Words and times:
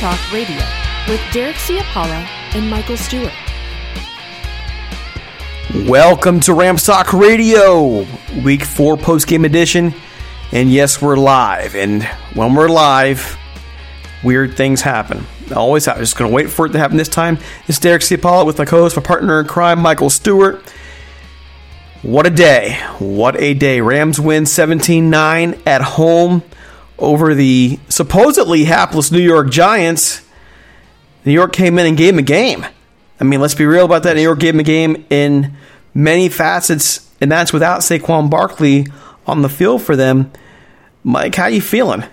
Talk 0.00 0.32
Radio 0.32 0.56
with 1.08 1.20
Derek 1.30 1.56
Ciapala 1.56 2.26
and 2.54 2.70
Michael 2.70 2.96
Stewart. 2.96 3.34
Welcome 5.86 6.40
to 6.40 6.54
Rams 6.54 6.86
Talk 6.86 7.12
Radio, 7.12 8.06
Week 8.42 8.64
4 8.64 8.96
post 8.96 9.26
game 9.26 9.44
edition. 9.44 9.92
And 10.52 10.72
yes, 10.72 11.02
we're 11.02 11.18
live. 11.18 11.74
And 11.74 12.02
when 12.32 12.54
we're 12.54 12.70
live, 12.70 13.36
weird 14.24 14.56
things 14.56 14.80
happen. 14.80 15.26
Always 15.54 15.84
happen. 15.84 16.00
Just 16.00 16.16
going 16.16 16.30
to 16.30 16.34
wait 16.34 16.48
for 16.48 16.64
it 16.64 16.70
to 16.70 16.78
happen 16.78 16.96
this 16.96 17.10
time. 17.10 17.36
It's 17.68 17.78
Derek 17.78 18.00
Ciapala 18.00 18.46
with 18.46 18.56
my 18.56 18.64
co 18.64 18.80
host, 18.80 18.96
my 18.96 19.02
partner 19.02 19.38
in 19.38 19.46
crime, 19.48 19.80
Michael 19.80 20.08
Stewart. 20.08 20.62
What 22.00 22.26
a 22.26 22.30
day. 22.30 22.72
What 23.00 23.38
a 23.38 23.52
day. 23.52 23.82
Rams 23.82 24.18
win 24.18 24.46
17 24.46 25.10
9 25.10 25.60
at 25.66 25.82
home 25.82 26.42
over 27.00 27.34
the 27.34 27.78
supposedly 27.88 28.64
hapless 28.64 29.10
New 29.10 29.20
York 29.20 29.50
Giants. 29.50 30.22
New 31.24 31.32
York 31.32 31.52
came 31.52 31.78
in 31.78 31.86
and 31.86 31.96
gave 31.96 32.14
them 32.14 32.18
a 32.18 32.22
game. 32.22 32.64
I 33.20 33.24
mean, 33.24 33.40
let's 33.40 33.54
be 33.54 33.66
real 33.66 33.84
about 33.84 34.04
that. 34.04 34.16
New 34.16 34.22
York 34.22 34.38
gave 34.38 34.54
them 34.54 34.60
a 34.60 34.64
game 34.64 35.04
in 35.10 35.54
many 35.92 36.28
facets, 36.28 37.10
and 37.20 37.30
that's 37.30 37.52
without 37.52 37.80
Saquon 37.80 38.30
Barkley 38.30 38.86
on 39.26 39.42
the 39.42 39.48
field 39.48 39.82
for 39.82 39.96
them. 39.96 40.32
Mike, 41.04 41.34
how 41.34 41.46
you 41.46 41.60
feeling? 41.60 42.04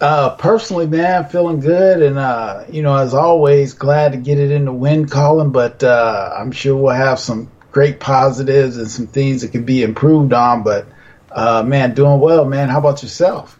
Uh, 0.00 0.36
personally, 0.36 0.86
man, 0.86 1.28
feeling 1.28 1.58
good, 1.58 2.02
and 2.02 2.18
uh, 2.18 2.64
you 2.70 2.82
know, 2.82 2.94
as 2.94 3.14
always, 3.14 3.74
glad 3.74 4.12
to 4.12 4.18
get 4.18 4.38
it 4.38 4.50
in 4.50 4.64
the 4.64 4.72
win 4.72 5.08
column. 5.08 5.50
But 5.50 5.82
uh, 5.82 6.34
I'm 6.36 6.52
sure 6.52 6.76
we'll 6.76 6.94
have 6.94 7.18
some 7.18 7.50
great 7.72 7.98
positives 7.98 8.76
and 8.76 8.88
some 8.88 9.08
things 9.08 9.42
that 9.42 9.50
can 9.50 9.64
be 9.64 9.82
improved 9.82 10.32
on. 10.32 10.62
But 10.62 10.86
uh, 11.30 11.62
man, 11.62 11.94
doing 11.94 12.20
well, 12.20 12.44
man. 12.44 12.68
How 12.68 12.78
about 12.78 13.02
yourself? 13.02 13.58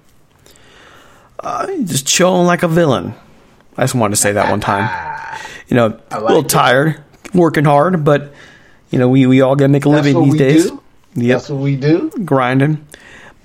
Uh, 1.38 1.66
just 1.84 2.06
chilling 2.06 2.46
like 2.46 2.62
a 2.62 2.68
villain. 2.68 3.14
I 3.76 3.82
just 3.84 3.94
wanted 3.94 4.16
to 4.16 4.20
say 4.20 4.32
that 4.32 4.50
one 4.50 4.60
time. 4.60 5.06
You 5.68 5.76
know, 5.76 5.86
like 5.88 6.00
a 6.12 6.20
little 6.20 6.46
it. 6.46 6.48
tired, 6.48 7.04
working 7.34 7.66
hard, 7.66 8.02
but 8.02 8.32
you 8.88 8.98
know, 8.98 9.06
we, 9.10 9.26
we 9.26 9.42
all 9.42 9.54
gotta 9.54 9.68
make 9.68 9.84
a 9.84 9.90
That's 9.90 10.06
living 10.06 10.30
these 10.30 10.38
days. 10.38 10.70
Do. 10.70 10.82
Yep. 11.14 11.36
That's 11.36 11.50
what 11.50 11.60
we 11.60 11.76
do. 11.76 12.10
Grinding. 12.24 12.86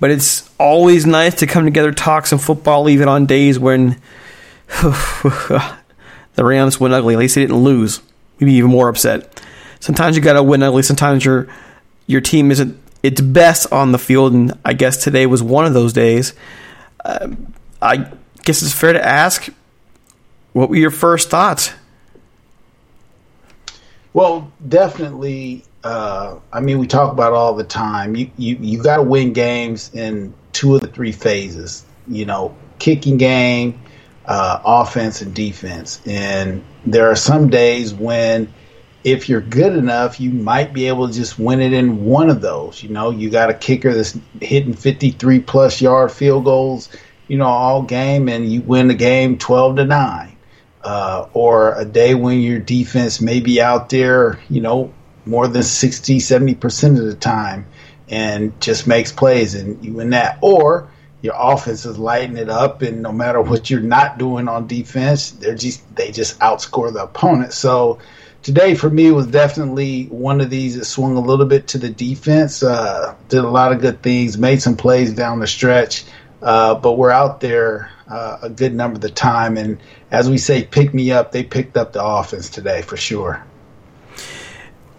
But 0.00 0.10
it's 0.10 0.48
always 0.58 1.04
nice 1.04 1.34
to 1.36 1.46
come 1.46 1.66
together, 1.66 1.92
talk 1.92 2.26
some 2.26 2.38
football, 2.38 2.88
even 2.88 3.08
on 3.08 3.26
days 3.26 3.58
when 3.58 4.00
the 4.82 5.74
Rams 6.38 6.80
went 6.80 6.94
ugly. 6.94 7.12
At 7.12 7.20
least 7.20 7.34
they 7.34 7.42
didn't 7.42 7.62
lose. 7.62 8.00
We'd 8.38 8.46
be 8.46 8.54
even 8.54 8.70
more 8.70 8.88
upset. 8.88 9.42
Sometimes 9.80 10.16
you 10.16 10.22
gotta 10.22 10.42
win 10.42 10.62
ugly. 10.62 10.82
Sometimes 10.82 11.26
your 11.26 11.46
your 12.06 12.22
team 12.22 12.50
isn't 12.50 12.80
its 13.04 13.20
best 13.20 13.70
on 13.70 13.92
the 13.92 13.98
field, 13.98 14.32
and 14.32 14.58
I 14.64 14.72
guess 14.72 14.96
today 14.96 15.26
was 15.26 15.42
one 15.42 15.66
of 15.66 15.74
those 15.74 15.92
days. 15.92 16.32
Uh, 17.04 17.28
I 17.82 18.10
guess 18.44 18.62
it's 18.62 18.72
fair 18.72 18.94
to 18.94 19.04
ask, 19.04 19.48
what 20.54 20.70
were 20.70 20.76
your 20.76 20.90
first 20.90 21.28
thoughts? 21.28 21.72
Well, 24.14 24.50
definitely. 24.66 25.64
Uh, 25.82 26.38
I 26.50 26.60
mean, 26.60 26.78
we 26.78 26.86
talk 26.86 27.12
about 27.12 27.34
all 27.34 27.54
the 27.54 27.64
time. 27.64 28.16
You 28.16 28.30
you 28.38 28.56
you 28.58 28.82
got 28.82 28.96
to 28.96 29.02
win 29.02 29.34
games 29.34 29.90
in 29.92 30.32
two 30.52 30.74
of 30.74 30.80
the 30.80 30.86
three 30.86 31.12
phases. 31.12 31.84
You 32.08 32.24
know, 32.24 32.56
kicking 32.78 33.18
game, 33.18 33.80
uh, 34.24 34.60
offense, 34.64 35.20
and 35.20 35.34
defense. 35.34 36.00
And 36.06 36.64
there 36.86 37.10
are 37.10 37.16
some 37.16 37.50
days 37.50 37.92
when, 37.92 38.54
if 39.04 39.28
you're 39.28 39.42
good 39.42 39.76
enough, 39.76 40.18
you 40.18 40.30
might 40.30 40.72
be 40.72 40.88
able 40.88 41.08
to 41.08 41.14
just 41.14 41.38
win 41.38 41.60
it 41.60 41.72
in 41.72 42.04
one 42.04 42.30
of 42.30 42.40
those. 42.40 42.82
You 42.82 42.88
know, 42.88 43.10
you 43.10 43.30
got 43.30 43.50
a 43.50 43.54
kicker 43.54 43.92
that's 43.92 44.18
hitting 44.40 44.74
53 44.74 45.40
plus 45.40 45.80
yard 45.80 46.10
field 46.10 46.44
goals. 46.44 46.88
You 47.28 47.38
know, 47.38 47.46
all 47.46 47.82
game, 47.82 48.28
and 48.28 48.50
you 48.50 48.60
win 48.60 48.88
the 48.88 48.94
game 48.94 49.38
12 49.38 49.76
to 49.76 49.84
nine 49.84 50.34
uh, 50.84 51.28
or 51.32 51.74
a 51.74 51.84
day 51.84 52.14
when 52.14 52.40
your 52.40 52.58
defense 52.58 53.20
may 53.20 53.40
be 53.40 53.60
out 53.60 53.88
there, 53.88 54.38
you 54.50 54.60
know, 54.60 54.92
more 55.24 55.48
than 55.48 55.62
60, 55.62 56.18
70% 56.18 56.98
of 56.98 57.06
the 57.06 57.14
time 57.14 57.66
and 58.08 58.60
just 58.60 58.86
makes 58.86 59.10
plays 59.10 59.54
and 59.54 59.82
you 59.82 59.94
win 59.94 60.10
that. 60.10 60.38
Or 60.42 60.90
your 61.22 61.34
offense 61.38 61.86
is 61.86 61.98
lighting 61.98 62.36
it 62.36 62.50
up 62.50 62.82
and 62.82 63.00
no 63.02 63.12
matter 63.12 63.40
what 63.40 63.70
you're 63.70 63.80
not 63.80 64.18
doing 64.18 64.46
on 64.46 64.66
defense, 64.66 65.30
they're 65.30 65.54
just 65.54 65.82
they 65.96 66.12
just 66.12 66.38
outscore 66.40 66.92
the 66.92 67.04
opponent. 67.04 67.54
So 67.54 67.98
today 68.44 68.74
for 68.74 68.88
me 68.88 69.10
was 69.10 69.26
definitely 69.26 70.04
one 70.04 70.40
of 70.40 70.50
these 70.50 70.76
that 70.76 70.84
swung 70.84 71.16
a 71.16 71.20
little 71.20 71.46
bit 71.46 71.66
to 71.68 71.78
the 71.78 71.88
defense. 71.88 72.62
Uh, 72.62 73.16
did 73.28 73.42
a 73.42 73.48
lot 73.48 73.72
of 73.72 73.80
good 73.80 74.02
things, 74.02 74.38
made 74.38 74.62
some 74.62 74.76
plays 74.76 75.12
down 75.12 75.40
the 75.40 75.46
stretch. 75.46 76.04
Uh, 76.40 76.74
but 76.74 76.92
we're 76.92 77.10
out 77.10 77.40
there 77.40 77.90
uh, 78.06 78.38
a 78.42 78.50
good 78.50 78.74
number 78.74 78.96
of 78.96 79.00
the 79.00 79.10
time. 79.10 79.56
And 79.56 79.78
as 80.10 80.28
we 80.28 80.36
say, 80.36 80.62
pick 80.62 80.92
me 80.92 81.10
up, 81.10 81.32
they 81.32 81.42
picked 81.42 81.76
up 81.76 81.94
the 81.94 82.04
offense 82.04 82.50
today 82.50 82.82
for 82.82 82.98
sure. 82.98 83.42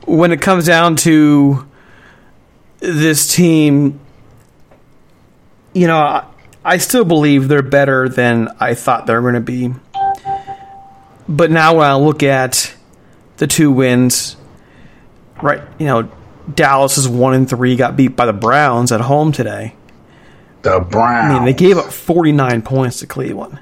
When 0.06 0.32
it 0.32 0.42
comes 0.42 0.66
down 0.66 0.96
to 0.98 1.68
this 2.80 3.34
team, 3.34 4.00
you 5.74 5.86
know, 5.86 6.26
I, 6.64 6.78
still 6.78 7.06
believe 7.06 7.48
they're 7.48 7.62
better 7.62 8.10
than 8.10 8.50
I 8.60 8.74
thought 8.74 9.06
they 9.06 9.14
were 9.14 9.22
going 9.22 9.36
to 9.36 9.40
be. 9.40 9.74
But 11.28 11.52
now 11.52 11.76
when 11.76 11.88
I 11.88 11.96
look 11.96 12.24
at 12.24 12.75
the 13.38 13.48
two 13.48 13.72
wins, 13.72 14.38
right, 15.42 15.62
you 15.80 15.86
know, 15.86 16.10
Dallas 16.54 16.98
is 16.98 17.08
one 17.08 17.34
and 17.34 17.50
three, 17.50 17.76
got 17.76 17.98
beat 17.98 18.16
by 18.16 18.26
the 18.26 18.34
Browns 18.34 18.92
at 18.92 19.02
home 19.02 19.32
today. 19.32 19.76
The 20.62 20.80
Browns. 20.80 21.32
I 21.32 21.34
mean, 21.36 21.46
they 21.46 21.54
gave 21.54 21.78
up 21.78 21.92
49 21.92 22.62
points 22.62 23.00
to 23.00 23.08
Cleveland. 23.08 23.60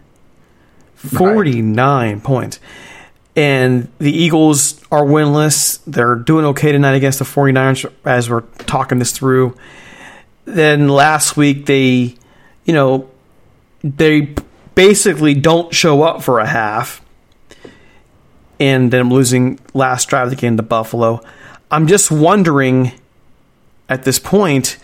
49 0.96 2.14
right. 2.14 2.24
points. 2.24 2.60
And 3.36 3.90
the 3.98 4.12
Eagles 4.12 4.82
are 4.92 5.04
winless. 5.04 5.84
They're 5.86 6.16
doing 6.16 6.46
okay 6.46 6.72
tonight 6.72 6.94
against 6.94 7.20
the 7.20 7.26
49ers 7.26 7.92
as 8.06 8.30
we're 8.30 8.42
talking 8.42 9.00
this 9.00 9.12
through. 9.12 9.58
Then 10.46 10.88
last 10.88 11.36
week, 11.36 11.66
they, 11.66 12.16
you 12.66 12.74
know, 12.74 13.10
they 13.84 14.34
basically 14.76 15.34
don't 15.34 15.74
show 15.74 16.04
up 16.04 16.22
for 16.22 16.40
a 16.40 16.48
half. 16.48 17.03
And 18.64 18.92
then 18.92 19.02
I'm 19.02 19.12
losing 19.12 19.60
last 19.74 20.08
drive 20.08 20.28
of 20.28 20.30
the 20.30 20.38
game 20.38 20.56
to 20.56 20.64
Buffalo. 20.64 21.20
I'm 21.70 21.86
just 21.86 22.10
wondering 22.10 22.94
at 23.90 24.04
this 24.04 24.20
point 24.20 24.78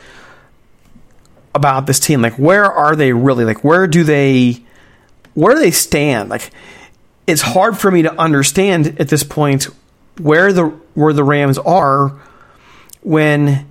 about 1.56 1.88
this 1.88 1.98
team. 1.98 2.22
Like, 2.22 2.34
where 2.34 2.66
are 2.66 2.98
they 2.98 3.14
really? 3.14 3.46
Like, 3.46 3.64
where 3.64 3.88
do 3.88 4.04
they, 4.04 4.62
where 5.34 5.56
do 5.56 5.62
they 5.62 5.72
stand? 5.72 6.28
Like, 6.28 6.52
it's 7.26 7.42
hard 7.42 7.78
for 7.78 7.90
me 7.90 8.02
to 8.02 8.14
understand 8.20 9.00
at 9.00 9.08
this 9.08 9.24
point 9.24 9.70
where 10.18 10.52
the 10.52 10.66
where 10.94 11.14
the 11.14 11.24
Rams 11.24 11.58
are 11.60 12.20
when 13.02 13.66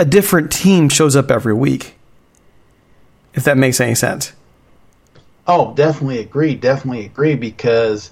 a 0.00 0.04
different 0.04 0.50
team 0.50 0.88
shows 0.88 1.14
up 1.14 1.30
every 1.30 1.54
week. 1.54 1.94
If 3.34 3.44
that 3.44 3.56
makes 3.56 3.80
any 3.80 3.94
sense. 3.94 4.32
Oh, 5.46 5.74
definitely 5.74 6.18
agree. 6.18 6.56
Definitely 6.56 7.06
agree 7.06 7.36
because 7.36 8.10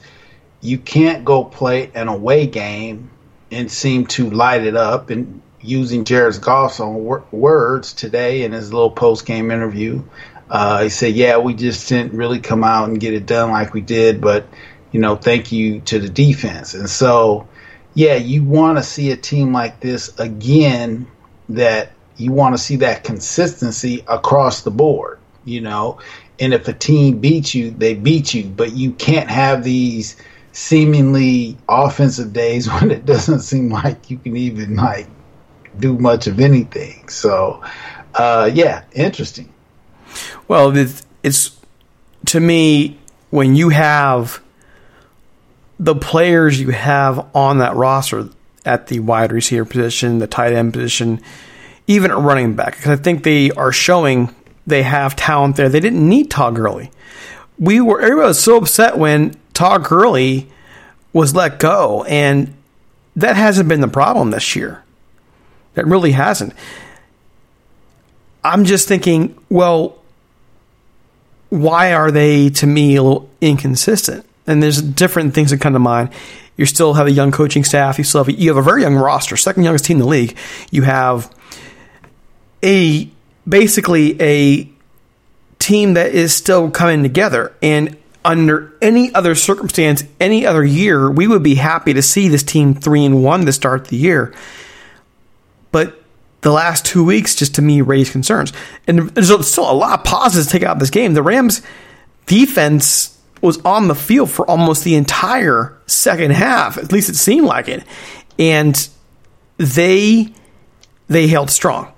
you 0.61 0.79
can't 0.79 1.25
go 1.25 1.45
play 1.45 1.91
an 1.95 2.09
away 2.09 2.47
game 2.47 3.11
and 3.51 3.71
seem 3.71 4.07
to 4.07 4.31
light 4.31 4.65
it 4.65 4.77
up 4.77 5.11
and 5.11 5.41
using 5.61 6.05
Jared 6.05 6.41
Goff's 6.41 6.81
own 6.81 7.05
wor- 7.05 7.25
words 7.31 7.93
today 7.93 8.43
in 8.43 8.53
his 8.53 8.73
little 8.73 8.91
post 8.91 9.27
game 9.27 9.51
interview. 9.51 10.03
Uh, 10.49 10.85
he 10.85 10.89
said, 10.89 11.15
"Yeah, 11.15 11.39
we 11.39 11.55
just 11.55 11.89
didn't 11.89 12.13
really 12.13 12.39
come 12.39 12.63
out 12.63 12.89
and 12.89 13.01
get 13.01 13.15
it 13.15 13.27
done 13.27 13.51
like 13.51 13.75
we 13.75 13.81
did, 13.81 14.21
but 14.21 14.47
you 14.93 15.01
know, 15.01 15.17
thank 15.17 15.51
you 15.53 15.81
to 15.81 15.99
the 15.99 16.09
defense." 16.09 16.75
And 16.75 16.89
so, 16.89 17.49
yeah, 17.95 18.15
you 18.15 18.45
want 18.45 18.79
to 18.79 18.85
see 18.85 19.11
a 19.11 19.17
team 19.17 19.53
like 19.53 19.81
this 19.81 20.17
again. 20.19 21.07
That 21.49 21.93
you 22.17 22.33
want 22.33 22.57
to 22.57 22.63
see 22.63 22.77
that 22.77 23.05
consistency 23.05 24.05
across 24.09 24.63
the 24.63 24.71
board. 24.71 25.19
You 25.45 25.61
know, 25.61 25.99
and 26.39 26.55
if 26.55 26.69
a 26.69 26.73
team 26.73 27.19
beats 27.19 27.55
you, 27.55 27.71
they 27.71 27.95
beat 27.95 28.35
you, 28.35 28.45
but 28.45 28.73
you 28.73 28.93
can't 28.93 29.31
have 29.31 29.65
these 29.65 30.17
seemingly 30.57 31.55
offensive 31.69 32.33
days 32.33 32.67
when 32.73 32.91
it 32.91 33.05
doesn't 33.05 33.41
seem 33.41 33.69
like 33.69 34.11
you 34.11 34.17
can 34.17 34.37
even 34.37 34.75
like 34.75 35.07
do 35.79 35.99
much 35.99 36.27
of 36.27 36.41
anything. 36.41 37.07
So, 37.09 37.63
uh, 38.15 38.51
yeah, 38.53 38.85
interesting. 38.93 39.53
Well, 40.49 40.75
it's, 40.75 41.05
it's 41.23 41.61
to 42.27 42.41
me 42.41 42.99
when 43.29 43.55
you 43.55 43.69
have 43.69 44.43
the 45.79 45.95
players 45.95 46.59
you 46.59 46.71
have 46.71 47.29
on 47.37 47.59
that 47.59 47.75
roster 47.75 48.31
at 48.65 48.87
the 48.87 49.01
wide 49.01 49.33
receiver 49.33 49.67
position, 49.67 50.21
the 50.21 50.27
tight 50.27 50.55
end 50.55 50.73
position, 50.73 51.21
even 51.87 52.11
at 52.11 52.17
running 52.17 52.57
back, 52.57 52.77
because 52.77 52.99
I 52.99 53.03
think 53.03 53.25
they 53.25 53.51
are 53.51 53.73
showing 53.73 54.35
they 54.67 54.83
have 54.85 55.15
talent 55.17 55.57
there. 55.57 55.69
They 55.69 55.81
didn't 55.81 56.09
need 56.09 56.31
Todd 56.31 56.57
Gurley. 56.57 56.91
We 57.59 57.83
were 57.83 58.01
everybody 58.01 58.29
was 58.29 58.43
so 58.43 58.57
upset 58.57 58.97
when 58.97 59.35
Todd 59.57 59.85
Gurley 59.85 60.49
was 61.15 61.35
let 61.35 61.59
go, 61.59 62.05
and 62.05 62.55
that 63.17 63.37
hasn't 63.37 63.71
been 63.71 63.81
the 63.81 63.89
problem 63.89 64.31
this 64.31 64.55
year. 64.55 64.85
That 65.73 65.87
really 65.87 66.13
hasn't. 66.13 66.53
I'm 68.45 68.67
just 68.67 68.87
thinking, 68.87 69.35
well, 69.49 69.97
why 71.49 71.95
are 71.95 72.11
they 72.11 72.51
to 72.51 72.67
me 72.67 72.97
a 72.97 73.03
little 73.03 73.31
inconsistent? 73.41 74.27
And 74.47 74.63
there's 74.63 74.83
different 74.83 75.33
things 75.33 75.53
that 75.53 75.61
come 75.63 75.73
to 75.73 75.79
mind. 75.79 76.11
You 76.59 76.67
still 76.67 76.93
have 76.93 77.07
a 77.07 77.11
young 77.11 77.33
coaching 77.33 77.65
staff. 77.65 77.97
You 77.97 78.05
still 78.05 78.25
have 78.25 78.29
a, 78.29 78.39
you 78.39 78.51
have 78.51 78.59
a 78.59 78.63
very 78.63 78.83
young 78.83 78.95
roster, 78.95 79.39
second 79.39 79.63
youngest 79.63 79.87
team 79.87 79.97
in 79.97 80.03
the 80.03 80.07
league. 80.07 80.37
You 80.71 80.83
have 80.83 81.35
a 82.63 83.09
basically 83.49 84.21
a 84.21 84.69
team 85.59 85.95
that 85.95 86.13
is 86.13 86.35
still 86.35 86.71
coming 86.71 87.03
together. 87.03 87.55
And 87.63 87.97
under 88.27 88.77
any 88.83 89.15
other 89.15 89.37
circumstance, 89.37 90.03
any 90.21 90.45
other 90.45 90.65
year, 90.65 91.09
we 91.09 91.29
would 91.29 91.45
be 91.45 91.55
happy 91.55 91.95
to 91.95 92.03
see 92.03 92.29
this 92.29 92.43
team 92.43 92.75
three 92.75 93.05
and 93.05 93.23
one 93.23 93.47
to 93.47 93.53
start 93.53 93.87
the 93.87 93.97
year. 93.97 94.35
But 95.71 96.03
the 96.41 96.51
last 96.51 96.85
two 96.85 97.05
weeks, 97.05 97.37
just 97.37 97.55
to 97.55 97.63
me, 97.63 97.83
raised 97.83 98.11
concerns. 98.11 98.53
And 98.89 99.11
there's 99.11 99.49
still 99.49 99.71
a 99.71 99.73
lot 99.73 100.01
of 100.01 100.05
positives 100.05 100.49
to 100.49 100.53
take 100.53 100.65
out 100.65 100.77
of 100.77 100.81
this 100.81 100.91
game. 100.91 101.15
The 101.15 101.23
Rams' 101.23 101.63
defense 102.27 103.17
was 103.41 103.59
on 103.65 103.87
the 103.87 103.95
field 103.95 104.31
for 104.31 104.49
almost 104.51 104.83
the 104.83 104.97
entire 104.97 105.79
second 105.87 106.33
half. 106.33 106.79
At 106.79 106.91
least 106.91 107.09
it 107.09 107.15
seemed 107.15 107.47
like 107.47 107.69
it. 107.69 107.85
And 108.39 108.89
they 109.57 110.33
they 111.09 111.29
held 111.29 111.51
strong. 111.51 111.93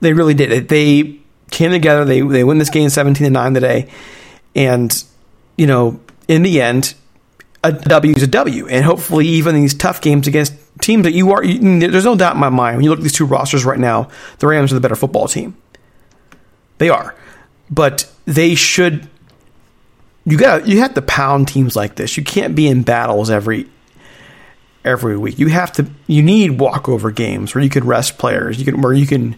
They 0.00 0.14
really 0.14 0.34
did. 0.34 0.52
it. 0.52 0.68
They 0.68 1.20
came 1.50 1.70
together. 1.70 2.06
They 2.06 2.22
they 2.22 2.44
win 2.44 2.56
this 2.56 2.70
game 2.70 2.88
17 2.88 3.24
to 3.26 3.30
9 3.30 3.54
today. 3.54 3.90
And 4.54 5.04
you 5.58 5.66
know, 5.66 6.00
in 6.28 6.42
the 6.42 6.62
end, 6.62 6.94
a 7.62 7.72
W 7.72 8.14
is 8.14 8.22
a 8.22 8.28
W. 8.28 8.66
And 8.68 8.84
hopefully 8.84 9.26
even 9.26 9.54
these 9.54 9.74
tough 9.74 10.00
games 10.00 10.26
against 10.26 10.54
teams 10.80 11.02
that 11.02 11.12
you 11.12 11.32
are, 11.32 11.44
you, 11.44 11.60
mm, 11.60 11.92
there's 11.92 12.04
no 12.04 12.16
doubt 12.16 12.34
in 12.34 12.40
my 12.40 12.48
mind 12.48 12.76
when 12.76 12.84
you 12.84 12.90
look 12.90 13.00
at 13.00 13.02
these 13.02 13.12
two 13.12 13.26
rosters 13.26 13.64
right 13.64 13.78
now, 13.78 14.08
the 14.38 14.46
Rams 14.46 14.72
are 14.72 14.76
the 14.76 14.80
better 14.80 14.96
football 14.96 15.28
team. 15.28 15.56
They 16.78 16.88
are, 16.88 17.14
but 17.70 18.10
they 18.24 18.54
should. 18.54 19.08
You 20.24 20.38
got 20.38 20.68
you 20.68 20.78
have 20.78 20.94
to 20.94 21.02
pound 21.02 21.48
teams 21.48 21.74
like 21.74 21.96
this. 21.96 22.16
You 22.16 22.22
can't 22.22 22.54
be 22.54 22.68
in 22.68 22.82
battles 22.82 23.30
every 23.30 23.66
every 24.84 25.16
week. 25.16 25.40
You 25.40 25.48
have 25.48 25.72
to. 25.72 25.90
You 26.06 26.22
need 26.22 26.60
walkover 26.60 27.10
games 27.10 27.52
where 27.52 27.64
you 27.64 27.70
can 27.70 27.84
rest 27.84 28.16
players. 28.16 28.60
You 28.60 28.64
can 28.64 28.80
where 28.80 28.92
you 28.92 29.08
can, 29.08 29.34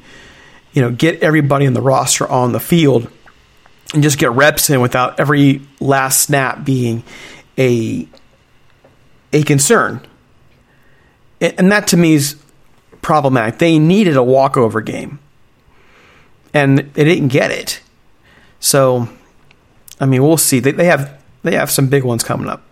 you 0.74 0.82
know, 0.82 0.90
get 0.90 1.22
everybody 1.22 1.64
in 1.64 1.72
the 1.72 1.80
roster 1.80 2.28
on 2.28 2.52
the 2.52 2.60
field 2.60 3.10
and 3.92 4.02
just 4.02 4.18
get 4.18 4.30
reps 4.30 4.70
in 4.70 4.80
without 4.80 5.18
every 5.18 5.62
last 5.80 6.20
snap 6.20 6.64
being 6.64 7.02
a 7.58 8.06
a 9.32 9.42
concern 9.42 10.06
and 11.40 11.72
that 11.72 11.88
to 11.88 11.96
me 11.96 12.14
is 12.14 12.36
problematic. 13.02 13.58
They 13.58 13.78
needed 13.78 14.16
a 14.16 14.22
walkover 14.22 14.80
game, 14.80 15.18
and 16.52 16.78
they 16.78 17.04
didn't 17.04 17.28
get 17.28 17.50
it. 17.50 17.80
So, 18.60 19.08
I 19.98 20.06
mean, 20.06 20.22
we'll 20.22 20.36
see. 20.36 20.60
They, 20.60 20.72
they 20.72 20.86
have 20.86 21.22
they 21.42 21.54
have 21.54 21.70
some 21.70 21.88
big 21.88 22.04
ones 22.04 22.22
coming 22.22 22.48
up. 22.48 22.62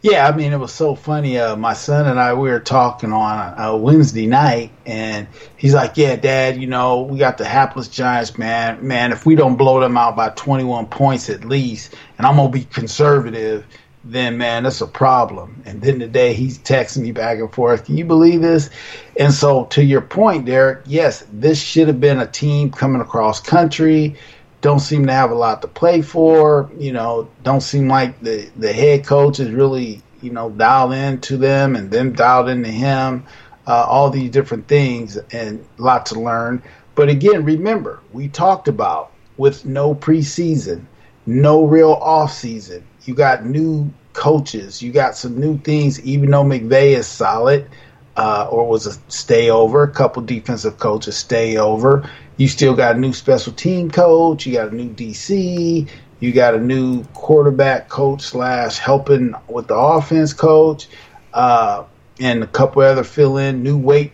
Yeah, 0.00 0.28
I 0.28 0.36
mean, 0.36 0.52
it 0.52 0.58
was 0.58 0.72
so 0.72 0.94
funny. 0.94 1.38
Uh, 1.38 1.56
my 1.56 1.72
son 1.72 2.06
and 2.06 2.20
I, 2.20 2.32
we 2.34 2.50
were 2.50 2.60
talking 2.60 3.12
on 3.12 3.54
a 3.58 3.76
Wednesday 3.76 4.26
night, 4.26 4.70
and 4.86 5.26
he's 5.56 5.74
like, 5.74 5.96
"Yeah, 5.96 6.14
Dad, 6.14 6.56
you 6.60 6.68
know, 6.68 7.02
we 7.02 7.18
got 7.18 7.36
the 7.36 7.44
hapless 7.44 7.88
Giants, 7.88 8.38
man. 8.38 8.86
Man, 8.86 9.10
if 9.10 9.26
we 9.26 9.34
don't 9.34 9.56
blow 9.56 9.80
them 9.80 9.96
out 9.96 10.14
by 10.14 10.28
21 10.30 10.86
points 10.86 11.28
at 11.28 11.44
least, 11.44 11.96
and 12.16 12.28
I'm 12.28 12.36
gonna 12.36 12.48
be 12.48 12.62
conservative, 12.62 13.64
then 14.04 14.38
man, 14.38 14.62
that's 14.62 14.80
a 14.80 14.86
problem." 14.86 15.62
And 15.66 15.82
then 15.82 15.98
today, 15.98 16.32
he's 16.32 16.58
texting 16.60 17.02
me 17.02 17.10
back 17.10 17.38
and 17.40 17.52
forth. 17.52 17.86
Can 17.86 17.96
you 17.96 18.04
believe 18.04 18.40
this? 18.40 18.70
And 19.18 19.34
so, 19.34 19.64
to 19.70 19.82
your 19.82 20.00
point, 20.02 20.44
Derek, 20.44 20.82
yes, 20.86 21.24
this 21.32 21.60
should 21.60 21.88
have 21.88 21.98
been 22.00 22.20
a 22.20 22.26
team 22.26 22.70
coming 22.70 23.00
across 23.00 23.40
country 23.40 24.16
don't 24.60 24.80
seem 24.80 25.06
to 25.06 25.12
have 25.12 25.30
a 25.30 25.34
lot 25.34 25.62
to 25.62 25.68
play 25.68 26.02
for. 26.02 26.70
You 26.78 26.92
know, 26.92 27.30
don't 27.42 27.60
seem 27.60 27.88
like 27.88 28.20
the 28.20 28.50
the 28.56 28.72
head 28.72 29.06
coach 29.06 29.40
is 29.40 29.50
really 29.50 30.02
you 30.20 30.30
know 30.30 30.50
dialed 30.50 30.92
into 30.92 31.36
them 31.36 31.76
and 31.76 31.90
them 31.90 32.12
dialed 32.12 32.48
into 32.48 32.70
him. 32.70 33.24
Uh, 33.66 33.84
all 33.86 34.08
these 34.08 34.30
different 34.30 34.66
things 34.66 35.18
and 35.30 35.64
a 35.78 35.82
lot 35.82 36.06
to 36.06 36.18
learn. 36.18 36.62
But 36.94 37.10
again, 37.10 37.44
remember 37.44 38.00
we 38.12 38.28
talked 38.28 38.66
about 38.66 39.12
with 39.36 39.64
no 39.66 39.94
preseason, 39.94 40.84
no 41.26 41.64
real 41.64 41.92
off 41.92 42.32
season. 42.32 42.82
You 43.04 43.14
got 43.14 43.44
new 43.44 43.92
coaches, 44.14 44.82
you 44.82 44.90
got 44.90 45.16
some 45.16 45.38
new 45.38 45.58
things. 45.58 46.00
Even 46.00 46.30
though 46.30 46.44
McVay 46.44 46.96
is 46.96 47.06
solid. 47.06 47.68
Uh, 48.16 48.48
or 48.50 48.66
was 48.66 48.84
a 48.84 49.12
stay 49.12 49.48
over. 49.48 49.84
A 49.84 49.92
couple 49.92 50.20
defensive 50.22 50.76
coaches 50.80 51.16
stay 51.16 51.56
over 51.56 52.10
you 52.38 52.48
still 52.48 52.74
got 52.74 52.96
a 52.96 52.98
new 52.98 53.12
special 53.12 53.52
team 53.52 53.90
coach. 53.90 54.46
You 54.46 54.54
got 54.54 54.72
a 54.72 54.74
new 54.74 54.88
DC. 54.88 55.88
You 56.20 56.32
got 56.32 56.54
a 56.54 56.58
new 56.58 57.04
quarterback 57.14 57.88
coach 57.88 58.22
slash 58.22 58.78
helping 58.78 59.34
with 59.48 59.66
the 59.68 59.76
offense 59.76 60.32
coach, 60.32 60.88
uh, 61.34 61.84
and 62.18 62.42
a 62.42 62.46
couple 62.46 62.82
other 62.82 63.04
fill 63.04 63.36
in 63.36 63.62
new 63.62 63.76
weight 63.76 64.12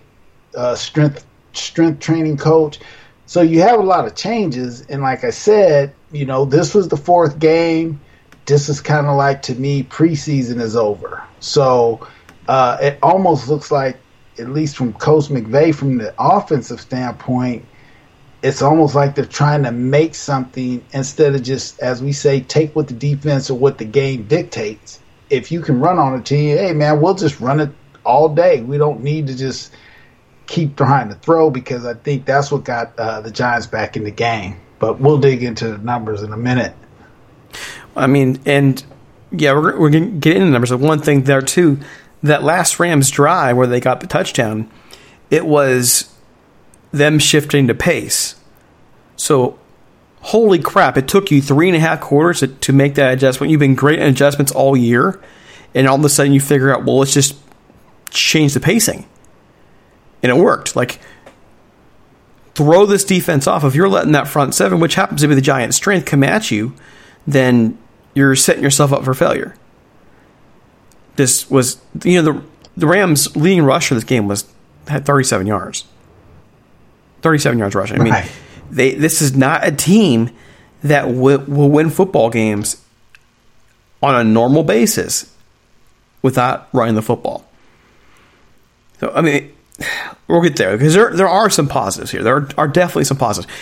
uh, 0.56 0.74
strength 0.74 1.24
strength 1.52 2.00
training 2.00 2.36
coach. 2.36 2.80
So 3.26 3.40
you 3.40 3.60
have 3.60 3.78
a 3.78 3.82
lot 3.82 4.06
of 4.06 4.14
changes, 4.14 4.82
and 4.86 5.02
like 5.02 5.24
I 5.24 5.30
said, 5.30 5.94
you 6.10 6.26
know 6.26 6.44
this 6.44 6.74
was 6.74 6.88
the 6.88 6.96
fourth 6.96 7.38
game. 7.38 8.00
This 8.46 8.68
is 8.68 8.80
kind 8.80 9.06
of 9.06 9.16
like 9.16 9.42
to 9.42 9.54
me 9.54 9.84
preseason 9.84 10.60
is 10.60 10.76
over. 10.76 11.22
So 11.40 12.06
uh, 12.48 12.78
it 12.80 12.98
almost 13.02 13.48
looks 13.48 13.70
like, 13.70 13.96
at 14.38 14.50
least 14.50 14.76
from 14.76 14.92
Coach 14.94 15.28
McVay, 15.28 15.74
from 15.74 15.98
the 15.98 16.14
offensive 16.18 16.80
standpoint, 16.80 17.64
it's 18.44 18.60
almost 18.60 18.94
like 18.94 19.14
they're 19.14 19.24
trying 19.24 19.62
to 19.62 19.72
make 19.72 20.14
something 20.14 20.84
instead 20.92 21.34
of 21.34 21.42
just, 21.42 21.80
as 21.80 22.02
we 22.02 22.12
say, 22.12 22.42
take 22.42 22.76
what 22.76 22.88
the 22.88 22.94
defense 22.94 23.48
or 23.48 23.58
what 23.58 23.78
the 23.78 23.86
game 23.86 24.24
dictates. 24.24 25.00
If 25.30 25.50
you 25.50 25.62
can 25.62 25.80
run 25.80 25.98
on 25.98 26.14
a 26.14 26.22
team, 26.22 26.58
hey 26.58 26.74
man, 26.74 27.00
we'll 27.00 27.14
just 27.14 27.40
run 27.40 27.58
it 27.58 27.70
all 28.04 28.28
day. 28.28 28.60
We 28.60 28.76
don't 28.76 29.02
need 29.02 29.28
to 29.28 29.34
just 29.34 29.74
keep 30.46 30.76
trying 30.76 31.08
to 31.08 31.14
throw 31.14 31.48
because 31.48 31.86
I 31.86 31.94
think 31.94 32.26
that's 32.26 32.52
what 32.52 32.64
got 32.64 32.92
uh, 32.98 33.22
the 33.22 33.30
Giants 33.30 33.66
back 33.66 33.96
in 33.96 34.04
the 34.04 34.10
game. 34.10 34.60
But 34.78 35.00
we'll 35.00 35.18
dig 35.18 35.42
into 35.42 35.68
the 35.68 35.78
numbers 35.78 36.22
in 36.22 36.30
a 36.30 36.36
minute. 36.36 36.74
I 37.96 38.06
mean, 38.06 38.42
and 38.44 38.84
yeah, 39.30 39.54
we're, 39.54 39.80
we're 39.80 39.88
going 39.88 40.10
to 40.12 40.18
get 40.18 40.34
into 40.34 40.44
the 40.44 40.52
numbers. 40.52 40.68
But 40.68 40.80
one 40.80 41.00
thing 41.00 41.22
there 41.22 41.40
too, 41.40 41.80
that 42.22 42.42
last 42.42 42.78
Rams 42.78 43.10
drive 43.10 43.56
where 43.56 43.66
they 43.66 43.80
got 43.80 44.00
the 44.00 44.06
touchdown, 44.06 44.70
it 45.30 45.46
was 45.46 46.13
them 46.94 47.18
shifting 47.18 47.66
to 47.66 47.74
pace. 47.74 48.36
So, 49.16 49.58
holy 50.22 50.58
crap, 50.58 50.96
it 50.96 51.08
took 51.08 51.30
you 51.30 51.42
three 51.42 51.68
and 51.68 51.76
a 51.76 51.80
half 51.80 52.00
quarters 52.00 52.40
to, 52.40 52.48
to 52.48 52.72
make 52.72 52.94
that 52.94 53.12
adjustment. 53.12 53.50
You've 53.50 53.60
been 53.60 53.74
great 53.74 53.98
in 53.98 54.06
adjustments 54.06 54.52
all 54.52 54.76
year, 54.76 55.20
and 55.74 55.88
all 55.88 55.96
of 55.96 56.04
a 56.04 56.08
sudden 56.08 56.32
you 56.32 56.40
figure 56.40 56.74
out, 56.74 56.84
well, 56.84 56.98
let's 56.98 57.14
just 57.14 57.36
change 58.10 58.54
the 58.54 58.60
pacing. 58.60 59.06
And 60.22 60.30
it 60.30 60.36
worked. 60.36 60.76
Like, 60.76 61.00
throw 62.54 62.86
this 62.86 63.04
defense 63.04 63.46
off. 63.46 63.64
If 63.64 63.74
you're 63.74 63.88
letting 63.88 64.12
that 64.12 64.28
front 64.28 64.54
seven, 64.54 64.80
which 64.80 64.94
happens 64.94 65.20
to 65.20 65.28
be 65.28 65.34
the 65.34 65.40
Giants' 65.40 65.76
strength, 65.76 66.06
come 66.06 66.22
at 66.22 66.50
you, 66.50 66.74
then 67.26 67.76
you're 68.14 68.36
setting 68.36 68.62
yourself 68.62 68.92
up 68.92 69.04
for 69.04 69.14
failure. 69.14 69.56
This 71.16 71.50
was, 71.50 71.80
you 72.04 72.22
know, 72.22 72.32
the 72.32 72.42
the 72.76 72.86
Rams' 72.88 73.36
leading 73.36 73.64
rusher 73.64 73.94
this 73.94 74.02
game 74.02 74.26
was 74.26 74.46
had 74.88 75.06
37 75.06 75.46
yards. 75.46 75.84
37 77.24 77.58
yards 77.58 77.74
rushing. 77.74 78.00
I 78.00 78.04
mean, 78.04 78.12
right. 78.12 78.30
they 78.70 78.94
this 78.94 79.22
is 79.22 79.34
not 79.34 79.66
a 79.66 79.72
team 79.72 80.30
that 80.82 81.08
will, 81.08 81.38
will 81.46 81.70
win 81.70 81.88
football 81.88 82.28
games 82.28 82.84
on 84.02 84.14
a 84.14 84.22
normal 84.22 84.62
basis 84.62 85.34
without 86.20 86.68
running 86.74 86.94
the 86.94 87.02
football. 87.02 87.46
So 89.00 89.10
I 89.14 89.22
mean, 89.22 89.54
we'll 90.28 90.42
get 90.42 90.56
there 90.56 90.76
because 90.76 90.92
there 90.92 91.16
there 91.16 91.28
are 91.28 91.48
some 91.48 91.66
positives 91.66 92.10
here. 92.10 92.22
There 92.22 92.36
are, 92.36 92.48
are 92.58 92.68
definitely 92.68 93.04
some 93.04 93.16
positives. 93.16 93.52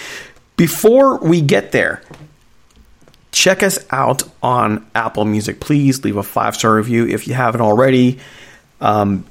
Before 0.56 1.18
we 1.18 1.40
get 1.40 1.70
there, 1.70 2.02
check 3.30 3.62
us 3.62 3.78
out 3.90 4.24
on 4.42 4.84
Apple 4.92 5.24
Music. 5.24 5.60
Please 5.60 6.02
leave 6.02 6.16
a 6.16 6.24
five 6.24 6.56
star 6.56 6.74
review 6.74 7.06
if 7.06 7.28
you 7.28 7.34
haven't 7.34 7.60
already. 7.60 8.18
Um, 8.80 9.24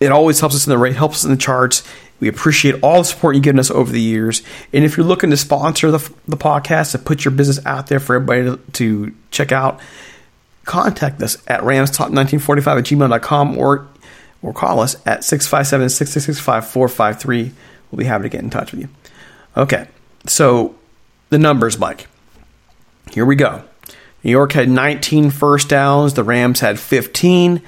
it 0.00 0.10
always 0.10 0.40
helps 0.40 0.54
us 0.54 0.66
in 0.66 0.70
the 0.70 0.78
rate, 0.78 0.96
helps 0.96 1.16
us 1.16 1.24
in 1.24 1.30
the 1.32 1.36
charts. 1.36 1.86
We 2.20 2.28
appreciate 2.28 2.82
all 2.82 2.98
the 2.98 3.04
support 3.04 3.36
you've 3.36 3.44
given 3.44 3.60
us 3.60 3.70
over 3.70 3.92
the 3.92 4.00
years. 4.00 4.42
And 4.72 4.84
if 4.84 4.96
you're 4.96 5.06
looking 5.06 5.30
to 5.30 5.36
sponsor 5.36 5.90
the, 5.90 6.12
the 6.26 6.36
podcast 6.36 6.92
to 6.92 6.98
put 6.98 7.24
your 7.24 7.32
business 7.32 7.64
out 7.64 7.86
there 7.86 8.00
for 8.00 8.16
everybody 8.16 8.44
to, 8.44 8.56
to 8.72 9.14
check 9.30 9.52
out, 9.52 9.80
contact 10.64 11.22
us 11.22 11.36
at 11.46 11.60
ramstalk1945 11.60 12.78
at 12.78 12.84
gmail.com 12.84 13.56
or, 13.56 13.88
or 14.42 14.52
call 14.52 14.80
us 14.80 14.96
at 15.06 15.24
657 15.24 15.88
666 15.88 16.40
5453. 16.40 17.52
We'll 17.90 17.98
be 17.98 18.04
happy 18.04 18.24
to 18.24 18.28
get 18.28 18.42
in 18.42 18.50
touch 18.50 18.72
with 18.72 18.82
you. 18.82 18.88
Okay, 19.56 19.88
so 20.26 20.74
the 21.30 21.38
numbers, 21.38 21.78
Mike. 21.78 22.06
Here 23.12 23.24
we 23.24 23.36
go. 23.36 23.64
New 24.22 24.30
York 24.30 24.52
had 24.52 24.68
19 24.68 25.30
first 25.30 25.68
downs, 25.68 26.14
the 26.14 26.24
Rams 26.24 26.60
had 26.60 26.78
15. 26.78 27.62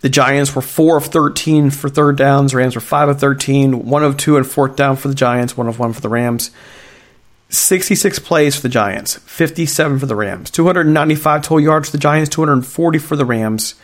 The 0.00 0.08
Giants 0.08 0.54
were 0.54 0.62
4 0.62 0.98
of 0.98 1.06
13 1.06 1.70
for 1.70 1.88
third 1.88 2.16
downs. 2.16 2.54
Rams 2.54 2.74
were 2.74 2.80
5 2.80 3.08
of 3.08 3.20
13, 3.20 3.86
1 3.86 4.04
of 4.04 4.16
2 4.16 4.36
and 4.36 4.46
fourth 4.46 4.76
down 4.76 4.96
for 4.96 5.08
the 5.08 5.14
Giants, 5.14 5.56
1 5.56 5.66
of 5.66 5.78
1 5.78 5.92
for 5.92 6.00
the 6.00 6.08
Rams. 6.08 6.50
66 7.50 8.18
plays 8.20 8.56
for 8.56 8.62
the 8.62 8.68
Giants, 8.68 9.16
57 9.16 9.98
for 9.98 10.06
the 10.06 10.14
Rams. 10.14 10.50
295 10.50 11.42
total 11.42 11.60
yards 11.60 11.88
for 11.88 11.96
the 11.96 12.00
Giants, 12.00 12.30
240 12.30 12.98
for 12.98 13.16
the 13.16 13.24
Rams. 13.24 13.74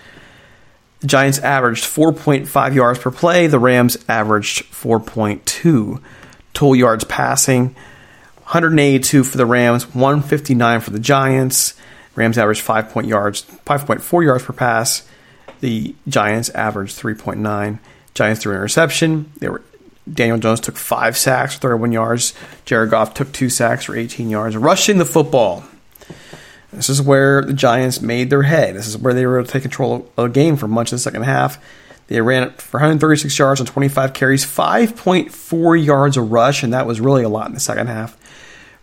The 1.00 1.06
Giants 1.09 1.38
averaged 1.40 1.85
4.5 1.85 2.75
yards 2.75 2.99
per 2.99 3.11
play. 3.11 3.47
The 3.47 3.59
Rams 3.59 3.97
averaged 4.09 4.64
4.2 4.71 6.00
total 6.52 6.76
yards 6.76 7.04
passing. 7.04 7.75
182 8.44 9.25
for 9.25 9.37
the 9.38 9.47
Rams, 9.47 9.94
159 9.94 10.80
for 10.80 10.90
the 10.90 11.00
Giants. 11.00 11.75
Rams 12.14 12.38
averaged 12.38 12.61
5 12.61 12.90
point 12.90 13.06
yards, 13.06 13.42
5.4 13.66 14.25
yards 14.25 14.44
per 14.44 14.52
pass. 14.52 15.09
The 15.64 15.94
Giants 16.06 16.50
averaged 16.50 17.00
3.9. 17.00 17.78
Giants 18.12 18.42
threw 18.42 18.52
an 18.52 18.59
interception. 18.59 19.33
They 19.38 19.49
were 19.49 19.62
Daniel 20.12 20.37
Jones 20.37 20.61
took 20.61 20.76
five 20.76 21.16
sacks 21.16 21.56
31 21.56 21.90
yards. 21.90 22.35
Jared 22.66 22.90
Goff 22.90 23.14
took 23.14 23.33
two 23.33 23.49
sacks 23.49 23.87
for 23.87 23.97
18 23.97 24.28
yards. 24.28 24.59
Rushing 24.59 24.99
the 24.99 25.06
football. 25.06 25.64
This 26.71 26.90
is 26.90 27.00
where 27.00 27.40
the 27.40 27.54
Giants 27.54 28.02
made 28.02 28.28
their 28.28 28.42
head. 28.42 28.76
This 28.76 28.87
is 28.87 28.99
where 28.99 29.14
they 29.14 29.25
were 29.25 29.38
able 29.38 29.47
to 29.47 29.52
take 29.54 29.62
control 29.62 30.06
of 30.18 30.25
the 30.25 30.28
game 30.28 30.59
for 30.59 30.68
much 30.68 30.92
of 30.92 30.99
the 30.99 31.02
second 31.02 31.23
half. 31.23 31.59
They 32.09 32.21
ran 32.21 32.50
for 32.59 32.76
136 32.76 33.38
yards 33.38 33.59
on 33.59 33.66
25 33.66 34.12
carries, 34.12 34.44
5.4 34.44 35.83
yards 35.83 36.18
a 36.18 36.23
rush, 36.23 36.62
and 36.62 36.75
that 36.75 36.87
was 36.87 37.00
really 37.00 37.23
a 37.23 37.30
lot 37.30 37.47
in 37.47 37.54
the 37.54 37.61
second 37.61 37.87
half. 37.87 38.18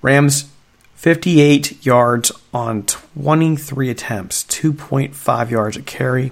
Rams 0.02 0.52
58 0.96 1.86
yards 1.86 2.32
on 2.52 2.82
23 2.88 3.92
attempts, 3.92 4.44
2.5 4.46 5.52
yards 5.52 5.78
a 5.78 5.84
carry. 5.84 6.32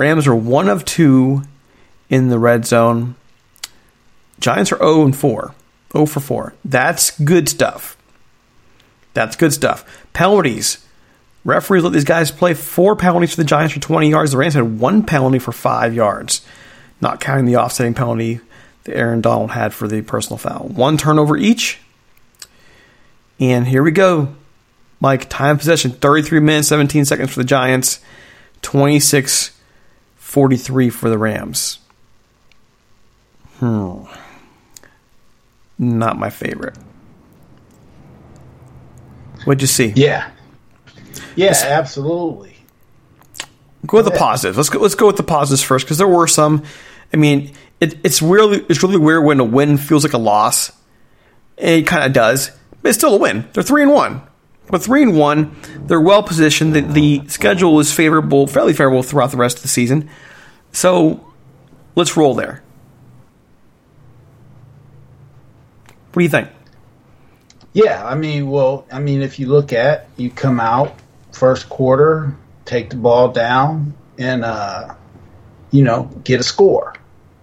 Rams 0.00 0.26
are 0.26 0.34
one 0.34 0.70
of 0.70 0.86
two 0.86 1.42
in 2.08 2.30
the 2.30 2.38
red 2.38 2.64
zone. 2.64 3.16
Giants 4.40 4.72
are 4.72 4.78
0 4.78 5.04
and 5.04 5.14
4. 5.14 5.54
0 5.92 6.06
for 6.06 6.20
4. 6.20 6.54
That's 6.64 7.20
good 7.20 7.50
stuff. 7.50 7.98
That's 9.12 9.36
good 9.36 9.52
stuff. 9.52 9.84
Penalties. 10.14 10.86
Referees 11.44 11.84
let 11.84 11.92
these 11.92 12.04
guys 12.04 12.30
play 12.30 12.54
four 12.54 12.96
penalties 12.96 13.32
for 13.32 13.36
the 13.36 13.44
Giants 13.44 13.74
for 13.74 13.80
20 13.80 14.08
yards. 14.08 14.30
The 14.30 14.38
Rams 14.38 14.54
had 14.54 14.80
one 14.80 15.04
penalty 15.04 15.38
for 15.38 15.52
five 15.52 15.94
yards, 15.94 16.40
not 17.02 17.20
counting 17.20 17.44
the 17.44 17.56
offsetting 17.56 17.92
penalty 17.92 18.40
that 18.84 18.96
Aaron 18.96 19.20
Donald 19.20 19.50
had 19.50 19.74
for 19.74 19.86
the 19.86 20.00
personal 20.00 20.38
foul. 20.38 20.68
One 20.68 20.96
turnover 20.96 21.36
each. 21.36 21.78
And 23.38 23.68
here 23.68 23.82
we 23.82 23.90
go. 23.90 24.34
Mike, 24.98 25.28
time 25.28 25.58
possession 25.58 25.90
33 25.90 26.40
minutes, 26.40 26.68
17 26.68 27.04
seconds 27.04 27.30
for 27.30 27.40
the 27.40 27.44
Giants, 27.44 28.00
26 28.62 29.59
43 30.30 30.90
for 30.90 31.10
the 31.10 31.18
Rams. 31.18 31.80
Hmm. 33.58 34.04
Not 35.76 36.20
my 36.20 36.30
favorite. 36.30 36.78
What'd 39.42 39.60
you 39.60 39.66
see? 39.66 39.92
Yeah, 39.96 40.30
yeah, 41.34 41.52
absolutely. 41.64 42.54
Go 43.84 43.96
with 43.96 44.04
the 44.04 44.12
positives. 44.12 44.56
Let's 44.56 44.68
go. 44.68 44.78
Let's 44.78 44.94
go 44.94 45.08
with 45.08 45.16
the 45.16 45.24
positives 45.24 45.64
first 45.64 45.84
because 45.84 45.98
there 45.98 46.06
were 46.06 46.28
some. 46.28 46.62
I 47.12 47.16
mean, 47.16 47.52
it, 47.80 47.98
it's 48.04 48.22
really 48.22 48.64
it's 48.68 48.84
really 48.84 48.98
weird 48.98 49.24
when 49.24 49.40
a 49.40 49.44
win 49.44 49.78
feels 49.78 50.04
like 50.04 50.12
a 50.12 50.18
loss. 50.18 50.70
It 51.56 51.88
kind 51.88 52.04
of 52.04 52.12
does, 52.12 52.52
but 52.82 52.90
it's 52.90 52.98
still 52.98 53.16
a 53.16 53.18
win. 53.18 53.48
They're 53.52 53.64
three 53.64 53.82
and 53.82 53.90
one. 53.90 54.22
But 54.70 54.82
three 54.82 55.02
and 55.02 55.18
one, 55.18 55.56
they're 55.86 56.00
well 56.00 56.22
positioned. 56.22 56.74
The, 56.74 56.80
the 56.80 57.28
schedule 57.28 57.80
is 57.80 57.92
favorable, 57.92 58.46
fairly 58.46 58.72
favorable 58.72 59.02
throughout 59.02 59.30
the 59.30 59.36
rest 59.36 59.56
of 59.56 59.62
the 59.62 59.68
season. 59.68 60.08
So 60.72 61.26
let's 61.96 62.16
roll 62.16 62.34
there. 62.34 62.62
What 66.12 66.20
do 66.20 66.22
you 66.22 66.30
think? 66.30 66.48
Yeah, 67.72 68.04
I 68.04 68.16
mean, 68.16 68.50
well, 68.50 68.84
I 68.90 68.98
mean, 68.98 69.22
if 69.22 69.38
you 69.38 69.46
look 69.46 69.72
at 69.72 70.08
you 70.16 70.30
come 70.30 70.58
out 70.58 70.94
first 71.32 71.68
quarter, 71.68 72.34
take 72.64 72.90
the 72.90 72.96
ball 72.96 73.28
down, 73.28 73.94
and 74.18 74.44
uh, 74.44 74.94
you 75.70 75.84
know 75.84 76.10
get 76.24 76.40
a 76.40 76.42
score, 76.42 76.94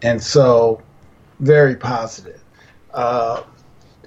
and 0.01 0.21
so 0.21 0.81
very 1.39 1.75
positive. 1.75 2.43
Uh, 2.93 3.43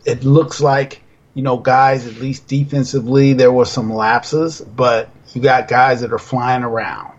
it 0.05 0.25
looks 0.25 0.61
like 0.61 1.00
you 1.34 1.42
know 1.42 1.56
guys 1.56 2.06
at 2.06 2.16
least 2.16 2.46
defensively 2.46 3.32
there 3.32 3.52
were 3.52 3.64
some 3.64 3.92
lapses, 3.92 4.60
but 4.60 5.08
you 5.32 5.40
got 5.40 5.68
guys 5.68 6.00
that 6.00 6.12
are 6.12 6.18
flying 6.18 6.62
around. 6.62 7.16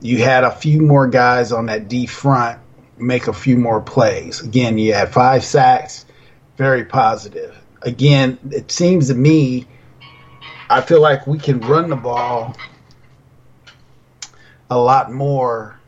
You 0.00 0.18
had 0.18 0.44
a 0.44 0.50
few 0.50 0.80
more 0.80 1.08
guys 1.08 1.52
on 1.52 1.66
that 1.66 1.88
D 1.88 2.06
front 2.06 2.58
make 2.96 3.28
a 3.28 3.32
few 3.32 3.56
more 3.56 3.80
plays. 3.80 4.40
Again, 4.40 4.78
you 4.78 4.92
had 4.94 5.12
five 5.12 5.44
sacks, 5.44 6.06
very 6.56 6.84
positive 6.84 7.56
again, 7.82 8.38
it 8.50 8.70
seems 8.70 9.08
to 9.08 9.14
me, 9.14 9.66
I 10.68 10.80
feel 10.80 11.00
like 11.00 11.26
we 11.26 11.38
can 11.38 11.60
run 11.60 11.90
the 11.90 11.96
ball 11.96 12.56
a 14.68 14.78
lot 14.78 15.10
more 15.10 15.78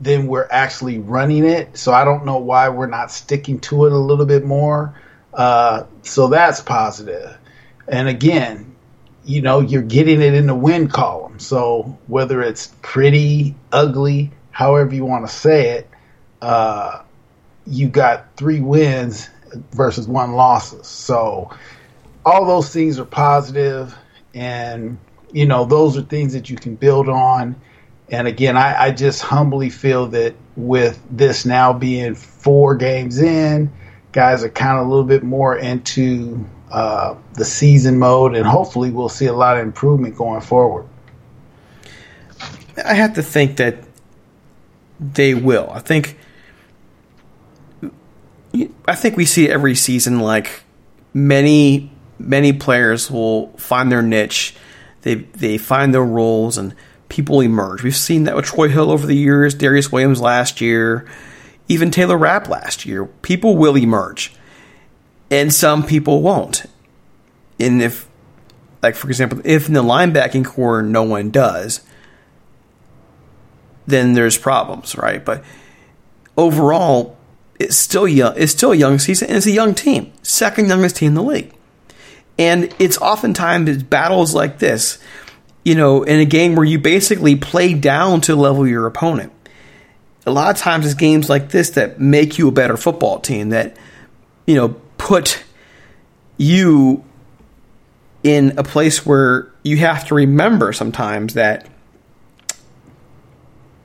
than 0.00 0.26
we're 0.26 0.48
actually 0.50 0.98
running 0.98 1.44
it. 1.44 1.76
So 1.76 1.92
I 1.92 2.04
don't 2.04 2.24
know 2.24 2.38
why 2.38 2.70
we're 2.70 2.86
not 2.86 3.10
sticking 3.10 3.60
to 3.60 3.86
it 3.86 3.92
a 3.92 3.98
little 3.98 4.26
bit 4.26 4.44
more. 4.44 4.98
Uh, 5.32 5.84
so 6.02 6.28
that's 6.28 6.60
positive. 6.60 7.36
And 7.88 8.08
again, 8.08 8.74
you 9.24 9.42
know, 9.42 9.60
you're 9.60 9.82
getting 9.82 10.22
it 10.22 10.34
in 10.34 10.46
the 10.46 10.54
win 10.54 10.88
column. 10.88 11.38
So 11.38 11.98
whether 12.06 12.42
it's 12.42 12.74
pretty, 12.82 13.54
ugly, 13.72 14.30
however 14.50 14.94
you 14.94 15.04
want 15.04 15.26
to 15.26 15.32
say 15.32 15.70
it, 15.70 15.90
uh, 16.42 17.02
you 17.66 17.88
got 17.88 18.36
three 18.36 18.60
wins 18.60 19.28
versus 19.72 20.08
one 20.08 20.32
losses. 20.32 20.86
So 20.86 21.50
all 22.24 22.46
those 22.46 22.72
things 22.72 22.98
are 22.98 23.04
positive, 23.04 23.96
and 24.34 24.98
you 25.32 25.46
know 25.46 25.64
those 25.64 25.96
are 25.96 26.02
things 26.02 26.32
that 26.32 26.50
you 26.50 26.56
can 26.56 26.76
build 26.76 27.08
on. 27.08 27.60
And 28.10 28.26
again, 28.26 28.56
I, 28.56 28.86
I 28.86 28.90
just 28.90 29.22
humbly 29.22 29.70
feel 29.70 30.08
that 30.08 30.34
with 30.56 31.00
this 31.10 31.46
now 31.46 31.72
being 31.72 32.14
four 32.14 32.74
games 32.74 33.18
in, 33.18 33.72
guys 34.12 34.42
are 34.44 34.48
kind 34.48 34.78
of 34.78 34.86
a 34.86 34.88
little 34.88 35.04
bit 35.04 35.22
more 35.22 35.56
into 35.56 36.46
uh, 36.70 37.14
the 37.34 37.44
season 37.44 37.98
mode, 37.98 38.34
and 38.34 38.46
hopefully 38.46 38.90
we'll 38.90 39.08
see 39.08 39.26
a 39.26 39.32
lot 39.32 39.56
of 39.56 39.62
improvement 39.62 40.16
going 40.16 40.40
forward. 40.40 40.86
I 42.84 42.94
have 42.94 43.14
to 43.14 43.22
think 43.22 43.56
that 43.56 43.84
they 44.98 45.34
will. 45.34 45.68
I 45.70 45.80
think 45.80 46.16
I 48.86 48.94
think 48.94 49.16
we 49.16 49.24
see 49.24 49.48
every 49.48 49.74
season 49.74 50.20
like 50.20 50.62
many 51.14 51.90
many 52.18 52.52
players 52.52 53.10
will 53.10 53.48
find 53.56 53.90
their 53.90 54.02
niche. 54.02 54.54
They 55.02 55.14
they 55.14 55.58
find 55.58 55.94
their 55.94 56.04
roles 56.04 56.58
and 56.58 56.74
people 57.08 57.40
emerge. 57.40 57.82
We've 57.82 57.96
seen 57.96 58.24
that 58.24 58.36
with 58.36 58.46
Troy 58.46 58.68
Hill 58.68 58.90
over 58.90 59.06
the 59.06 59.16
years, 59.16 59.54
Darious 59.54 59.90
Williams 59.90 60.20
last 60.20 60.60
year, 60.60 61.06
even 61.70 61.92
Taylor 61.92 62.18
Rapp 62.18 62.48
last 62.48 62.84
year. 62.84 63.06
People 63.06 63.56
will 63.56 63.76
emerge. 63.76 64.34
And 65.30 65.54
some 65.54 65.86
people 65.86 66.20
won't. 66.20 66.66
And 67.60 67.80
if 67.80 68.08
like 68.82 68.96
for 68.96 69.08
example, 69.08 69.40
if 69.44 69.68
in 69.68 69.74
the 69.74 69.82
linebacking 69.82 70.44
corps 70.44 70.82
no 70.82 71.04
one 71.04 71.30
does, 71.30 71.82
then 73.86 74.14
there's 74.14 74.36
problems, 74.36 74.96
right? 74.96 75.24
But 75.24 75.44
overall, 76.36 77.16
it's 77.60 77.76
still 77.76 78.08
young. 78.08 78.34
It's 78.36 78.52
still 78.52 78.72
a 78.72 78.76
young 78.76 78.98
season, 78.98 79.28
and 79.28 79.36
it's 79.36 79.46
a 79.46 79.52
young 79.52 79.74
team, 79.74 80.12
second 80.22 80.68
youngest 80.68 80.96
team 80.96 81.08
in 81.08 81.14
the 81.14 81.22
league. 81.22 81.52
And 82.36 82.74
it's 82.80 82.98
oftentimes 82.98 83.68
it's 83.68 83.82
battles 83.82 84.34
like 84.34 84.58
this, 84.58 84.98
you 85.64 85.74
know, 85.76 86.02
in 86.02 86.18
a 86.18 86.24
game 86.24 86.56
where 86.56 86.64
you 86.64 86.78
basically 86.80 87.36
play 87.36 87.74
down 87.74 88.22
to 88.22 88.34
level 88.34 88.66
your 88.66 88.86
opponent. 88.86 89.32
A 90.30 90.32
lot 90.32 90.54
of 90.54 90.60
times, 90.60 90.86
it's 90.86 90.94
games 90.94 91.28
like 91.28 91.50
this 91.50 91.70
that 91.70 91.98
make 91.98 92.38
you 92.38 92.46
a 92.46 92.52
better 92.52 92.76
football 92.76 93.18
team. 93.18 93.48
That 93.48 93.76
you 94.46 94.54
know 94.54 94.76
put 94.96 95.42
you 96.36 97.04
in 98.22 98.56
a 98.56 98.62
place 98.62 99.04
where 99.04 99.50
you 99.64 99.78
have 99.78 100.06
to 100.06 100.14
remember 100.14 100.72
sometimes 100.72 101.34
that 101.34 101.66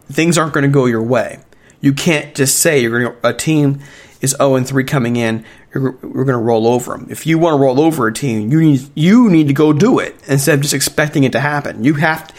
things 0.08 0.38
aren't 0.38 0.54
going 0.54 0.64
to 0.64 0.70
go 0.70 0.86
your 0.86 1.02
way. 1.02 1.40
You 1.82 1.94
can't 1.94 2.36
just 2.36 2.60
say 2.60 2.80
you're 2.80 3.00
going 3.00 3.12
to, 3.12 3.28
a 3.28 3.34
team 3.34 3.80
is 4.22 4.36
0 4.38 4.56
and 4.56 4.68
3 4.68 4.84
coming 4.84 5.16
in. 5.16 5.44
we're 5.74 5.92
going 5.92 6.28
to 6.28 6.38
roll 6.38 6.68
over 6.68 6.92
them. 6.92 7.08
If 7.10 7.26
you 7.26 7.40
want 7.40 7.56
to 7.56 7.62
roll 7.62 7.80
over 7.80 8.08
a 8.08 8.14
team, 8.14 8.52
you 8.52 8.62
need 8.62 8.90
you 8.94 9.30
need 9.32 9.48
to 9.48 9.54
go 9.54 9.74
do 9.74 9.98
it 9.98 10.16
instead 10.28 10.56
of 10.56 10.62
just 10.62 10.76
expecting 10.76 11.24
it 11.24 11.32
to 11.32 11.40
happen. 11.40 11.84
You 11.84 11.96
have 11.96 12.32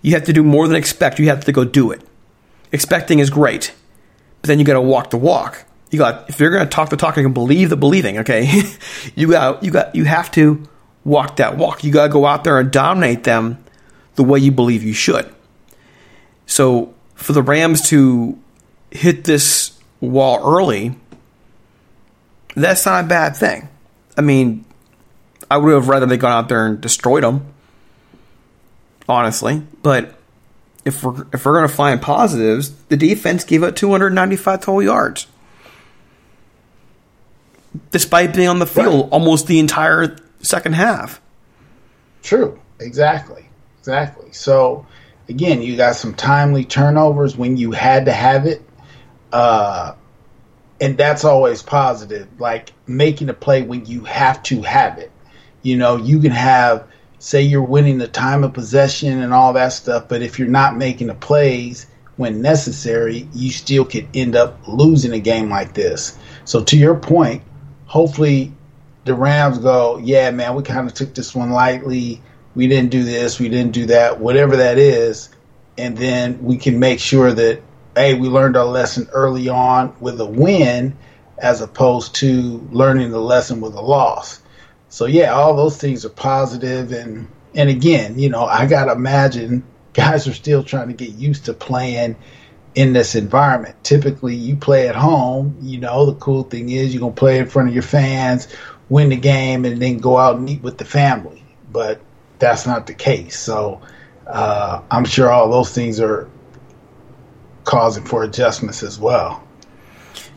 you 0.00 0.14
have 0.14 0.24
to 0.24 0.32
do 0.32 0.44
more 0.44 0.68
than 0.68 0.76
expect. 0.76 1.18
You 1.18 1.28
have 1.28 1.44
to 1.44 1.52
go 1.52 1.64
do 1.64 1.90
it. 1.90 2.02
Expecting 2.72 3.18
is 3.18 3.30
great, 3.30 3.72
but 4.42 4.48
then 4.48 4.58
you 4.58 4.64
got 4.64 4.74
to 4.74 4.80
walk 4.80 5.10
the 5.10 5.16
walk. 5.16 5.64
You 5.90 5.98
got 5.98 6.28
if 6.28 6.38
you're 6.38 6.50
going 6.50 6.64
to 6.64 6.70
talk 6.70 6.90
the 6.90 6.96
talk, 6.96 7.16
you 7.16 7.22
can 7.22 7.32
believe 7.32 7.70
the 7.70 7.76
believing. 7.76 8.18
Okay, 8.18 8.62
you 9.14 9.30
got 9.30 9.62
you 9.62 9.70
got 9.70 9.94
you 9.94 10.04
have 10.04 10.30
to 10.32 10.62
walk 11.04 11.36
that 11.36 11.56
walk. 11.56 11.84
You 11.84 11.92
got 11.92 12.08
to 12.08 12.12
go 12.12 12.26
out 12.26 12.44
there 12.44 12.58
and 12.58 12.70
dominate 12.70 13.24
them 13.24 13.64
the 14.16 14.24
way 14.24 14.38
you 14.38 14.52
believe 14.52 14.82
you 14.82 14.92
should. 14.92 15.32
So 16.46 16.94
for 17.14 17.32
the 17.32 17.42
Rams 17.42 17.88
to 17.88 18.38
hit 18.90 19.24
this 19.24 19.78
wall 20.00 20.40
early, 20.44 20.94
that's 22.54 22.84
not 22.84 23.04
a 23.04 23.06
bad 23.06 23.36
thing. 23.36 23.68
I 24.16 24.20
mean, 24.20 24.64
I 25.50 25.56
would 25.56 25.72
have 25.72 25.88
rather 25.88 26.06
they 26.06 26.16
gone 26.16 26.32
out 26.32 26.48
there 26.48 26.66
and 26.66 26.80
destroyed 26.80 27.22
them, 27.22 27.46
honestly. 29.08 29.62
But 29.82 30.17
if 30.88 31.04
we're 31.04 31.26
if 31.32 31.44
we're 31.44 31.54
going 31.54 31.68
to 31.68 31.74
find 31.74 32.02
positives, 32.02 32.72
the 32.88 32.96
defense 32.96 33.44
gave 33.44 33.62
up 33.62 33.76
295 33.76 34.60
total 34.60 34.82
yards, 34.82 35.26
despite 37.90 38.34
being 38.34 38.48
on 38.48 38.58
the 38.58 38.66
field 38.66 39.04
right. 39.04 39.12
almost 39.12 39.46
the 39.46 39.58
entire 39.58 40.16
second 40.42 40.74
half. 40.74 41.20
True, 42.22 42.60
exactly, 42.80 43.48
exactly. 43.78 44.32
So 44.32 44.86
again, 45.28 45.62
you 45.62 45.76
got 45.76 45.94
some 45.94 46.14
timely 46.14 46.64
turnovers 46.64 47.36
when 47.36 47.56
you 47.56 47.70
had 47.70 48.06
to 48.06 48.12
have 48.12 48.46
it 48.46 48.62
uh, 49.32 49.94
and 50.80 50.96
that's 50.96 51.24
always 51.24 51.62
positive. 51.62 52.28
Like 52.38 52.72
making 52.86 53.28
a 53.28 53.34
play 53.34 53.62
when 53.62 53.86
you 53.86 54.04
have 54.04 54.42
to 54.44 54.62
have 54.62 54.98
it. 54.98 55.10
You 55.62 55.76
know, 55.76 55.96
you 55.96 56.20
can 56.20 56.30
have, 56.30 56.86
say, 57.18 57.42
you're 57.42 57.62
winning 57.62 57.98
the 57.98 58.08
time 58.08 58.44
of 58.44 58.52
possession 58.52 59.22
and 59.22 59.32
all 59.32 59.52
that 59.54 59.72
stuff, 59.72 60.08
but 60.08 60.22
if 60.22 60.38
you're 60.38 60.48
not 60.48 60.76
making 60.76 61.08
the 61.08 61.14
plays 61.14 61.86
when 62.16 62.42
necessary, 62.42 63.28
you 63.32 63.50
still 63.50 63.84
could 63.84 64.08
end 64.14 64.36
up 64.36 64.58
losing 64.66 65.12
a 65.12 65.20
game 65.20 65.48
like 65.48 65.74
this. 65.74 66.18
So, 66.44 66.64
to 66.64 66.76
your 66.76 66.96
point, 66.96 67.42
hopefully 67.86 68.52
the 69.04 69.14
Rams 69.14 69.58
go, 69.58 69.98
yeah, 69.98 70.30
man, 70.30 70.54
we 70.54 70.62
kind 70.62 70.86
of 70.86 70.94
took 70.94 71.14
this 71.14 71.34
one 71.34 71.50
lightly. 71.50 72.20
We 72.54 72.66
didn't 72.66 72.90
do 72.90 73.04
this, 73.04 73.38
we 73.38 73.48
didn't 73.48 73.72
do 73.72 73.86
that, 73.86 74.20
whatever 74.20 74.56
that 74.56 74.78
is. 74.78 75.30
And 75.76 75.96
then 75.96 76.42
we 76.42 76.56
can 76.56 76.80
make 76.80 76.98
sure 76.98 77.32
that 77.32 77.62
hey, 77.98 78.14
we 78.14 78.28
learned 78.28 78.56
our 78.56 78.64
lesson 78.64 79.08
early 79.12 79.48
on 79.48 79.92
with 79.98 80.20
a 80.20 80.26
win 80.26 80.96
as 81.36 81.60
opposed 81.60 82.14
to 82.14 82.66
learning 82.70 83.10
the 83.10 83.20
lesson 83.20 83.60
with 83.60 83.74
a 83.74 83.80
loss. 83.80 84.40
So 84.88 85.06
yeah, 85.06 85.32
all 85.32 85.54
those 85.54 85.76
things 85.76 86.04
are 86.04 86.10
positive 86.10 86.92
and 86.92 87.28
and 87.54 87.70
again, 87.70 88.18
you 88.18 88.28
know, 88.28 88.44
I 88.44 88.66
gotta 88.66 88.92
imagine 88.92 89.64
guys 89.92 90.28
are 90.28 90.34
still 90.34 90.62
trying 90.62 90.88
to 90.88 90.94
get 90.94 91.10
used 91.10 91.46
to 91.46 91.54
playing 91.54 92.16
in 92.74 92.92
this 92.92 93.14
environment. 93.14 93.74
Typically 93.82 94.34
you 94.34 94.56
play 94.56 94.88
at 94.88 94.94
home, 94.94 95.56
you 95.60 95.78
know, 95.78 96.06
the 96.06 96.14
cool 96.14 96.44
thing 96.44 96.70
is 96.70 96.94
you're 96.94 97.00
gonna 97.00 97.12
play 97.12 97.38
in 97.38 97.46
front 97.46 97.68
of 97.68 97.74
your 97.74 97.82
fans, 97.82 98.48
win 98.88 99.08
the 99.10 99.16
game 99.16 99.64
and 99.64 99.80
then 99.80 99.98
go 99.98 100.16
out 100.16 100.36
and 100.36 100.48
eat 100.48 100.62
with 100.62 100.78
the 100.78 100.84
family. 100.84 101.42
But 101.70 102.00
that's 102.38 102.66
not 102.66 102.86
the 102.86 102.94
case. 102.94 103.38
So 103.38 103.80
uh, 104.26 104.82
I'm 104.90 105.04
sure 105.04 105.30
all 105.30 105.50
those 105.50 105.72
things 105.72 106.00
are 106.00 106.28
causing 107.64 108.04
for 108.04 108.22
adjustments 108.22 108.82
as 108.82 108.98
well. 108.98 109.42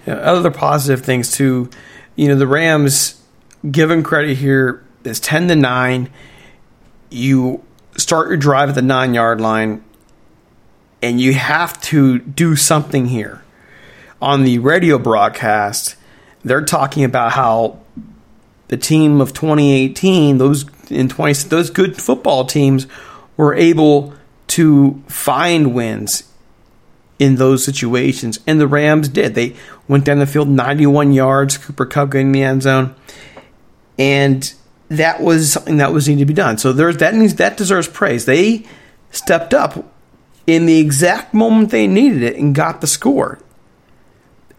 Yeah, 0.06 0.16
other 0.16 0.52
positive 0.52 1.06
things 1.06 1.32
too, 1.32 1.70
you 2.16 2.28
know, 2.28 2.36
the 2.36 2.48
Rams, 2.48 3.21
given 3.70 4.04
credit 4.04 4.38
here, 4.38 4.84
is 5.04 5.20
ten 5.20 5.48
to 5.48 5.56
nine. 5.56 6.10
you 7.10 7.64
start 7.98 8.30
your 8.30 8.38
drive 8.38 8.70
at 8.70 8.76
the 8.76 8.82
nine 8.82 9.14
yard 9.14 9.42
line, 9.42 9.84
and 11.02 11.20
you 11.20 11.34
have 11.34 11.80
to 11.82 12.20
do 12.20 12.56
something 12.56 13.08
here. 13.08 13.44
On 14.22 14.44
the 14.44 14.60
radio 14.60 14.98
broadcast, 14.98 15.96
they're 16.44 16.64
talking 16.64 17.04
about 17.04 17.34
how 17.34 17.80
the 18.70 18.78
team 18.78 19.20
of 19.20 19.34
2018, 19.34 20.38
those 20.38 20.66
in 20.90 21.10
20, 21.10 21.34
those 21.50 21.70
good 21.70 21.98
football 22.02 22.46
teams, 22.46 22.88
were 23.36 23.54
able 23.54 24.14
to 24.48 25.02
find 25.08 25.74
wins 25.74 26.24
in 27.20 27.36
those 27.36 27.64
situations, 27.64 28.40
and 28.48 28.60
the 28.60 28.68
Rams 28.68 29.08
did. 29.08 29.36
They 29.36 29.56
went 29.88 30.06
down 30.06 30.20
the 30.20 30.26
field 30.26 30.50
91 30.50 31.14
yards. 31.14 31.58
Cooper 31.58 31.86
Kupp 31.86 32.12
getting 32.12 32.32
the 32.32 32.44
end 32.44 32.64
zone, 32.64 32.96
and 34.02 34.52
that 34.90 35.22
was 35.22 35.52
something 35.52 35.78
that 35.78 35.94
was 35.94 36.10
needed 36.10 36.22
to 36.22 36.26
be 36.26 36.34
done. 36.34 36.58
So 36.58 36.74
there's 36.74 36.98
that 36.98 37.14
means 37.14 37.36
that 37.36 37.56
deserves 37.56 37.88
praise. 37.88 38.26
They 38.26 38.66
stepped 39.12 39.54
up 39.54 39.94
in 40.48 40.66
the 40.66 40.80
exact 40.80 41.36
moment 41.36 41.70
they 41.70 41.86
needed 41.86 42.24
it 42.24 42.36
and 42.36 42.56
got 42.56 42.82
the 42.82 42.88
score. 42.88 43.38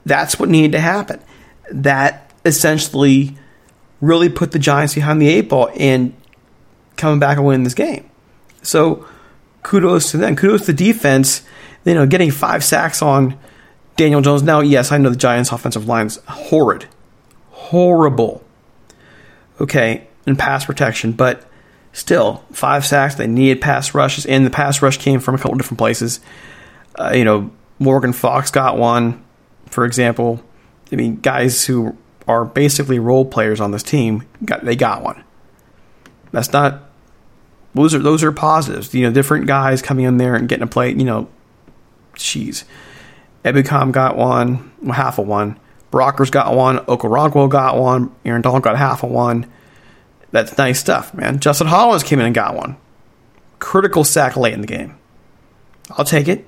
That's 0.06 0.38
what 0.38 0.48
needed 0.48 0.72
to 0.72 0.80
happen. 0.80 1.20
That 1.72 2.32
essentially 2.44 3.36
really 4.00 4.28
put 4.28 4.52
the 4.52 4.60
Giants 4.60 4.94
behind 4.94 5.20
the 5.20 5.28
eight 5.28 5.48
ball 5.48 5.70
and 5.76 6.14
coming 6.96 7.18
back 7.18 7.36
and 7.36 7.44
winning 7.44 7.64
this 7.64 7.74
game. 7.74 8.08
So 8.62 9.04
kudos 9.64 10.12
to 10.12 10.18
them. 10.18 10.36
Kudos 10.36 10.66
to 10.66 10.72
the 10.72 10.84
defense. 10.84 11.42
You 11.84 11.94
know, 11.94 12.06
getting 12.06 12.30
five 12.30 12.62
sacks 12.62 13.02
on 13.02 13.36
Daniel 13.96 14.20
Jones. 14.20 14.44
Now, 14.44 14.60
yes, 14.60 14.92
I 14.92 14.98
know 14.98 15.10
the 15.10 15.16
Giants' 15.16 15.50
offensive 15.50 15.88
line's 15.88 16.18
horrid, 16.28 16.86
horrible. 17.50 18.41
Okay, 19.60 20.06
in 20.26 20.36
pass 20.36 20.64
protection, 20.64 21.12
but 21.12 21.44
still 21.92 22.44
five 22.52 22.84
sacks. 22.84 23.14
They 23.14 23.26
needed 23.26 23.60
pass 23.60 23.94
rushes, 23.94 24.26
and 24.26 24.44
the 24.46 24.50
pass 24.50 24.82
rush 24.82 24.98
came 24.98 25.20
from 25.20 25.34
a 25.34 25.38
couple 25.38 25.56
different 25.56 25.78
places. 25.78 26.20
Uh, 26.98 27.12
you 27.14 27.24
know, 27.24 27.50
Morgan 27.78 28.12
Fox 28.12 28.50
got 28.50 28.78
one, 28.78 29.22
for 29.66 29.84
example. 29.84 30.42
I 30.90 30.96
mean, 30.96 31.16
guys 31.16 31.64
who 31.66 31.96
are 32.28 32.44
basically 32.44 32.98
role 32.98 33.24
players 33.24 33.60
on 33.60 33.70
this 33.72 33.82
team 33.82 34.26
got 34.44 34.64
they 34.64 34.76
got 34.76 35.02
one. 35.02 35.24
That's 36.30 36.52
not 36.52 36.90
those 37.74 37.94
are 37.94 37.98
those 37.98 38.22
are 38.22 38.32
positives. 38.32 38.92
You 38.94 39.06
know, 39.06 39.12
different 39.12 39.46
guys 39.46 39.82
coming 39.82 40.04
in 40.04 40.16
there 40.18 40.34
and 40.34 40.48
getting 40.48 40.64
a 40.64 40.68
play. 40.68 40.90
You 40.90 41.04
know, 41.04 41.28
jeez, 42.14 42.64
Ebukam 43.44 43.92
got 43.92 44.16
one, 44.16 44.72
half 44.92 45.18
of 45.18 45.26
one. 45.26 45.58
Brockers 45.92 46.30
got 46.30 46.56
one. 46.56 46.78
Okoronkwo 46.78 47.48
got 47.48 47.78
one. 47.78 48.12
Aaron 48.24 48.42
Donald 48.42 48.62
got 48.64 48.76
half 48.76 49.04
of 49.04 49.10
one. 49.10 49.46
That's 50.32 50.56
nice 50.56 50.80
stuff, 50.80 51.12
man. 51.12 51.38
Justin 51.38 51.66
Hollins 51.68 52.02
came 52.02 52.18
in 52.18 52.26
and 52.26 52.34
got 52.34 52.56
one. 52.56 52.76
Critical 53.58 54.02
sack 54.02 54.36
late 54.36 54.54
in 54.54 54.62
the 54.62 54.66
game. 54.66 54.96
I'll 55.90 56.06
take 56.06 56.26
it. 56.26 56.46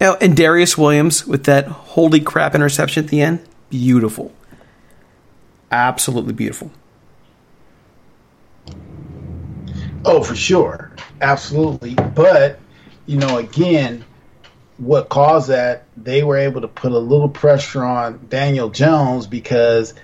Oh, 0.00 0.16
and 0.20 0.36
Darious 0.36 0.76
Williams 0.76 1.26
with 1.26 1.44
that 1.44 1.66
holy 1.66 2.20
crap 2.20 2.54
interception 2.54 3.04
at 3.04 3.10
the 3.10 3.22
end. 3.22 3.40
Beautiful. 3.70 4.32
Absolutely 5.70 6.34
beautiful. 6.34 6.70
Oh, 10.04 10.22
for 10.22 10.36
sure. 10.36 10.92
Absolutely. 11.22 11.94
But, 11.94 12.60
you 13.06 13.16
know, 13.16 13.38
again, 13.38 14.04
what 14.78 15.08
caused 15.08 15.48
that, 15.48 15.84
they 15.96 16.22
were 16.22 16.36
able 16.36 16.62
to 16.62 16.68
put 16.68 16.92
a 16.92 16.98
little 16.98 17.28
pressure 17.28 17.84
on 17.84 18.26
Daniel 18.28 18.70
Jones 18.70 19.26
because 19.26 19.94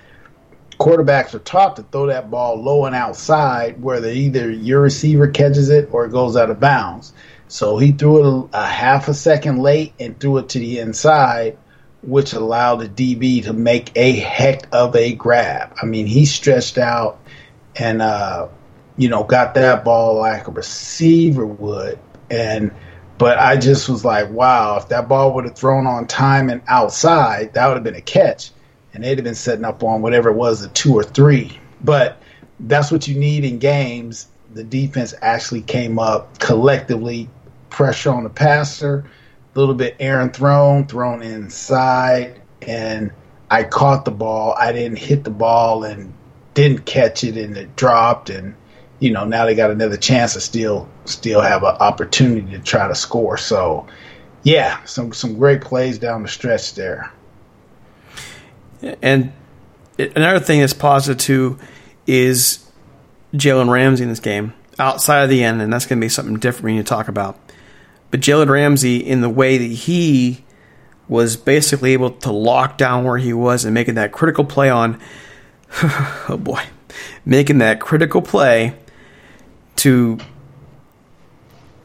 quarterbacks 0.79 1.33
are 1.33 1.39
taught 1.39 1.75
to 1.75 1.83
throw 1.83 2.07
that 2.07 2.31
ball 2.31 2.61
low 2.61 2.85
and 2.85 2.95
outside 2.95 3.81
where 3.81 3.99
they 3.99 4.15
either 4.15 4.49
your 4.49 4.81
receiver 4.81 5.27
catches 5.27 5.69
it 5.69 5.89
or 5.91 6.05
it 6.05 6.11
goes 6.11 6.37
out 6.37 6.49
of 6.49 6.59
bounds. 6.59 7.13
So 7.47 7.77
he 7.77 7.91
threw 7.91 8.19
it 8.19 8.49
a, 8.53 8.59
a 8.63 8.65
half 8.65 9.09
a 9.09 9.13
second 9.13 9.59
late 9.59 9.93
and 9.99 10.17
threw 10.17 10.37
it 10.37 10.49
to 10.49 10.59
the 10.59 10.79
inside, 10.79 11.57
which 12.01 12.33
allowed 12.33 12.77
the 12.77 12.87
DB 12.87 13.43
to 13.43 13.53
make 13.53 13.91
a 13.95 14.13
heck 14.13 14.67
of 14.71 14.95
a 14.95 15.13
grab. 15.13 15.75
I 15.81 15.85
mean, 15.85 16.07
he 16.07 16.25
stretched 16.25 16.77
out 16.77 17.19
and, 17.75 18.01
uh, 18.01 18.47
you 18.95 19.09
know, 19.09 19.23
got 19.25 19.55
that 19.55 19.83
ball 19.83 20.17
like 20.17 20.47
a 20.47 20.51
receiver 20.51 21.45
would. 21.45 21.99
And, 22.29 22.71
but 23.21 23.37
I 23.37 23.55
just 23.55 23.87
was 23.87 24.03
like, 24.03 24.31
wow, 24.31 24.77
if 24.77 24.89
that 24.89 25.07
ball 25.07 25.35
would 25.35 25.45
have 25.45 25.55
thrown 25.55 25.85
on 25.85 26.07
time 26.07 26.49
and 26.49 26.63
outside, 26.67 27.53
that 27.53 27.67
would 27.67 27.75
have 27.75 27.83
been 27.83 27.93
a 27.93 28.01
catch. 28.01 28.49
And 28.95 29.03
they'd 29.03 29.19
have 29.19 29.23
been 29.23 29.35
setting 29.35 29.63
up 29.63 29.83
on 29.83 30.01
whatever 30.01 30.29
it 30.29 30.35
was, 30.35 30.63
a 30.63 30.69
two 30.69 30.95
or 30.95 31.03
three. 31.03 31.59
But 31.83 32.19
that's 32.59 32.89
what 32.91 33.07
you 33.07 33.19
need 33.19 33.45
in 33.45 33.59
games. 33.59 34.25
The 34.55 34.63
defense 34.63 35.13
actually 35.21 35.61
came 35.61 35.99
up 35.99 36.39
collectively, 36.39 37.29
pressure 37.69 38.09
on 38.09 38.23
the 38.23 38.31
passer, 38.31 39.05
a 39.53 39.59
little 39.59 39.75
bit 39.75 39.97
Aaron 39.99 40.31
thrown, 40.31 40.87
thrown 40.87 41.21
inside, 41.21 42.41
and 42.63 43.11
I 43.51 43.65
caught 43.65 44.03
the 44.03 44.09
ball. 44.09 44.55
I 44.57 44.71
didn't 44.71 44.97
hit 44.97 45.23
the 45.23 45.29
ball 45.29 45.83
and 45.83 46.11
didn't 46.55 46.87
catch 46.87 47.23
it, 47.23 47.37
and 47.37 47.55
it 47.55 47.75
dropped. 47.75 48.31
And 48.31 48.55
you 49.01 49.09
know, 49.09 49.25
now 49.25 49.47
they 49.47 49.55
got 49.55 49.71
another 49.71 49.97
chance 49.97 50.33
to 50.33 50.39
still 50.39 50.87
still 51.05 51.41
have 51.41 51.63
an 51.63 51.75
opportunity 51.79 52.51
to 52.51 52.59
try 52.59 52.87
to 52.87 52.93
score. 52.93 53.35
So, 53.35 53.87
yeah, 54.43 54.81
some 54.85 55.11
some 55.11 55.37
great 55.37 55.61
plays 55.61 55.97
down 55.97 56.21
the 56.21 56.29
stretch 56.29 56.75
there. 56.75 57.11
And 59.01 59.33
another 59.97 60.39
thing 60.39 60.61
that's 60.61 60.73
positive 60.73 61.17
too 61.17 61.57
is 62.05 62.63
Jalen 63.33 63.71
Ramsey 63.71 64.03
in 64.03 64.09
this 64.09 64.19
game 64.19 64.53
outside 64.77 65.23
of 65.23 65.29
the 65.29 65.43
end, 65.43 65.63
and 65.63 65.73
that's 65.73 65.87
going 65.87 65.99
to 65.99 66.05
be 66.05 66.09
something 66.09 66.37
different 66.37 66.65
we 66.65 66.73
need 66.73 66.85
to 66.85 66.89
talk 66.89 67.07
about. 67.07 67.39
But 68.11 68.19
Jalen 68.19 68.49
Ramsey, 68.49 68.97
in 68.97 69.21
the 69.21 69.29
way 69.29 69.57
that 69.57 69.63
he 69.65 70.43
was 71.07 71.37
basically 71.37 71.93
able 71.93 72.11
to 72.11 72.31
lock 72.31 72.77
down 72.77 73.03
where 73.03 73.17
he 73.17 73.33
was 73.33 73.65
and 73.65 73.73
making 73.73 73.95
that 73.95 74.11
critical 74.11 74.45
play 74.45 74.69
on, 74.69 74.99
oh 75.81 76.39
boy, 76.39 76.63
making 77.25 77.57
that 77.59 77.79
critical 77.79 78.21
play 78.21 78.75
to 79.81 80.19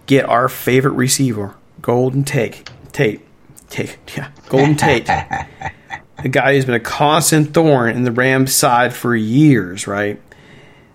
get 0.04 0.28
our 0.28 0.48
favorite 0.48 0.92
receiver, 0.92 1.54
Golden 1.80 2.24
Tate. 2.24 2.70
Tate. 2.92 3.22
Tate. 3.70 3.96
Yeah. 4.16 4.30
Golden 4.48 4.76
Tate. 4.76 5.08
a 6.18 6.28
guy 6.28 6.54
who's 6.54 6.66
been 6.66 6.74
a 6.74 6.80
constant 6.80 7.54
thorn 7.54 7.96
in 7.96 8.04
the 8.04 8.12
Rams' 8.12 8.54
side 8.54 8.92
for 8.94 9.16
years, 9.16 9.86
right? 9.86 10.20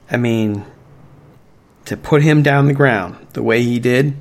I 0.10 0.18
mean, 0.18 0.64
to 1.86 1.98
put 1.98 2.22
him 2.22 2.44
down 2.44 2.68
the 2.68 2.74
ground 2.74 3.28
the 3.34 3.42
way 3.42 3.64
he 3.64 3.80
did, 3.80 4.16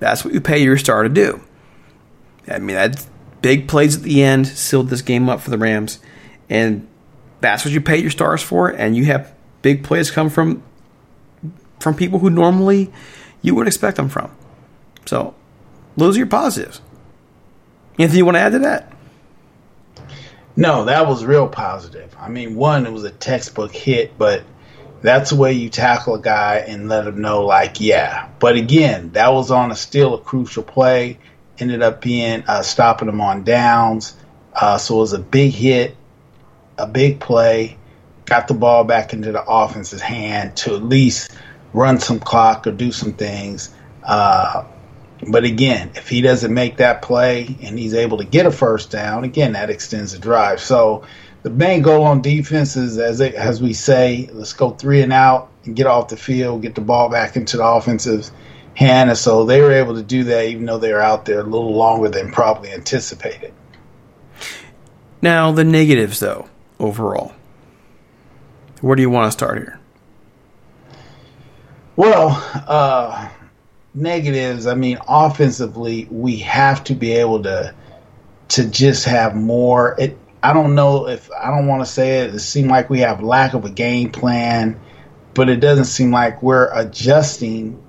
that's 0.00 0.24
what 0.24 0.34
you 0.34 0.40
pay 0.40 0.62
your 0.62 0.76
star 0.76 1.04
to 1.04 1.08
do. 1.08 1.40
I 2.48 2.58
mean, 2.58 2.74
that 2.74 3.06
big 3.42 3.68
plays 3.68 3.96
at 3.96 4.02
the 4.02 4.24
end 4.24 4.48
sealed 4.48 4.88
this 4.88 5.02
game 5.02 5.28
up 5.28 5.40
for 5.40 5.50
the 5.50 5.58
Rams, 5.58 6.00
and 6.50 6.86
that's 7.40 7.64
what 7.64 7.72
you 7.72 7.80
pay 7.80 7.98
your 7.98 8.10
stars 8.10 8.42
for. 8.42 8.68
And 8.68 8.96
you 8.96 9.04
have 9.06 9.32
big 9.62 9.84
plays 9.84 10.10
come 10.10 10.30
from 10.30 10.62
from 11.84 11.94
people 11.94 12.18
who 12.18 12.30
normally 12.30 12.92
you 13.42 13.54
would 13.54 13.68
expect 13.68 13.96
them 13.96 14.08
from. 14.08 14.34
So, 15.06 15.34
those 15.96 16.16
are 16.16 16.18
your 16.18 16.26
positives. 16.26 16.80
Anything 17.98 18.18
you 18.18 18.24
want 18.24 18.36
to 18.36 18.40
add 18.40 18.52
to 18.52 18.58
that? 18.60 18.92
No, 20.56 20.84
that 20.86 21.06
was 21.06 21.24
real 21.24 21.48
positive. 21.48 22.16
I 22.18 22.28
mean, 22.28 22.56
one, 22.56 22.86
it 22.86 22.92
was 22.92 23.04
a 23.04 23.10
textbook 23.10 23.72
hit, 23.72 24.16
but 24.18 24.42
that's 25.02 25.30
the 25.30 25.36
way 25.36 25.52
you 25.52 25.68
tackle 25.68 26.14
a 26.14 26.20
guy 26.20 26.64
and 26.66 26.88
let 26.88 27.06
him 27.06 27.20
know, 27.20 27.44
like, 27.44 27.80
yeah. 27.80 28.28
But 28.38 28.56
again, 28.56 29.10
that 29.12 29.32
was 29.32 29.50
on 29.50 29.70
a 29.70 29.76
still 29.76 30.14
a 30.14 30.20
crucial 30.20 30.62
play. 30.62 31.18
Ended 31.58 31.82
up 31.82 32.00
being 32.00 32.42
uh, 32.46 32.62
stopping 32.62 33.08
him 33.08 33.20
on 33.20 33.44
downs. 33.44 34.16
Uh, 34.54 34.78
so 34.78 34.96
it 34.96 35.00
was 35.00 35.12
a 35.12 35.18
big 35.18 35.52
hit, 35.52 35.96
a 36.78 36.86
big 36.86 37.20
play. 37.20 37.76
Got 38.24 38.48
the 38.48 38.54
ball 38.54 38.84
back 38.84 39.12
into 39.12 39.32
the 39.32 39.44
offense's 39.44 40.00
hand 40.00 40.56
to 40.58 40.74
at 40.74 40.82
least 40.82 41.30
run 41.74 41.98
some 41.98 42.20
clock 42.20 42.66
or 42.66 42.72
do 42.72 42.90
some 42.90 43.12
things. 43.12 43.74
Uh, 44.02 44.64
but 45.28 45.44
again, 45.44 45.90
if 45.94 46.08
he 46.08 46.22
doesn't 46.22 46.52
make 46.52 46.78
that 46.78 47.02
play 47.02 47.56
and 47.62 47.78
he's 47.78 47.94
able 47.94 48.18
to 48.18 48.24
get 48.24 48.46
a 48.46 48.50
first 48.50 48.90
down, 48.90 49.24
again, 49.24 49.52
that 49.52 49.68
extends 49.68 50.12
the 50.12 50.18
drive. 50.18 50.60
So 50.60 51.04
the 51.42 51.50
main 51.50 51.82
goal 51.82 52.04
on 52.04 52.22
defense 52.22 52.76
is, 52.76 52.98
as, 52.98 53.20
it, 53.20 53.34
as 53.34 53.60
we 53.60 53.74
say, 53.74 54.30
let's 54.32 54.52
go 54.52 54.70
three 54.70 55.02
and 55.02 55.12
out 55.12 55.50
and 55.64 55.76
get 55.76 55.86
off 55.86 56.08
the 56.08 56.16
field, 56.16 56.62
get 56.62 56.74
the 56.74 56.80
ball 56.80 57.10
back 57.10 57.36
into 57.36 57.58
the 57.58 57.64
offensive 57.64 58.30
hand. 58.74 59.10
And 59.10 59.18
so 59.18 59.44
they 59.44 59.60
were 59.60 59.72
able 59.72 59.94
to 59.94 60.02
do 60.02 60.24
that, 60.24 60.46
even 60.46 60.66
though 60.66 60.78
they 60.78 60.92
were 60.92 61.02
out 61.02 61.24
there 61.24 61.40
a 61.40 61.44
little 61.44 61.74
longer 61.74 62.08
than 62.08 62.30
probably 62.30 62.70
anticipated. 62.70 63.52
Now, 65.22 65.52
the 65.52 65.64
negatives, 65.64 66.20
though, 66.20 66.48
overall. 66.78 67.32
Where 68.80 68.96
do 68.96 69.02
you 69.02 69.10
want 69.10 69.28
to 69.28 69.32
start 69.32 69.56
here? 69.56 69.80
Well, 71.96 72.28
uh, 72.66 73.28
negatives. 73.94 74.66
I 74.66 74.74
mean, 74.74 74.98
offensively, 75.06 76.08
we 76.10 76.36
have 76.38 76.84
to 76.84 76.94
be 76.94 77.12
able 77.12 77.42
to 77.44 77.74
to 78.48 78.68
just 78.68 79.04
have 79.06 79.34
more. 79.34 79.94
It. 79.98 80.18
I 80.42 80.52
don't 80.52 80.74
know 80.74 81.08
if 81.08 81.30
I 81.32 81.50
don't 81.50 81.66
want 81.66 81.82
to 81.82 81.90
say 81.90 82.20
it. 82.20 82.34
It 82.34 82.40
seems 82.40 82.68
like 82.68 82.90
we 82.90 83.00
have 83.00 83.22
lack 83.22 83.54
of 83.54 83.64
a 83.64 83.70
game 83.70 84.10
plan, 84.10 84.78
but 85.32 85.48
it 85.48 85.60
doesn't 85.60 85.86
seem 85.86 86.10
like 86.10 86.42
we're 86.42 86.70
adjusting 86.72 87.80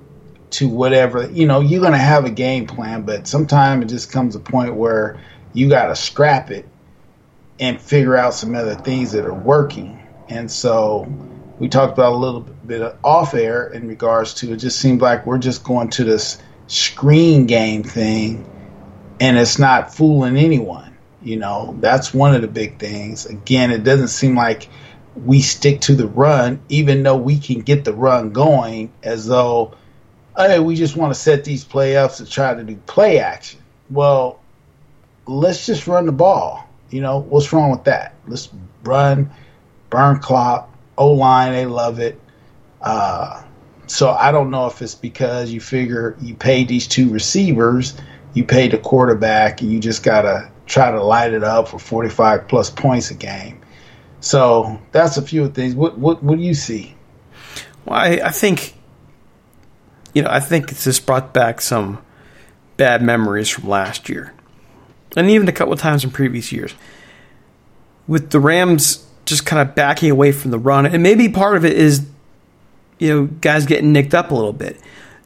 to 0.51 0.69
whatever 0.69 1.29
you 1.31 1.45
know 1.45 1.59
you're 1.59 1.81
going 1.81 1.91
to 1.91 1.97
have 1.97 2.23
a 2.23 2.29
game 2.29 2.65
plan 2.65 3.01
but 3.01 3.27
sometimes 3.27 3.83
it 3.83 3.87
just 3.87 4.09
comes 4.09 4.35
a 4.35 4.39
point 4.39 4.73
where 4.73 5.19
you 5.53 5.67
got 5.67 5.87
to 5.87 5.95
scrap 5.95 6.49
it 6.49 6.65
and 7.59 7.81
figure 7.81 8.15
out 8.15 8.33
some 8.33 8.55
other 8.55 8.75
things 8.75 9.11
that 9.11 9.25
are 9.25 9.33
working 9.33 10.01
and 10.29 10.49
so 10.49 11.05
we 11.59 11.69
talked 11.69 11.93
about 11.93 12.13
a 12.13 12.15
little 12.15 12.41
bit 12.41 12.81
of 12.81 12.97
off 13.03 13.33
air 13.33 13.67
in 13.67 13.87
regards 13.87 14.35
to 14.35 14.53
it 14.53 14.57
just 14.57 14.79
seemed 14.79 15.01
like 15.01 15.25
we're 15.25 15.37
just 15.37 15.63
going 15.63 15.89
to 15.89 16.03
this 16.03 16.37
screen 16.67 17.45
game 17.45 17.83
thing 17.83 18.49
and 19.19 19.37
it's 19.37 19.59
not 19.59 19.93
fooling 19.93 20.35
anyone 20.37 20.97
you 21.21 21.37
know 21.37 21.75
that's 21.79 22.13
one 22.13 22.35
of 22.35 22.41
the 22.41 22.47
big 22.47 22.79
things 22.79 23.25
again 23.25 23.71
it 23.71 23.83
doesn't 23.83 24.09
seem 24.09 24.35
like 24.35 24.67
we 25.25 25.39
stick 25.41 25.79
to 25.81 25.95
the 25.95 26.07
run 26.07 26.59
even 26.69 27.03
though 27.03 27.15
we 27.15 27.37
can 27.37 27.61
get 27.61 27.85
the 27.85 27.93
run 27.93 28.31
going 28.31 28.91
as 29.03 29.25
though 29.25 29.73
hey, 30.37 30.59
we 30.59 30.75
just 30.75 30.95
want 30.95 31.13
to 31.13 31.19
set 31.19 31.43
these 31.43 31.63
playoffs 31.63 32.17
to 32.17 32.25
try 32.25 32.53
to 32.53 32.63
do 32.63 32.75
play 32.87 33.19
action. 33.19 33.61
Well, 33.89 34.39
let's 35.25 35.65
just 35.65 35.87
run 35.87 36.05
the 36.05 36.11
ball. 36.11 36.67
You 36.89 37.01
know, 37.01 37.19
what's 37.19 37.51
wrong 37.53 37.71
with 37.71 37.85
that? 37.85 38.13
Let's 38.27 38.49
run, 38.83 39.31
burn 39.89 40.19
clock, 40.19 40.69
O 40.97 41.11
line, 41.11 41.53
they 41.53 41.65
love 41.65 41.99
it. 41.99 42.19
Uh, 42.81 43.43
so 43.87 44.11
I 44.11 44.31
don't 44.31 44.49
know 44.49 44.67
if 44.67 44.81
it's 44.81 44.95
because 44.95 45.51
you 45.51 45.61
figure 45.61 46.15
you 46.21 46.35
paid 46.35 46.67
these 46.67 46.87
two 46.87 47.09
receivers, 47.09 47.95
you 48.33 48.43
paid 48.43 48.71
the 48.71 48.77
quarterback, 48.77 49.61
and 49.61 49.71
you 49.71 49.79
just 49.79 50.03
got 50.03 50.23
to 50.23 50.49
try 50.65 50.91
to 50.91 51.03
light 51.03 51.33
it 51.33 51.43
up 51.43 51.67
for 51.67 51.79
45 51.79 52.47
plus 52.47 52.69
points 52.69 53.11
a 53.11 53.13
game. 53.13 53.61
So 54.19 54.79
that's 54.91 55.17
a 55.17 55.21
few 55.21 55.49
things. 55.49 55.75
What 55.75 55.97
what 55.97 56.23
what 56.23 56.37
do 56.37 56.43
you 56.43 56.55
see? 56.55 56.95
Well, 57.85 57.99
I, 57.99 58.21
I 58.23 58.31
think 58.31 58.75
you 60.13 60.23
know, 60.23 60.29
I 60.31 60.39
think 60.39 60.71
it's 60.71 60.85
just 60.85 61.05
brought 61.05 61.33
back 61.33 61.61
some 61.61 62.01
bad 62.77 63.03
memories 63.03 63.49
from 63.49 63.69
last 63.69 64.09
year. 64.09 64.33
And 65.15 65.29
even 65.29 65.47
a 65.47 65.51
couple 65.51 65.73
of 65.73 65.79
times 65.79 66.03
in 66.03 66.11
previous 66.11 66.51
years. 66.51 66.73
With 68.07 68.31
the 68.31 68.39
Rams 68.39 69.04
just 69.25 69.45
kind 69.45 69.67
of 69.67 69.75
backing 69.75 70.11
away 70.11 70.31
from 70.31 70.51
the 70.51 70.59
run, 70.59 70.85
and 70.85 71.01
maybe 71.01 71.29
part 71.29 71.57
of 71.57 71.65
it 71.65 71.73
is, 71.73 72.05
you 72.99 73.09
know, 73.09 73.25
guys 73.41 73.65
getting 73.65 73.91
nicked 73.91 74.13
up 74.13 74.31
a 74.31 74.35
little 74.35 74.53
bit. 74.53 74.79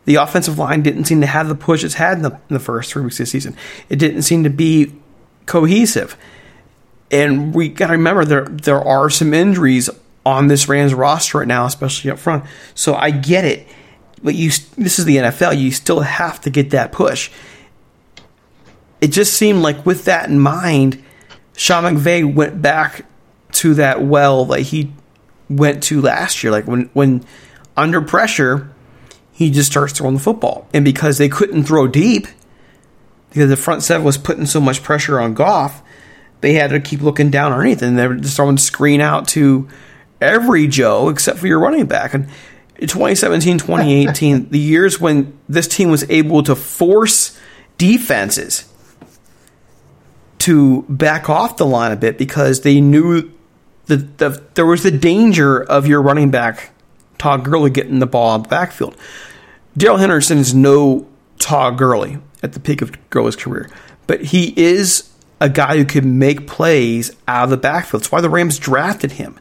The 0.05 0.15
offensive 0.15 0.57
line 0.57 0.81
didn't 0.81 1.05
seem 1.05 1.21
to 1.21 1.27
have 1.27 1.49
the 1.49 1.55
push 1.55 1.83
it's 1.83 1.95
had 1.95 2.17
in 2.17 2.23
the, 2.23 2.31
in 2.31 2.53
the 2.55 2.59
first 2.59 2.91
three 2.91 3.03
weeks 3.03 3.19
of 3.19 3.25
the 3.25 3.29
season. 3.29 3.55
It 3.89 3.97
didn't 3.97 4.23
seem 4.23 4.43
to 4.43 4.49
be 4.49 4.93
cohesive. 5.45 6.17
And 7.11 7.53
we 7.53 7.69
got 7.69 7.87
to 7.87 7.93
remember 7.93 8.23
there 8.23 8.45
there 8.45 8.81
are 8.81 9.09
some 9.09 9.33
injuries 9.33 9.89
on 10.25 10.47
this 10.47 10.67
Rams 10.69 10.93
roster 10.93 11.39
right 11.39 11.47
now, 11.47 11.65
especially 11.65 12.11
up 12.11 12.19
front. 12.19 12.45
So 12.75 12.95
I 12.95 13.11
get 13.11 13.45
it 13.45 13.67
but 14.23 14.35
you 14.35 14.49
this 14.77 14.99
is 14.99 15.05
the 15.05 15.17
NFL. 15.17 15.57
You 15.57 15.71
still 15.71 16.01
have 16.01 16.41
to 16.41 16.49
get 16.49 16.71
that 16.71 16.91
push. 16.91 17.31
It 19.01 19.09
just 19.09 19.33
seemed 19.33 19.61
like 19.61 19.85
with 19.85 20.05
that 20.05 20.29
in 20.29 20.39
mind, 20.39 21.03
Sean 21.55 21.83
McVay 21.83 22.31
went 22.31 22.61
back 22.61 23.05
to 23.53 23.73
that 23.75 24.01
well 24.03 24.45
that 24.45 24.61
he 24.61 24.93
went 25.49 25.83
to 25.83 26.01
last 26.01 26.43
year. 26.43 26.51
Like 26.51 26.65
when 26.65 26.89
when 26.93 27.25
under 27.75 28.01
pressure, 28.01 28.71
he 29.31 29.49
just 29.49 29.71
starts 29.71 29.93
throwing 29.93 30.15
the 30.15 30.19
football, 30.19 30.67
and 30.73 30.85
because 30.85 31.17
they 31.17 31.29
couldn't 31.29 31.63
throw 31.63 31.87
deep, 31.87 32.27
because 33.29 33.49
the 33.49 33.57
front 33.57 33.83
seven 33.83 34.05
was 34.05 34.17
putting 34.17 34.45
so 34.45 34.59
much 34.59 34.83
pressure 34.83 35.19
on 35.19 35.33
Goff, 35.33 35.81
they 36.41 36.53
had 36.53 36.69
to 36.71 36.79
keep 36.79 37.01
looking 37.01 37.29
down 37.29 37.51
underneath, 37.51 37.81
and 37.81 37.97
they 37.97 38.07
were 38.07 38.15
just 38.15 38.35
throwing 38.35 38.57
screen 38.57 39.01
out 39.01 39.27
to 39.29 39.67
every 40.21 40.67
Joe 40.67 41.09
except 41.09 41.39
for 41.39 41.47
your 41.47 41.59
running 41.59 41.85
back. 41.85 42.13
And 42.13 42.27
2017, 42.79 43.57
2018, 43.59 44.49
the 44.49 44.59
years 44.59 44.99
when 44.99 45.37
this 45.47 45.67
team 45.67 45.89
was 45.89 46.09
able 46.09 46.43
to 46.43 46.55
force 46.55 47.37
defenses 47.77 48.65
to 50.39 50.83
back 50.83 51.29
off 51.29 51.57
the 51.57 51.65
line 51.65 51.91
a 51.91 51.95
bit 51.95 52.17
because 52.17 52.61
they 52.61 52.79
knew 52.79 53.31
that 53.89 54.17
the, 54.17 54.41
there 54.53 54.65
was 54.65 54.83
the 54.83 54.91
danger 54.91 55.61
of 55.61 55.85
your 55.85 56.01
running 56.01 56.31
back, 56.31 56.71
Todd 57.17 57.43
Gurley, 57.43 57.69
getting 57.69 57.99
the 57.99 58.07
ball 58.07 58.31
out 58.31 58.43
the 58.43 58.49
backfield. 58.49 58.95
Darrell 59.77 59.97
Henderson 59.97 60.37
is 60.37 60.53
no 60.53 61.07
Todd 61.37 61.77
Gurley 61.77 62.17
at 62.41 62.53
the 62.53 62.59
peak 62.59 62.81
of 62.81 63.09
Gurley's 63.09 63.35
career, 63.35 63.69
but 64.07 64.21
he 64.21 64.53
is 64.57 65.11
a 65.41 65.49
guy 65.49 65.77
who 65.77 65.85
can 65.85 66.17
make 66.17 66.47
plays 66.47 67.11
out 67.27 67.45
of 67.45 67.49
the 67.49 67.57
backfield. 67.57 68.03
That's 68.03 68.11
why 68.11 68.21
the 68.21 68.29
Rams 68.29 68.57
drafted 68.57 69.13
him 69.13 69.39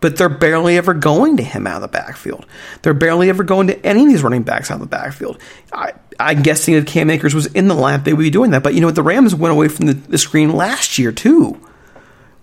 but 0.00 0.16
they're 0.16 0.28
barely 0.28 0.76
ever 0.76 0.94
going 0.94 1.36
to 1.36 1.42
him 1.42 1.66
out 1.66 1.76
of 1.76 1.82
the 1.82 1.88
backfield. 1.88 2.46
They're 2.82 2.94
barely 2.94 3.28
ever 3.28 3.44
going 3.44 3.66
to 3.68 3.86
any 3.86 4.02
of 4.02 4.08
these 4.08 4.22
running 4.22 4.42
backs 4.42 4.70
out 4.70 4.74
of 4.74 4.80
the 4.80 4.86
backfield. 4.86 5.40
I, 5.72 5.94
I'm 6.20 6.42
guessing 6.42 6.74
if 6.74 6.86
Cam 6.86 7.10
Akers 7.10 7.34
was 7.34 7.46
in 7.46 7.68
the 7.68 7.74
lineup, 7.74 8.04
they 8.04 8.12
would 8.12 8.22
be 8.22 8.30
doing 8.30 8.50
that. 8.50 8.62
But 8.62 8.74
you 8.74 8.80
know 8.80 8.88
what? 8.88 8.94
The 8.94 9.02
Rams 9.02 9.34
went 9.34 9.52
away 9.52 9.68
from 9.68 9.86
the, 9.86 9.94
the 9.94 10.18
screen 10.18 10.54
last 10.54 10.98
year, 10.98 11.12
too, 11.12 11.60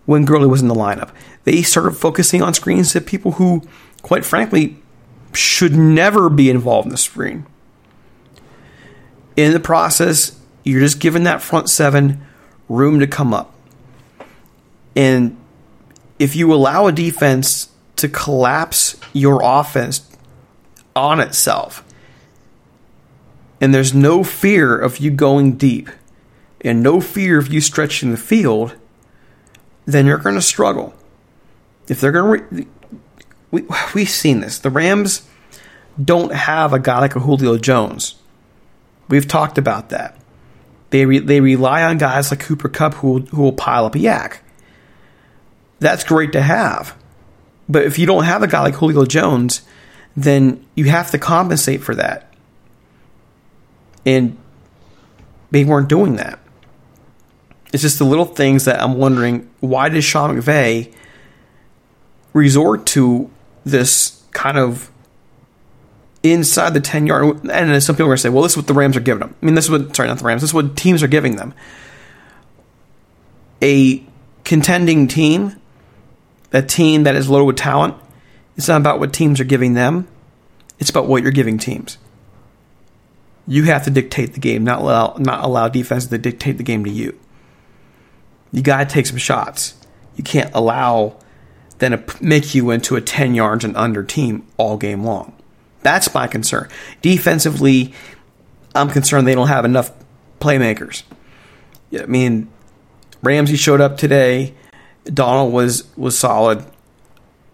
when 0.06 0.26
Gurley 0.26 0.48
was 0.48 0.62
in 0.62 0.68
the 0.68 0.76
lineup. 0.76 1.12
They 1.44 1.62
started 1.62 1.92
focusing 1.92 2.42
on 2.42 2.54
screens 2.54 2.94
to 2.94 3.02
people 3.02 3.34
who, 3.34 3.62
quite 4.02 4.26
frankly, 4.26 4.78
should 5.34 5.74
never 5.76 6.30
be 6.30 6.50
involved 6.50 6.86
in 6.86 6.92
the 6.92 6.98
screen. 6.98 7.46
In 9.36 9.54
the 9.54 9.60
process, 9.60 10.39
you're 10.63 10.82
just 10.82 11.00
giving 11.00 11.24
that 11.24 11.42
front 11.42 11.70
seven 11.70 12.26
room 12.70 13.00
to 13.00 13.08
come 13.08 13.34
up. 13.34 13.54
And 14.96 15.38
if 16.20 16.36
you 16.36 16.54
allow 16.54 16.88
a 16.88 16.92
defense 16.92 17.70
to 17.96 18.08
collapse 18.08 19.00
your 19.12 19.42
offense 19.44 20.08
on 20.96 21.20
itself, 21.20 21.84
and 23.60 23.74
there's 23.74 23.94
no 23.94 24.24
fear 24.24 24.78
of 24.78 25.00
you 25.00 25.10
going 25.10 25.54
deep, 25.54 25.89
and 26.62 26.84
no 26.84 27.02
fear 27.02 27.39
of 27.39 27.52
you 27.52 27.60
stretching 27.60 28.12
the 28.12 28.18
field, 28.18 28.76
then 29.86 30.06
you're 30.06 30.17
going 30.17 30.36
to 30.36 30.41
struggle. 30.41 30.93
If 31.88 32.00
they're 32.00 32.12
going 32.12 32.39
to, 32.39 32.56
re- 32.56 32.67
we, 33.52 33.65
we've 33.93 34.10
seen 34.10 34.39
this. 34.39 34.60
The 34.60 34.69
Rams 34.69 35.28
don't 36.04 36.34
have 36.34 36.74
a 36.74 36.80
guy 36.80 37.00
like 37.00 37.15
a 37.15 37.19
Julio 37.19 37.58
Jones. 37.58 38.15
We've 39.10 39.28
talked 39.28 39.58
about 39.58 39.89
that. 39.89 40.17
They 40.89 41.06
re- 41.06 41.19
they 41.19 41.41
rely 41.41 41.84
on 41.84 41.98
guys 41.98 42.32
like 42.32 42.39
Cooper 42.39 42.69
Kupp 42.69 42.93
who 42.96 43.19
who 43.22 43.41
will 43.41 43.52
pile 43.54 43.86
up 43.86 43.96
a 43.96 44.00
YAC. 44.00 44.38
that's 45.80 46.04
great 46.04 46.32
to 46.34 46.41
have. 46.41 46.96
But 47.67 47.84
if 47.84 47.98
you 48.00 48.06
don't 48.06 48.24
have 48.24 48.43
a 48.43 48.48
guy 48.48 48.62
like 48.62 48.76
Julio 48.76 49.06
Jones, 49.06 49.63
then 50.15 50.65
you 50.76 50.86
have 50.86 51.12
to 51.12 51.17
compensate 51.17 51.82
for 51.82 51.96
that. 51.96 52.32
And 54.06 54.38
they 55.52 55.65
weren't 55.65 55.89
doing 55.89 56.15
that. 56.17 56.39
It's 57.74 57.82
just 57.82 57.98
the 57.98 58.06
little 58.06 58.26
things 58.26 58.66
that 58.66 58.82
I'm 58.82 58.98
wondering 58.98 59.50
why 59.60 59.90
does 59.90 60.06
Sean 60.06 60.38
McVay 60.38 60.94
resort 62.32 62.86
to 62.88 63.30
this 63.66 64.24
kind 64.32 64.58
of 64.58 64.90
inside 66.24 66.74
the 66.74 66.80
10 66.80 67.06
yard 67.06 67.44
and 67.50 67.84
some 67.84 67.96
people 67.96 68.06
are 68.06 68.10
going 68.10 68.18
to 68.18 68.22
say 68.22 68.30
well 68.30 68.44
this 68.44 68.54
is 68.54 68.58
what 68.58 68.68
the 68.68 68.74
rams 68.74 68.96
are 68.96 69.02
giving 69.02 69.20
them 69.20 69.36
i 69.42 69.46
mean 69.46 69.56
this 69.56 69.66
is 69.66 69.72
what 69.72 69.94
sorry 69.94 70.08
not 70.08 70.18
the 70.18 70.24
rams 70.24 70.42
this 70.42 70.52
is 70.52 70.54
what 70.54 70.78
teams 70.78 71.04
are 71.04 71.08
giving 71.08 71.36
them 71.36 71.54
a 73.62 74.02
contending 74.46 75.06
team 75.06 75.54
a 76.54 76.62
team 76.62 77.04
that 77.04 77.16
is 77.16 77.30
loaded 77.30 77.46
with 77.46 77.58
talent, 77.58 77.96
it's 78.56 78.68
not 78.68 78.80
about 78.80 79.00
what 79.00 79.12
teams 79.12 79.40
are 79.40 79.46
giving 79.46 79.74
them, 79.74 80.08
it's 80.80 80.92
about 80.92 81.08
what 81.08 81.24
you're 81.24 81.32
giving 81.32 81.58
teams. 81.58 81.98
You 83.48 83.64
have 83.64 83.84
to 83.84 83.90
dictate 83.90 84.34
the 84.34 84.40
game, 84.40 84.64
not 84.64 84.80
allow, 84.80 85.16
not 85.20 85.44
allow 85.44 85.68
defenses 85.68 86.10
to 86.12 86.18
dictate 86.18 86.58
the 86.58 86.64
game 86.64 86.86
to 86.86 86.92
you. 86.92 87.20
You 88.54 88.62
got 88.62 88.88
to 88.88 88.94
take 88.94 89.08
some 89.08 89.18
shots. 89.18 89.74
You 90.16 90.24
can't 90.24 90.52
allow 90.54 91.18
them 91.80 91.92
to 91.92 92.24
make 92.24 92.56
you 92.56 92.70
into 92.70 92.96
a 92.96 93.02
10 93.02 93.36
yards 93.36 93.66
and 93.66 93.76
under 93.76 94.04
team 94.04 94.48
all 94.58 94.78
game 94.78 95.04
long. 95.04 95.36
That's 95.82 96.13
my 96.13 96.28
concern. 96.28 96.70
Defensively, 97.02 97.94
I'm 98.74 98.89
concerned 98.89 99.28
they 99.28 99.36
don't 99.36 99.48
have 99.48 99.66
enough 99.66 99.92
playmakers. 100.39 101.04
I 101.94 102.06
mean, 102.06 102.48
Ramsey 103.22 103.58
showed 103.58 103.82
up 103.82 103.98
today. 103.98 104.54
Donald 105.06 105.52
was 105.52 105.84
was 105.98 106.18
solid. 106.18 106.66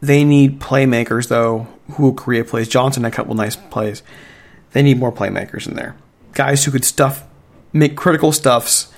They 0.01 0.23
need 0.23 0.59
playmakers 0.59 1.27
though 1.27 1.67
who 1.93 2.13
create 2.13 2.47
plays. 2.47 2.67
Johnson 2.67 3.03
had 3.03 3.11
a 3.11 3.15
couple 3.15 3.33
nice 3.33 3.55
plays. 3.55 4.03
They 4.71 4.83
need 4.83 4.99
more 4.99 5.11
playmakers 5.11 5.67
in 5.67 5.75
there. 5.75 5.95
Guys 6.33 6.63
who 6.63 6.71
could 6.71 6.85
stuff 6.85 7.23
make 7.73 7.97
critical 7.97 8.31
stuffs 8.31 8.93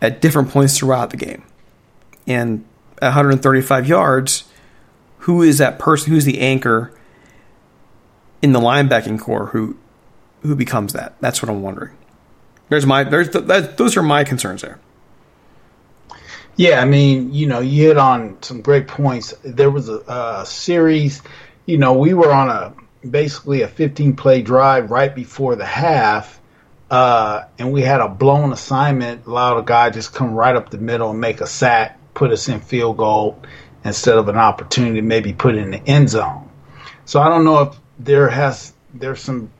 at 0.00 0.20
different 0.20 0.50
points 0.50 0.78
throughout 0.78 1.10
the 1.10 1.16
game. 1.16 1.42
And 2.26 2.64
at 3.00 3.08
135 3.08 3.86
yards, 3.86 4.44
who 5.20 5.42
is 5.42 5.58
that 5.58 5.78
person? 5.78 6.12
Who's 6.12 6.24
the 6.24 6.40
anchor 6.40 6.92
in 8.42 8.52
the 8.52 8.60
linebacking 8.60 9.20
corps? 9.20 9.46
Who 9.46 9.76
who 10.42 10.54
becomes 10.54 10.92
that? 10.92 11.14
That's 11.20 11.42
what 11.42 11.48
I'm 11.48 11.62
wondering. 11.62 11.96
There's 12.68 12.86
my 12.86 13.04
there's 13.04 13.30
the, 13.30 13.40
that, 13.40 13.76
those 13.76 13.96
are 13.96 14.02
my 14.02 14.24
concerns 14.24 14.62
there. 14.62 14.80
Yeah, 16.56 16.80
I 16.80 16.86
mean, 16.86 17.34
you 17.34 17.46
know, 17.46 17.60
you 17.60 17.88
hit 17.88 17.98
on 17.98 18.42
some 18.42 18.62
great 18.62 18.88
points. 18.88 19.34
There 19.44 19.70
was 19.70 19.90
a, 19.90 19.98
a 20.08 20.46
series, 20.46 21.20
you 21.66 21.76
know, 21.76 21.92
we 21.92 22.14
were 22.14 22.32
on 22.32 22.48
a 22.48 22.72
basically 23.06 23.60
a 23.60 23.68
15 23.68 24.16
play 24.16 24.40
drive 24.40 24.90
right 24.90 25.14
before 25.14 25.54
the 25.54 25.66
half, 25.66 26.40
uh, 26.90 27.44
and 27.58 27.72
we 27.72 27.82
had 27.82 28.00
a 28.00 28.08
blown 28.08 28.52
assignment, 28.52 29.26
allowed 29.26 29.58
a 29.58 29.62
guy 29.62 29.90
just 29.90 30.14
come 30.14 30.34
right 30.34 30.54
up 30.54 30.70
the 30.70 30.78
middle 30.78 31.10
and 31.10 31.20
make 31.20 31.40
a 31.40 31.46
sack, 31.46 31.98
put 32.14 32.30
us 32.30 32.48
in 32.48 32.60
field 32.60 32.96
goal 32.96 33.42
instead 33.84 34.18
of 34.18 34.28
an 34.28 34.36
opportunity 34.36 35.00
maybe 35.00 35.32
put 35.32 35.56
in 35.56 35.70
the 35.70 35.86
end 35.86 36.08
zone. 36.08 36.48
So 37.04 37.20
I 37.20 37.28
don't 37.28 37.44
know 37.44 37.62
if 37.62 37.76
there 37.98 38.28
has 38.28 38.72
there's 38.92 39.20
some 39.20 39.50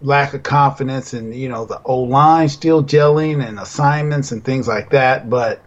lack 0.00 0.34
of 0.34 0.42
confidence 0.42 1.14
in 1.14 1.32
you 1.32 1.48
know 1.48 1.64
the 1.64 1.80
O 1.84 2.00
line 2.00 2.48
still 2.48 2.82
gelling 2.84 3.46
and 3.46 3.58
assignments 3.58 4.32
and 4.32 4.44
things 4.44 4.68
like 4.68 4.90
that, 4.90 5.28
but 5.28 5.62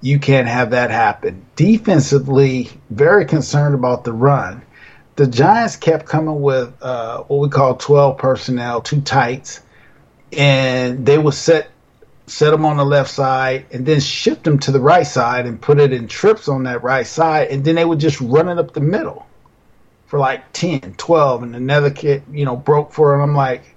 you 0.00 0.18
can't 0.18 0.48
have 0.48 0.70
that 0.70 0.90
happen. 0.90 1.46
Defensively, 1.54 2.70
very 2.90 3.24
concerned 3.24 3.74
about 3.74 4.04
the 4.04 4.12
run. 4.12 4.62
The 5.14 5.26
Giants 5.26 5.76
kept 5.76 6.06
coming 6.06 6.40
with 6.40 6.74
uh, 6.82 7.22
what 7.24 7.40
we 7.40 7.48
call 7.48 7.76
12 7.76 8.18
personnel, 8.18 8.80
two 8.80 9.00
tights, 9.00 9.60
and 10.32 11.04
they 11.04 11.18
would 11.18 11.34
set 11.34 11.70
set 12.26 12.50
them 12.50 12.64
on 12.64 12.76
the 12.76 12.84
left 12.84 13.10
side 13.10 13.66
and 13.72 13.84
then 13.84 14.00
shift 14.00 14.44
them 14.44 14.58
to 14.58 14.70
the 14.70 14.80
right 14.80 15.06
side 15.06 15.44
and 15.44 15.60
put 15.60 15.80
it 15.80 15.92
in 15.92 16.06
trips 16.08 16.48
on 16.48 16.62
that 16.64 16.82
right 16.82 17.06
side, 17.06 17.48
and 17.48 17.64
then 17.64 17.74
they 17.74 17.84
would 17.84 17.98
just 17.98 18.20
run 18.20 18.48
it 18.48 18.58
up 18.58 18.72
the 18.72 18.80
middle 18.80 19.26
for 20.06 20.18
like 20.18 20.52
10, 20.52 20.94
12, 20.96 21.42
and 21.42 21.56
another 21.56 21.90
kid, 21.90 22.22
you 22.30 22.44
know, 22.44 22.56
broke 22.56 22.92
for 22.92 23.14
him. 23.14 23.22
I'm 23.22 23.34
like, 23.34 23.74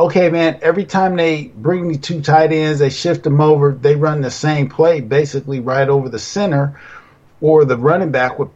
okay, 0.00 0.30
man, 0.30 0.58
every 0.62 0.84
time 0.84 1.16
they 1.16 1.44
bring 1.44 1.86
me 1.86 1.98
two 1.98 2.22
tight 2.22 2.52
ends, 2.52 2.78
they 2.78 2.90
shift 2.90 3.22
them 3.22 3.40
over, 3.40 3.72
they 3.72 3.94
run 3.94 4.22
the 4.22 4.30
same 4.30 4.68
play 4.68 5.00
basically 5.00 5.60
right 5.60 5.88
over 5.88 6.08
the 6.08 6.18
center, 6.18 6.80
or 7.40 7.64
the 7.64 7.76
running 7.76 8.10
back 8.10 8.38
would 8.38 8.50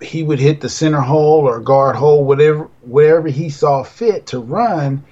he 0.00 0.22
would 0.22 0.38
hit 0.38 0.62
the 0.62 0.68
center 0.70 1.00
hole 1.00 1.46
or 1.46 1.60
guard 1.60 1.94
hole, 1.94 2.24
whatever 2.24 2.70
wherever 2.80 3.28
he 3.28 3.50
saw 3.50 3.82
fit 3.82 4.26
to 4.28 4.38
run. 4.38 5.04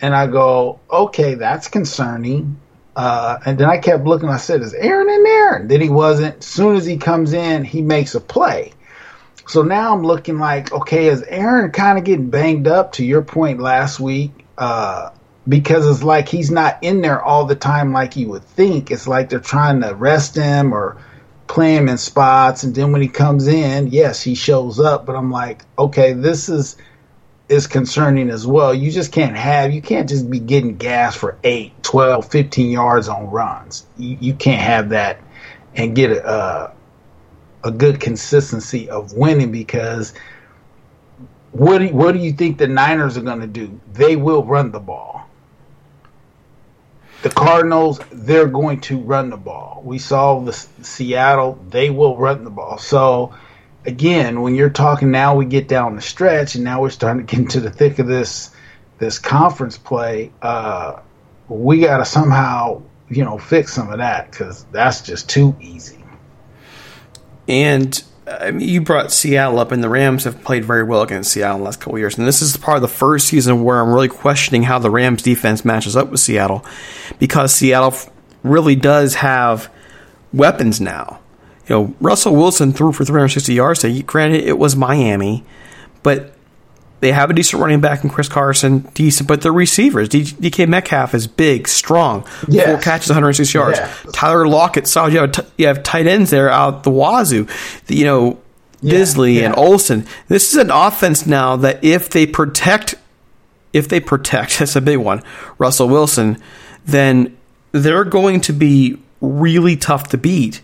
And 0.00 0.14
I 0.14 0.26
go, 0.26 0.80
okay, 0.90 1.34
that's 1.34 1.68
concerning. 1.68 2.60
Uh, 2.96 3.38
and 3.44 3.58
then 3.58 3.68
I 3.68 3.76
kept 3.76 4.04
looking. 4.04 4.30
I 4.30 4.38
said, 4.38 4.62
"Is 4.62 4.72
Aaron 4.72 5.08
in 5.08 5.22
there?" 5.22 5.56
And 5.56 5.70
then 5.70 5.82
he 5.82 5.90
wasn't. 5.90 6.38
As 6.38 6.46
soon 6.46 6.76
as 6.76 6.86
he 6.86 6.96
comes 6.96 7.34
in, 7.34 7.62
he 7.62 7.82
makes 7.82 8.14
a 8.14 8.20
play. 8.20 8.72
So 9.46 9.62
now 9.62 9.94
I'm 9.94 10.02
looking 10.02 10.38
like, 10.38 10.72
okay, 10.72 11.08
is 11.08 11.22
Aaron 11.22 11.70
kind 11.70 11.98
of 11.98 12.04
getting 12.04 12.30
banged 12.30 12.66
up? 12.66 12.92
To 12.92 13.04
your 13.04 13.20
point 13.22 13.60
last 13.60 14.00
week, 14.00 14.46
uh, 14.56 15.10
because 15.46 15.86
it's 15.86 16.02
like 16.02 16.26
he's 16.26 16.50
not 16.50 16.78
in 16.82 17.02
there 17.02 17.22
all 17.22 17.44
the 17.44 17.54
time 17.54 17.92
like 17.92 18.16
you 18.16 18.28
would 18.28 18.44
think. 18.44 18.90
It's 18.90 19.06
like 19.06 19.28
they're 19.28 19.40
trying 19.40 19.82
to 19.82 19.94
rest 19.94 20.34
him 20.34 20.72
or 20.72 20.96
play 21.48 21.76
him 21.76 21.88
in 21.90 21.98
spots, 21.98 22.62
and 22.62 22.74
then 22.74 22.92
when 22.92 23.02
he 23.02 23.08
comes 23.08 23.46
in, 23.46 23.88
yes, 23.88 24.22
he 24.22 24.34
shows 24.34 24.80
up. 24.80 25.04
But 25.04 25.16
I'm 25.16 25.30
like, 25.30 25.64
okay, 25.78 26.14
this 26.14 26.48
is 26.48 26.76
is 27.48 27.66
concerning 27.66 28.30
as 28.30 28.46
well. 28.46 28.74
You 28.74 28.90
just 28.90 29.12
can't 29.12 29.36
have 29.36 29.72
you 29.72 29.82
can't 29.82 30.08
just 30.08 30.30
be 30.30 30.40
getting 30.40 30.76
gas 30.76 31.14
for 31.14 31.38
8, 31.44 31.82
12, 31.82 32.30
15 32.30 32.70
yards 32.70 33.08
on 33.08 33.30
runs. 33.30 33.86
You, 33.96 34.18
you 34.20 34.34
can't 34.34 34.60
have 34.60 34.90
that 34.90 35.20
and 35.74 35.94
get 35.94 36.10
a 36.10 36.72
a 37.64 37.70
good 37.70 38.00
consistency 38.00 38.88
of 38.88 39.12
winning 39.12 39.50
because 39.50 40.14
what 41.50 41.78
do, 41.78 41.88
what 41.88 42.12
do 42.12 42.18
you 42.18 42.32
think 42.32 42.58
the 42.58 42.68
Niners 42.68 43.16
are 43.16 43.22
going 43.22 43.40
to 43.40 43.46
do? 43.46 43.80
They 43.92 44.14
will 44.14 44.44
run 44.44 44.70
the 44.70 44.78
ball. 44.78 45.28
The 47.22 47.30
Cardinals, 47.30 47.98
they're 48.12 48.46
going 48.46 48.82
to 48.82 48.98
run 48.98 49.30
the 49.30 49.36
ball. 49.36 49.82
We 49.84 49.98
saw 49.98 50.38
the 50.40 50.52
Seattle, 50.52 51.58
they 51.68 51.90
will 51.90 52.16
run 52.16 52.44
the 52.44 52.50
ball. 52.50 52.78
So 52.78 53.34
again, 53.86 54.42
when 54.42 54.54
you're 54.54 54.70
talking 54.70 55.10
now, 55.10 55.36
we 55.36 55.46
get 55.46 55.68
down 55.68 55.96
the 55.96 56.02
stretch, 56.02 56.54
and 56.54 56.64
now 56.64 56.82
we're 56.82 56.90
starting 56.90 57.26
to 57.26 57.30
get 57.30 57.40
into 57.40 57.60
the 57.60 57.70
thick 57.70 57.98
of 57.98 58.06
this 58.06 58.50
this 58.98 59.18
conference 59.18 59.78
play. 59.78 60.32
Uh, 60.42 61.00
we 61.48 61.80
got 61.80 61.98
to 61.98 62.04
somehow, 62.04 62.82
you 63.08 63.24
know, 63.24 63.38
fix 63.38 63.72
some 63.74 63.90
of 63.90 63.98
that 63.98 64.30
because 64.30 64.64
that's 64.72 65.02
just 65.02 65.28
too 65.28 65.54
easy. 65.60 66.02
And 67.46 68.02
I 68.26 68.50
mean, 68.50 68.68
you 68.68 68.80
brought 68.80 69.12
Seattle 69.12 69.58
up, 69.58 69.70
and 69.70 69.82
the 69.82 69.88
Rams 69.88 70.24
have 70.24 70.42
played 70.42 70.64
very 70.64 70.82
well 70.82 71.02
against 71.02 71.32
Seattle 71.32 71.56
in 71.56 71.60
the 71.60 71.66
last 71.66 71.80
couple 71.80 71.98
years. 71.98 72.18
And 72.18 72.26
this 72.26 72.42
is 72.42 72.56
part 72.56 72.76
of 72.76 72.82
the 72.82 72.88
first 72.88 73.28
season 73.28 73.62
where 73.62 73.80
I'm 73.80 73.92
really 73.92 74.08
questioning 74.08 74.64
how 74.64 74.78
the 74.78 74.90
Rams 74.90 75.22
defense 75.22 75.64
matches 75.64 75.96
up 75.96 76.10
with 76.10 76.20
Seattle 76.20 76.64
because 77.18 77.54
Seattle 77.54 77.94
really 78.42 78.74
does 78.74 79.16
have 79.16 79.70
weapons 80.32 80.80
now. 80.80 81.20
You 81.68 81.74
know, 81.74 81.94
Russell 82.00 82.34
Wilson 82.34 82.72
threw 82.72 82.92
for 82.92 83.04
360 83.04 83.52
yards. 83.52 83.80
Today. 83.80 84.02
Granted, 84.02 84.44
it 84.44 84.58
was 84.58 84.76
Miami, 84.76 85.44
but 86.02 86.32
they 87.00 87.12
have 87.12 87.28
a 87.28 87.34
decent 87.34 87.60
running 87.60 87.80
back 87.80 88.04
in 88.04 88.10
Chris 88.10 88.28
Carson, 88.28 88.80
decent, 88.94 89.28
but 89.28 89.42
the 89.42 89.52
receivers, 89.52 90.08
DK 90.08 90.66
Metcalf 90.66 91.14
is 91.14 91.26
big, 91.26 91.68
strong, 91.68 92.26
yes. 92.48 92.66
four 92.66 92.80
catches, 92.80 93.10
106 93.10 93.52
yards. 93.52 93.78
Tyler 94.12 94.48
Lockett, 94.48 94.86
solid. 94.86 95.12
You 95.12 95.20
have, 95.20 95.32
t- 95.32 95.42
you 95.58 95.66
have 95.66 95.82
tight 95.82 96.06
ends 96.06 96.30
there 96.30 96.50
out 96.50 96.84
the 96.84 96.90
wazoo. 96.90 97.46
The, 97.86 97.96
you 97.96 98.04
know, 98.04 98.40
yeah, 98.80 98.94
Dissly 98.94 99.36
yeah. 99.36 99.46
and 99.46 99.56
Olsen. 99.56 100.06
This 100.28 100.52
is 100.52 100.58
an 100.58 100.70
offense 100.70 101.26
now 101.26 101.56
that 101.56 101.84
if 101.84 102.08
they 102.08 102.26
protect, 102.26 102.94
if 103.72 103.88
they 103.88 104.00
protect, 104.00 104.58
that's 104.58 104.76
a 104.76 104.80
big 104.80 104.98
one, 104.98 105.22
Russell 105.58 105.88
Wilson, 105.88 106.38
then 106.86 107.36
they're 107.72 108.04
going 108.04 108.40
to 108.42 108.52
be 108.52 108.98
really 109.20 109.76
tough 109.76 110.08
to 110.08 110.18
beat. 110.18 110.62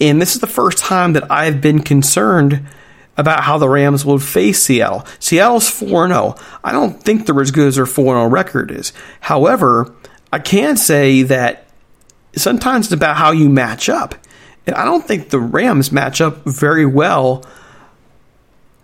And 0.00 0.20
this 0.22 0.34
is 0.34 0.40
the 0.40 0.46
first 0.46 0.78
time 0.78 1.12
that 1.14 1.30
I've 1.30 1.60
been 1.60 1.82
concerned– 1.82 2.66
about 3.18 3.42
how 3.42 3.58
the 3.58 3.68
Rams 3.68 4.06
would 4.06 4.22
face 4.22 4.62
Seattle. 4.62 5.04
Seattle's 5.18 5.68
4 5.68 6.06
0. 6.06 6.36
I 6.62 6.72
don't 6.72 7.02
think 7.02 7.26
they're 7.26 7.40
as 7.40 7.50
good 7.50 7.66
as 7.66 7.74
their 7.74 7.84
4 7.84 8.14
0 8.14 8.26
record 8.28 8.70
is. 8.70 8.92
However, 9.20 9.92
I 10.32 10.38
can 10.38 10.76
say 10.76 11.22
that 11.24 11.68
sometimes 12.36 12.86
it's 12.86 12.92
about 12.92 13.16
how 13.16 13.32
you 13.32 13.50
match 13.50 13.88
up. 13.88 14.14
And 14.66 14.76
I 14.76 14.84
don't 14.84 15.06
think 15.06 15.30
the 15.30 15.40
Rams 15.40 15.90
match 15.90 16.20
up 16.20 16.44
very 16.44 16.86
well 16.86 17.44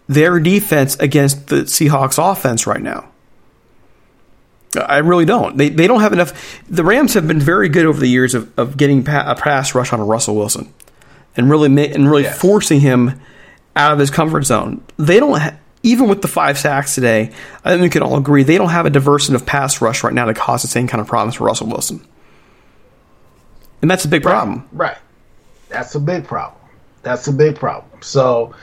their 0.09 0.41
defense 0.41 0.97
against 0.97 1.47
the 1.47 1.63
Seahawks 1.63 2.19
offense 2.19 2.67
right 2.67 2.83
now. 2.83 3.09
I 4.77 4.99
really 4.99 5.25
don't. 5.25 5.57
They, 5.57 5.69
they 5.69 5.87
don't 5.87 6.01
have 6.01 6.13
enough. 6.13 6.61
The 6.69 6.83
Rams 6.83 7.15
have 7.15 7.29
been 7.29 7.39
very 7.39 7.69
good 7.69 7.87
over 7.87 8.01
the 8.01 8.09
years 8.09 8.35
of, 8.35 8.59
of 8.59 8.77
getting 8.77 9.07
a 9.09 9.37
pass 9.37 9.75
rush 9.75 9.93
on 9.93 10.01
Russell 10.01 10.35
Wilson 10.35 10.75
and 11.37 11.51
really 11.51 11.67
and 11.93 12.09
really 12.09 12.25
yes. 12.25 12.39
forcing 12.39 12.81
him 12.81 13.21
out 13.77 13.93
of 13.93 13.99
his 13.99 14.11
comfort 14.11 14.43
zone. 14.43 14.83
They 14.97 15.19
don't, 15.19 15.41
ha- 15.41 15.57
even 15.83 16.09
with 16.09 16.23
the 16.23 16.29
five 16.29 16.59
sacks 16.59 16.95
today, 16.95 17.33
I 17.65 17.71
think 17.71 17.83
we 17.83 17.91
can 17.91 18.03
all 18.03 18.17
agree 18.17 18.43
they 18.43 18.59
don't 18.59 18.71
have 18.71 18.87
a 18.87 18.91
diverse 18.91 19.29
enough 19.29 19.45
pass 19.45 19.81
rush 19.81 20.05
right 20.05 20.15
now 20.15 20.27
to 20.27 20.35
cause 20.35 20.63
the 20.63 20.69
same 20.69 20.87
kind 20.87 21.01
of 21.01 21.07
problems 21.07 21.35
for 21.37 21.45
Russell 21.45 21.67
Wilson. 21.67 22.07
And 23.83 23.91
that's 23.91 24.05
a 24.05 24.09
big 24.09 24.23
problem. 24.23 24.67
Right. 24.73 24.93
right. 24.93 24.99
That's 25.69 25.95
a 25.95 26.01
big 26.01 26.25
problem. 26.25 26.61
That's 27.03 27.27
a 27.27 27.33
big 27.33 27.57
problem. 27.57 28.01
So 28.01 28.55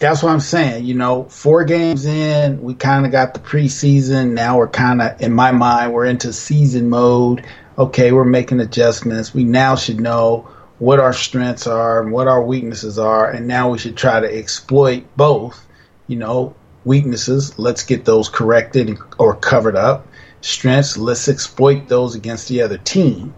that's 0.00 0.22
what 0.22 0.32
I'm 0.32 0.40
saying. 0.40 0.84
You 0.84 0.94
know, 0.94 1.24
four 1.24 1.64
games 1.64 2.04
in, 2.04 2.60
we 2.60 2.74
kind 2.74 3.06
of 3.06 3.12
got 3.12 3.32
the 3.32 3.40
preseason. 3.40 4.32
Now 4.32 4.58
we're 4.58 4.68
kind 4.68 5.00
of, 5.00 5.20
in 5.22 5.32
my 5.32 5.52
mind, 5.52 5.92
we're 5.92 6.06
into 6.06 6.32
season 6.32 6.90
mode. 6.90 7.44
Okay, 7.78 8.12
we're 8.12 8.24
making 8.24 8.60
adjustments. 8.60 9.32
We 9.32 9.44
now 9.44 9.76
should 9.76 10.00
know 10.00 10.50
what 10.80 10.98
our 10.98 11.12
strengths 11.12 11.66
are 11.66 12.02
and 12.02 12.10
what 12.10 12.26
our 12.26 12.42
weaknesses 12.42 12.98
are, 12.98 13.30
and 13.30 13.46
now 13.46 13.70
we 13.70 13.78
should 13.78 13.96
try 13.96 14.18
to 14.18 14.38
exploit 14.38 15.04
both. 15.14 15.66
You 16.06 16.16
know, 16.16 16.56
weaknesses, 16.84 17.56
let's 17.58 17.84
get 17.84 18.04
those 18.06 18.28
corrected 18.28 18.98
or 19.18 19.36
covered 19.36 19.76
up. 19.76 20.08
Strengths, 20.40 20.96
let's 20.96 21.28
exploit 21.28 21.86
those 21.86 22.14
against 22.14 22.48
the 22.48 22.62
other 22.62 22.78
team. 22.78 23.34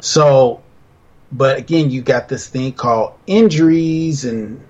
So, 0.00 0.62
but 1.32 1.58
again, 1.58 1.90
you 1.90 2.00
got 2.00 2.28
this 2.28 2.48
thing 2.48 2.72
called 2.72 3.14
injuries 3.26 4.24
and, 4.24 4.64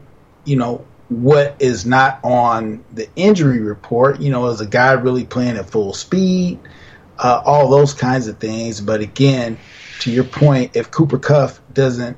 you 0.44 0.57
know, 0.57 0.84
what 1.11 1.57
is 1.59 1.84
not 1.84 2.20
on 2.24 2.82
the 2.94 3.07
injury 3.16 3.61
report. 3.61 4.18
You 4.18 4.30
know, 4.30 4.46
is 4.46 4.62
a 4.62 4.66
guy 4.66 4.92
really 4.92 5.26
playing 5.26 5.59
at 5.59 5.68
full 5.68 5.92
speed? 5.92 6.59
Uh, 7.18 7.42
all 7.44 7.68
those 7.68 7.92
kinds 7.92 8.28
of 8.28 8.38
things. 8.38 8.80
But 8.80 9.03
again, 9.03 9.59
to 10.01 10.11
your 10.11 10.24
point, 10.24 10.74
if 10.74 10.90
Cooper 10.90 11.18
Kupp 11.18 11.59
doesn't, 11.75 12.16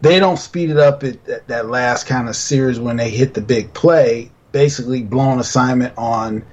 they 0.00 0.18
don't 0.18 0.38
speed 0.38 0.70
it 0.70 0.76
up 0.76 1.02
at, 1.04 1.48
that 1.48 1.66
last 1.66 2.06
kind 2.06 2.28
of 2.28 2.36
series 2.36 2.78
when 2.78 2.96
they 2.96 3.10
hit 3.10 3.34
the 3.34 3.40
big 3.40 3.72
play, 3.72 4.30
basically 4.52 5.02
blown 5.02 5.38
assignment 5.38 5.94
on 5.96 6.44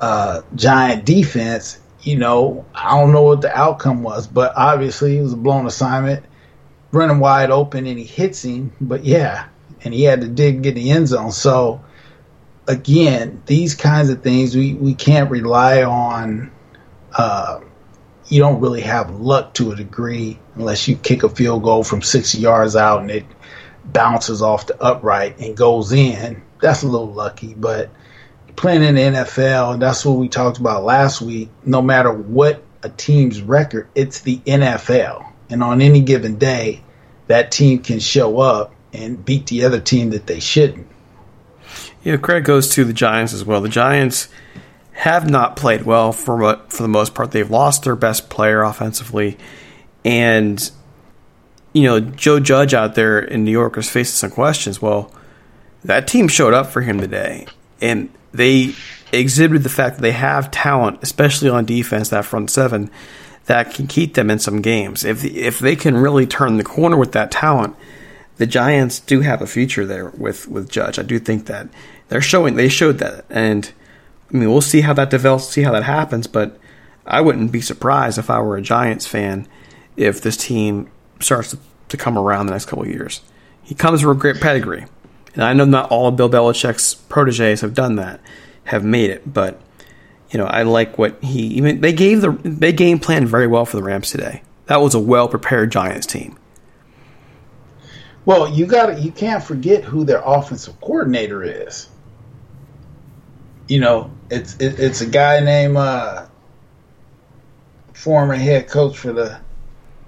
uh, 0.00 0.42
giant 0.54 1.04
defense. 1.04 1.80
You 2.02 2.16
know, 2.16 2.64
I 2.74 2.98
don't 2.98 3.12
know 3.12 3.22
what 3.22 3.40
the 3.40 3.56
outcome 3.56 4.02
was, 4.02 4.26
but 4.26 4.52
obviously 4.56 5.18
it 5.18 5.22
was 5.22 5.32
a 5.32 5.36
blown 5.36 5.66
assignment, 5.66 6.24
running 6.92 7.18
wide 7.18 7.50
open, 7.50 7.86
and 7.86 7.98
he 7.98 8.04
hits 8.04 8.42
him. 8.42 8.72
But 8.80 9.04
yeah, 9.04 9.48
and 9.82 9.92
he 9.94 10.04
had 10.04 10.20
to 10.20 10.28
dig 10.28 10.62
get 10.62 10.74
the 10.74 10.90
end 10.90 11.08
zone. 11.08 11.32
So 11.32 11.82
again, 12.66 13.42
these 13.46 13.74
kinds 13.74 14.10
of 14.10 14.22
things 14.22 14.56
we, 14.56 14.74
we 14.74 14.94
can't 14.94 15.30
rely 15.30 15.82
on. 15.82 16.50
Uh, 17.16 17.60
you 18.28 18.40
don't 18.40 18.60
really 18.60 18.80
have 18.80 19.10
luck 19.20 19.54
to 19.54 19.72
a 19.72 19.76
degree 19.76 20.38
unless 20.54 20.88
you 20.88 20.96
kick 20.96 21.22
a 21.22 21.28
field 21.28 21.62
goal 21.62 21.84
from 21.84 22.02
60 22.02 22.38
yards 22.38 22.76
out 22.76 23.00
and 23.00 23.10
it 23.10 23.24
bounces 23.84 24.40
off 24.40 24.66
the 24.66 24.82
upright 24.82 25.38
and 25.38 25.56
goes 25.56 25.92
in. 25.92 26.42
That's 26.60 26.82
a 26.82 26.88
little 26.88 27.12
lucky, 27.12 27.54
but 27.54 27.90
playing 28.56 28.82
in 28.82 28.94
the 28.94 29.00
NFL, 29.02 29.78
that's 29.80 30.04
what 30.04 30.18
we 30.18 30.28
talked 30.28 30.58
about 30.58 30.84
last 30.84 31.20
week. 31.20 31.50
No 31.64 31.82
matter 31.82 32.12
what 32.12 32.62
a 32.82 32.88
team's 32.88 33.42
record, 33.42 33.88
it's 33.94 34.20
the 34.20 34.38
NFL. 34.38 35.30
And 35.50 35.62
on 35.62 35.82
any 35.82 36.00
given 36.00 36.36
day, 36.36 36.82
that 37.26 37.52
team 37.52 37.80
can 37.80 37.98
show 37.98 38.38
up 38.40 38.72
and 38.92 39.22
beat 39.22 39.46
the 39.48 39.64
other 39.64 39.80
team 39.80 40.10
that 40.10 40.26
they 40.26 40.40
shouldn't. 40.40 40.86
Yeah, 42.02 42.16
credit 42.16 42.44
goes 42.44 42.70
to 42.70 42.84
the 42.84 42.92
Giants 42.92 43.32
as 43.32 43.44
well. 43.44 43.60
The 43.60 43.68
Giants 43.68 44.28
have 44.94 45.28
not 45.28 45.56
played 45.56 45.82
well 45.82 46.12
for 46.12 46.56
for 46.68 46.82
the 46.82 46.88
most 46.88 47.14
part. 47.14 47.32
They've 47.32 47.50
lost 47.50 47.82
their 47.82 47.96
best 47.96 48.30
player 48.30 48.62
offensively, 48.62 49.36
and 50.04 50.70
you 51.72 51.82
know 51.82 52.00
Joe 52.00 52.40
Judge 52.40 52.74
out 52.74 52.94
there 52.94 53.18
in 53.18 53.44
New 53.44 53.50
York 53.50 53.76
is 53.76 53.90
facing 53.90 54.14
some 54.14 54.30
questions. 54.30 54.80
Well, 54.80 55.12
that 55.82 56.06
team 56.06 56.28
showed 56.28 56.54
up 56.54 56.68
for 56.68 56.80
him 56.80 57.00
today, 57.00 57.46
and 57.80 58.08
they 58.32 58.74
exhibited 59.12 59.64
the 59.64 59.68
fact 59.68 59.96
that 59.96 60.02
they 60.02 60.12
have 60.12 60.52
talent, 60.52 61.00
especially 61.02 61.48
on 61.48 61.64
defense, 61.64 62.10
that 62.10 62.24
front 62.24 62.50
seven, 62.50 62.88
that 63.46 63.74
can 63.74 63.88
keep 63.88 64.14
them 64.14 64.30
in 64.30 64.38
some 64.38 64.62
games. 64.62 65.04
If 65.04 65.24
if 65.24 65.58
they 65.58 65.74
can 65.74 65.96
really 65.96 66.26
turn 66.26 66.56
the 66.56 66.64
corner 66.64 66.96
with 66.96 67.12
that 67.12 67.32
talent, 67.32 67.74
the 68.36 68.46
Giants 68.46 69.00
do 69.00 69.22
have 69.22 69.42
a 69.42 69.46
future 69.48 69.84
there 69.84 70.10
with 70.10 70.46
with 70.46 70.70
Judge. 70.70 71.00
I 71.00 71.02
do 71.02 71.18
think 71.18 71.46
that 71.46 71.66
they're 72.08 72.20
showing 72.20 72.54
they 72.54 72.68
showed 72.68 72.98
that, 72.98 73.24
and 73.28 73.72
I 74.34 74.36
mean 74.36 74.50
we'll 74.50 74.60
see 74.60 74.80
how 74.80 74.92
that 74.94 75.10
develops, 75.10 75.48
see 75.48 75.62
how 75.62 75.72
that 75.72 75.84
happens. 75.84 76.26
But 76.26 76.58
I 77.06 77.20
wouldn't 77.20 77.52
be 77.52 77.60
surprised 77.60 78.18
if 78.18 78.28
I 78.28 78.40
were 78.40 78.56
a 78.56 78.62
Giants 78.62 79.06
fan 79.06 79.46
if 79.96 80.20
this 80.20 80.36
team 80.36 80.90
starts 81.20 81.50
to, 81.52 81.58
to 81.88 81.96
come 81.96 82.18
around 82.18 82.46
the 82.46 82.52
next 82.52 82.66
couple 82.66 82.84
of 82.84 82.90
years. 82.90 83.20
He 83.62 83.74
comes 83.74 84.00
from 84.00 84.10
a 84.10 84.14
great 84.14 84.40
pedigree, 84.40 84.84
and 85.34 85.44
I 85.44 85.52
know 85.52 85.64
not 85.64 85.90
all 85.90 86.08
of 86.08 86.16
Bill 86.16 86.28
Belichick's 86.28 86.94
proteges 86.94 87.60
have 87.60 87.72
done 87.74 87.96
that, 87.96 88.20
have 88.64 88.84
made 88.84 89.10
it, 89.10 89.32
but 89.32 89.60
you 90.30 90.38
know 90.38 90.46
I 90.46 90.64
like 90.64 90.98
what 90.98 91.22
he 91.22 91.42
even 91.42 91.80
they 91.80 91.92
gave 91.92 92.20
the 92.20 92.32
they 92.42 92.72
game 92.72 92.98
plan 92.98 93.26
very 93.26 93.46
well 93.46 93.64
for 93.64 93.76
the 93.76 93.82
Rams 93.84 94.10
today. 94.10 94.42
That 94.66 94.80
was 94.80 94.94
a 94.94 94.98
well 94.98 95.28
prepared 95.28 95.70
Giants 95.70 96.06
team. 96.06 96.36
Well, 98.24 98.50
you 98.50 98.66
got 98.66 99.00
you 99.00 99.12
can't 99.12 99.44
forget 99.44 99.84
who 99.84 100.04
their 100.04 100.22
offensive 100.24 100.80
coordinator 100.80 101.44
is. 101.44 101.88
You 103.66 103.80
know, 103.80 104.10
it's 104.30 104.56
it, 104.56 104.78
it's 104.78 105.00
a 105.00 105.06
guy 105.06 105.40
named 105.40 105.76
uh, 105.76 106.26
former 107.92 108.34
head 108.34 108.68
coach 108.68 108.96
for 108.96 109.12
the 109.12 109.40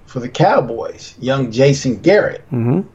for 0.05 0.19
the 0.19 0.29
Cowboys, 0.29 1.15
young 1.19 1.51
Jason 1.51 1.97
Garrett. 1.97 2.45
Mm-hmm. 2.51 2.87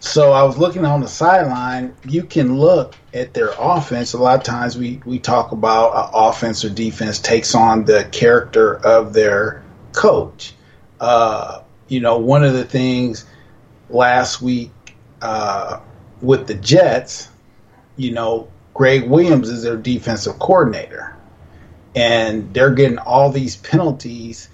So 0.00 0.32
I 0.32 0.44
was 0.44 0.56
looking 0.58 0.84
on 0.84 1.00
the 1.00 1.08
sideline. 1.08 1.94
You 2.06 2.22
can 2.22 2.56
look 2.56 2.94
at 3.12 3.34
their 3.34 3.50
offense. 3.58 4.12
A 4.12 4.18
lot 4.18 4.36
of 4.36 4.44
times 4.44 4.78
we 4.78 5.00
we 5.04 5.18
talk 5.18 5.52
about 5.52 5.90
uh, 5.90 6.10
offense 6.12 6.64
or 6.64 6.70
defense 6.70 7.18
takes 7.18 7.54
on 7.54 7.84
the 7.84 8.04
character 8.12 8.76
of 8.86 9.12
their 9.12 9.64
coach. 9.92 10.54
Uh, 11.00 11.62
you 11.88 12.00
know, 12.00 12.18
one 12.18 12.44
of 12.44 12.52
the 12.52 12.64
things 12.64 13.24
last 13.90 14.40
week 14.40 14.70
uh, 15.20 15.80
with 16.20 16.46
the 16.46 16.54
Jets, 16.54 17.28
you 17.96 18.12
know, 18.12 18.48
Gregg 18.78 19.10
Williams 19.10 19.50
is 19.50 19.62
their 19.62 19.76
defensive 19.76 20.38
coordinator. 20.38 21.14
And 21.94 22.54
they're 22.54 22.72
getting 22.72 22.98
all 22.98 23.30
these 23.30 23.56
penalties, 23.56 24.48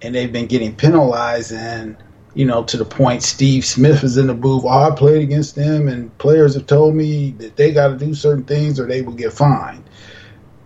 and 0.00 0.14
they've 0.14 0.32
been 0.32 0.46
getting 0.46 0.74
penalized. 0.74 1.52
And, 1.52 1.96
you 2.34 2.46
know, 2.46 2.64
to 2.64 2.76
the 2.76 2.84
point 2.86 3.22
Steve 3.22 3.64
Smith 3.64 4.02
is 4.02 4.16
in 4.16 4.28
the 4.28 4.34
booth. 4.34 4.62
Oh, 4.64 4.68
I 4.68 4.94
played 4.94 5.22
against 5.22 5.56
them, 5.56 5.88
and 5.88 6.16
players 6.16 6.54
have 6.54 6.66
told 6.66 6.94
me 6.94 7.32
that 7.32 7.56
they 7.56 7.72
got 7.72 7.88
to 7.88 7.96
do 7.96 8.14
certain 8.14 8.44
things 8.44 8.80
or 8.80 8.86
they 8.86 9.02
will 9.02 9.12
get 9.12 9.32
fined. 9.32 9.84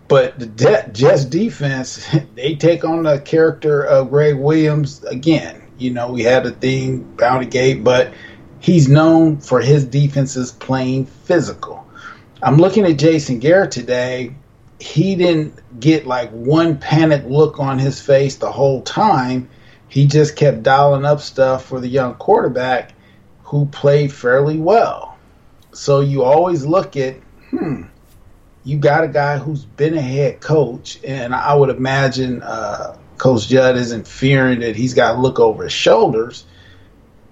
But 0.06 0.38
the 0.38 0.46
De- 0.46 0.90
Jets 0.92 1.24
defense, 1.24 2.06
they 2.36 2.54
take 2.54 2.84
on 2.84 3.02
the 3.02 3.18
character 3.18 3.82
of 3.82 4.10
Gregg 4.10 4.36
Williams 4.36 5.02
again 5.02 5.62
you 5.78 5.92
know, 5.92 6.10
we 6.10 6.22
had 6.22 6.44
a 6.44 6.50
thing, 6.50 7.02
Bounty 7.16 7.46
Gate, 7.46 7.84
but 7.84 8.12
he's 8.60 8.88
known 8.88 9.38
for 9.38 9.60
his 9.60 9.84
defenses 9.84 10.52
playing 10.52 11.06
physical. 11.06 11.87
I'm 12.42 12.56
looking 12.56 12.84
at 12.84 12.98
Jason 12.98 13.40
Garrett 13.40 13.72
today. 13.72 14.34
He 14.78 15.16
didn't 15.16 15.80
get 15.80 16.06
like 16.06 16.30
one 16.30 16.78
panic 16.78 17.24
look 17.26 17.58
on 17.58 17.78
his 17.78 18.00
face 18.00 18.36
the 18.36 18.52
whole 18.52 18.82
time. 18.82 19.48
He 19.88 20.06
just 20.06 20.36
kept 20.36 20.62
dialing 20.62 21.04
up 21.04 21.20
stuff 21.20 21.64
for 21.64 21.80
the 21.80 21.88
young 21.88 22.14
quarterback 22.14 22.92
who 23.42 23.66
played 23.66 24.12
fairly 24.12 24.58
well. 24.58 25.18
So 25.72 26.00
you 26.00 26.22
always 26.22 26.64
look 26.64 26.96
at, 26.96 27.16
hmm, 27.50 27.84
you 28.62 28.78
got 28.78 29.04
a 29.04 29.08
guy 29.08 29.38
who's 29.38 29.64
been 29.64 29.96
a 29.96 30.02
head 30.02 30.40
coach, 30.40 30.98
and 31.02 31.34
I 31.34 31.54
would 31.54 31.70
imagine 31.70 32.42
uh, 32.42 32.96
Coach 33.16 33.48
Judd 33.48 33.76
isn't 33.76 34.06
fearing 34.06 34.60
that 34.60 34.76
he's 34.76 34.94
got 34.94 35.14
to 35.14 35.20
look 35.20 35.40
over 35.40 35.64
his 35.64 35.72
shoulders, 35.72 36.44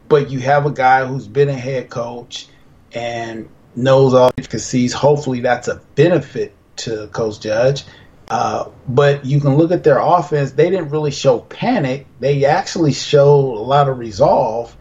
but 0.09 0.31
you 0.31 0.41
have 0.41 0.67
a 0.67 0.71
guy 0.71 1.05
who's 1.05 1.29
been 1.29 1.49
a 1.49 1.55
head 1.55 1.91
coach 1.91 2.49
and 2.93 3.49
knows 3.77 4.15
all 4.15 4.33
intricacies. 4.37 4.93
Hopefully, 4.93 5.41
that's 5.41 5.69
a 5.69 5.81
benefit 5.95 6.55
to 6.77 7.09
Coach 7.09 7.41
Judge. 7.41 7.85
Uh, 8.29 8.69
but 8.89 9.25
you 9.25 9.41
can 9.41 9.57
look 9.57 9.71
at 9.71 9.85
their 9.85 9.99
offense; 9.99 10.53
they 10.53 10.71
didn't 10.71 10.91
really 10.91 11.13
show 11.13 11.39
panic. 11.39 12.07
They 12.19 12.45
actually 12.45 12.93
showed 12.93 13.55
a 13.57 13.63
lot 13.63 13.89
of 13.89 13.99
resolve 13.99 14.77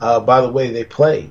uh, 0.00 0.20
by 0.20 0.40
the 0.40 0.50
way 0.50 0.72
they 0.72 0.84
played. 0.84 1.30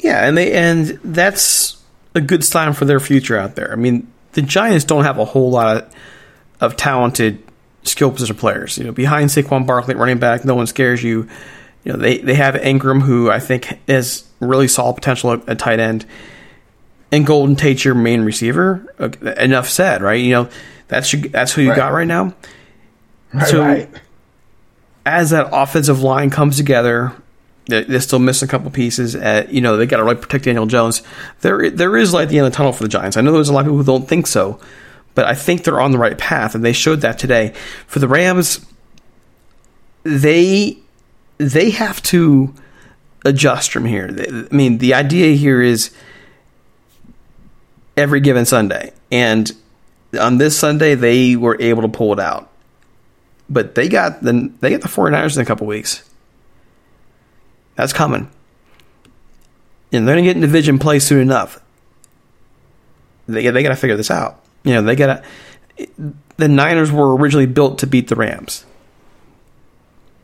Yeah, 0.00 0.26
and 0.26 0.36
they 0.36 0.52
and 0.52 0.86
that's 1.04 1.80
a 2.14 2.20
good 2.20 2.42
sign 2.44 2.72
for 2.72 2.84
their 2.84 2.98
future 2.98 3.38
out 3.38 3.54
there. 3.54 3.72
I 3.72 3.76
mean, 3.76 4.12
the 4.32 4.42
Giants 4.42 4.84
don't 4.84 5.04
have 5.04 5.18
a 5.18 5.24
whole 5.24 5.50
lot 5.50 5.76
of 5.76 5.94
of 6.62 6.76
talented 6.76 7.42
skill 7.82 8.10
position 8.10 8.36
players. 8.36 8.78
You 8.78 8.84
know, 8.84 8.92
behind 8.92 9.28
Saquon 9.28 9.66
Barkley, 9.66 9.96
running 9.96 10.18
back, 10.18 10.44
no 10.44 10.54
one 10.54 10.66
scares 10.66 11.02
you. 11.02 11.28
You 11.84 11.92
know, 11.92 11.98
they, 11.98 12.18
they 12.18 12.34
have 12.34 12.54
Engram, 12.54 13.02
who 13.02 13.28
I 13.28 13.40
think 13.40 13.76
has 13.88 14.24
really 14.42 14.68
solid 14.68 14.94
potential 14.94 15.32
at, 15.32 15.48
at 15.48 15.58
tight 15.58 15.80
end, 15.80 16.06
and 17.10 17.26
Golden 17.26 17.56
Tate, 17.56 17.84
your 17.84 17.94
main 17.94 18.22
receiver. 18.22 18.94
Uh, 18.98 19.10
enough 19.38 19.68
said, 19.68 20.02
right? 20.02 20.20
You 20.20 20.30
know, 20.30 20.48
that's 20.88 21.12
your, 21.12 21.22
that's 21.28 21.52
who 21.52 21.62
you 21.62 21.70
right. 21.70 21.76
got 21.76 21.92
right 21.92 22.06
now. 22.06 22.34
Right, 23.32 23.48
so, 23.48 23.60
right. 23.60 23.90
as 25.06 25.30
that 25.30 25.48
offensive 25.52 26.02
line 26.02 26.30
comes 26.30 26.56
together, 26.56 27.12
they're, 27.66 27.84
they're 27.84 28.00
still 28.00 28.18
missing 28.18 28.48
a 28.48 28.50
couple 28.50 28.70
pieces. 28.70 29.14
At, 29.14 29.52
you 29.52 29.60
know, 29.60 29.76
they 29.76 29.86
got 29.86 29.98
to 29.98 30.04
really 30.04 30.16
protect 30.16 30.44
Daniel 30.44 30.66
Jones. 30.66 31.02
There, 31.40 31.70
there 31.70 31.96
is 31.96 32.12
light 32.12 32.24
at 32.24 32.28
the 32.28 32.38
end 32.38 32.46
of 32.46 32.52
the 32.52 32.56
tunnel 32.56 32.72
for 32.72 32.82
the 32.82 32.88
Giants. 32.88 33.16
I 33.16 33.20
know 33.20 33.32
there's 33.32 33.48
a 33.48 33.52
lot 33.52 33.60
of 33.60 33.66
people 33.66 33.78
who 33.78 33.84
don't 33.84 34.08
think 34.08 34.26
so, 34.26 34.60
but 35.14 35.26
I 35.26 35.34
think 35.34 35.64
they're 35.64 35.80
on 35.80 35.92
the 35.92 35.98
right 35.98 36.18
path, 36.18 36.54
and 36.54 36.64
they 36.64 36.72
showed 36.72 37.02
that 37.02 37.18
today. 37.18 37.54
For 37.86 37.98
the 37.98 38.08
Rams, 38.08 38.64
they 40.02 40.78
they 41.38 41.70
have 41.70 42.02
to 42.02 42.54
adjust 43.24 43.72
from 43.72 43.84
here. 43.84 44.08
I 44.08 44.54
mean, 44.54 44.78
the 44.78 44.94
idea 44.94 45.36
here 45.36 45.62
is 45.62 45.90
every 47.96 48.20
given 48.20 48.44
Sunday, 48.44 48.92
and 49.10 49.50
on 50.18 50.38
this 50.38 50.58
Sunday 50.58 50.94
they 50.94 51.36
were 51.36 51.56
able 51.60 51.82
to 51.82 51.88
pull 51.88 52.12
it 52.12 52.20
out. 52.20 52.50
But 53.48 53.74
they 53.74 53.88
got 53.88 54.22
the 54.22 54.52
they 54.60 54.70
got 54.70 54.80
the 54.80 54.88
49ers 54.88 55.36
in 55.36 55.42
a 55.42 55.46
couple 55.46 55.66
weeks. 55.66 56.08
That's 57.74 57.92
coming. 57.92 58.30
And 59.92 60.06
they're 60.06 60.14
going 60.14 60.24
to 60.24 60.28
get 60.28 60.36
in 60.36 60.42
division 60.42 60.78
play 60.78 60.98
soon 60.98 61.20
enough. 61.20 61.60
They, 63.26 63.48
they 63.48 63.62
got 63.62 63.70
to 63.70 63.76
figure 63.76 63.96
this 63.96 64.10
out. 64.10 64.40
You 64.64 64.74
know, 64.74 64.82
they 64.82 64.96
got 64.96 65.22
to. 65.76 66.14
the 66.36 66.48
Niners 66.48 66.90
were 66.90 67.14
originally 67.14 67.46
built 67.46 67.78
to 67.78 67.86
beat 67.86 68.08
the 68.08 68.16
Rams. 68.16 68.64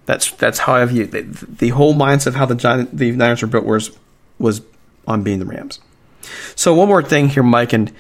That's 0.09 0.31
that's 0.31 0.59
how 0.61 0.75
I 0.75 0.87
view. 0.87 1.05
The, 1.05 1.21
the 1.21 1.69
whole 1.69 1.95
mindset 1.95 2.29
of 2.29 2.35
how 2.35 2.47
the 2.47 2.55
Giant, 2.55 2.97
the 2.97 3.13
Niners 3.13 3.43
were 3.43 3.49
built 3.49 3.67
was 3.67 3.91
was 4.39 4.63
on 5.07 5.23
being 5.23 5.39
the 5.39 5.45
Rams. 5.45 5.81
So 6.55 6.75
one 6.75 6.89
more 6.89 7.03
thing 7.03 7.29
here, 7.29 7.43
Mike, 7.43 7.75
and 7.75 7.93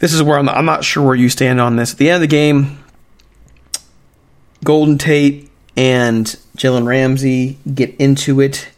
this 0.00 0.12
is 0.12 0.24
where 0.24 0.36
I'm, 0.40 0.48
I'm 0.48 0.64
not 0.64 0.82
sure 0.82 1.06
where 1.06 1.14
you 1.14 1.28
stand 1.28 1.60
on 1.60 1.76
this. 1.76 1.92
At 1.92 1.98
the 1.98 2.10
end 2.10 2.16
of 2.16 2.20
the 2.22 2.26
game, 2.26 2.82
Golden 4.64 4.98
Tate 4.98 5.48
and 5.76 6.26
Jalen 6.56 6.84
Ramsey 6.84 7.58
get 7.72 7.94
into 8.00 8.40
it, 8.40 8.68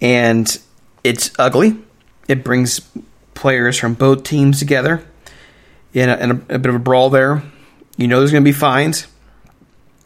and 0.00 0.56
it's 1.02 1.32
ugly. 1.40 1.76
It 2.28 2.44
brings 2.44 2.80
players 3.34 3.76
from 3.76 3.94
both 3.94 4.22
teams 4.22 4.60
together 4.60 5.04
in, 5.92 6.08
a, 6.08 6.16
in 6.18 6.30
a, 6.30 6.34
a 6.34 6.58
bit 6.60 6.66
of 6.66 6.76
a 6.76 6.78
brawl 6.78 7.10
there. 7.10 7.42
You 7.96 8.06
know 8.06 8.20
there's 8.20 8.30
going 8.30 8.44
to 8.44 8.48
be 8.48 8.56
fines. 8.56 9.08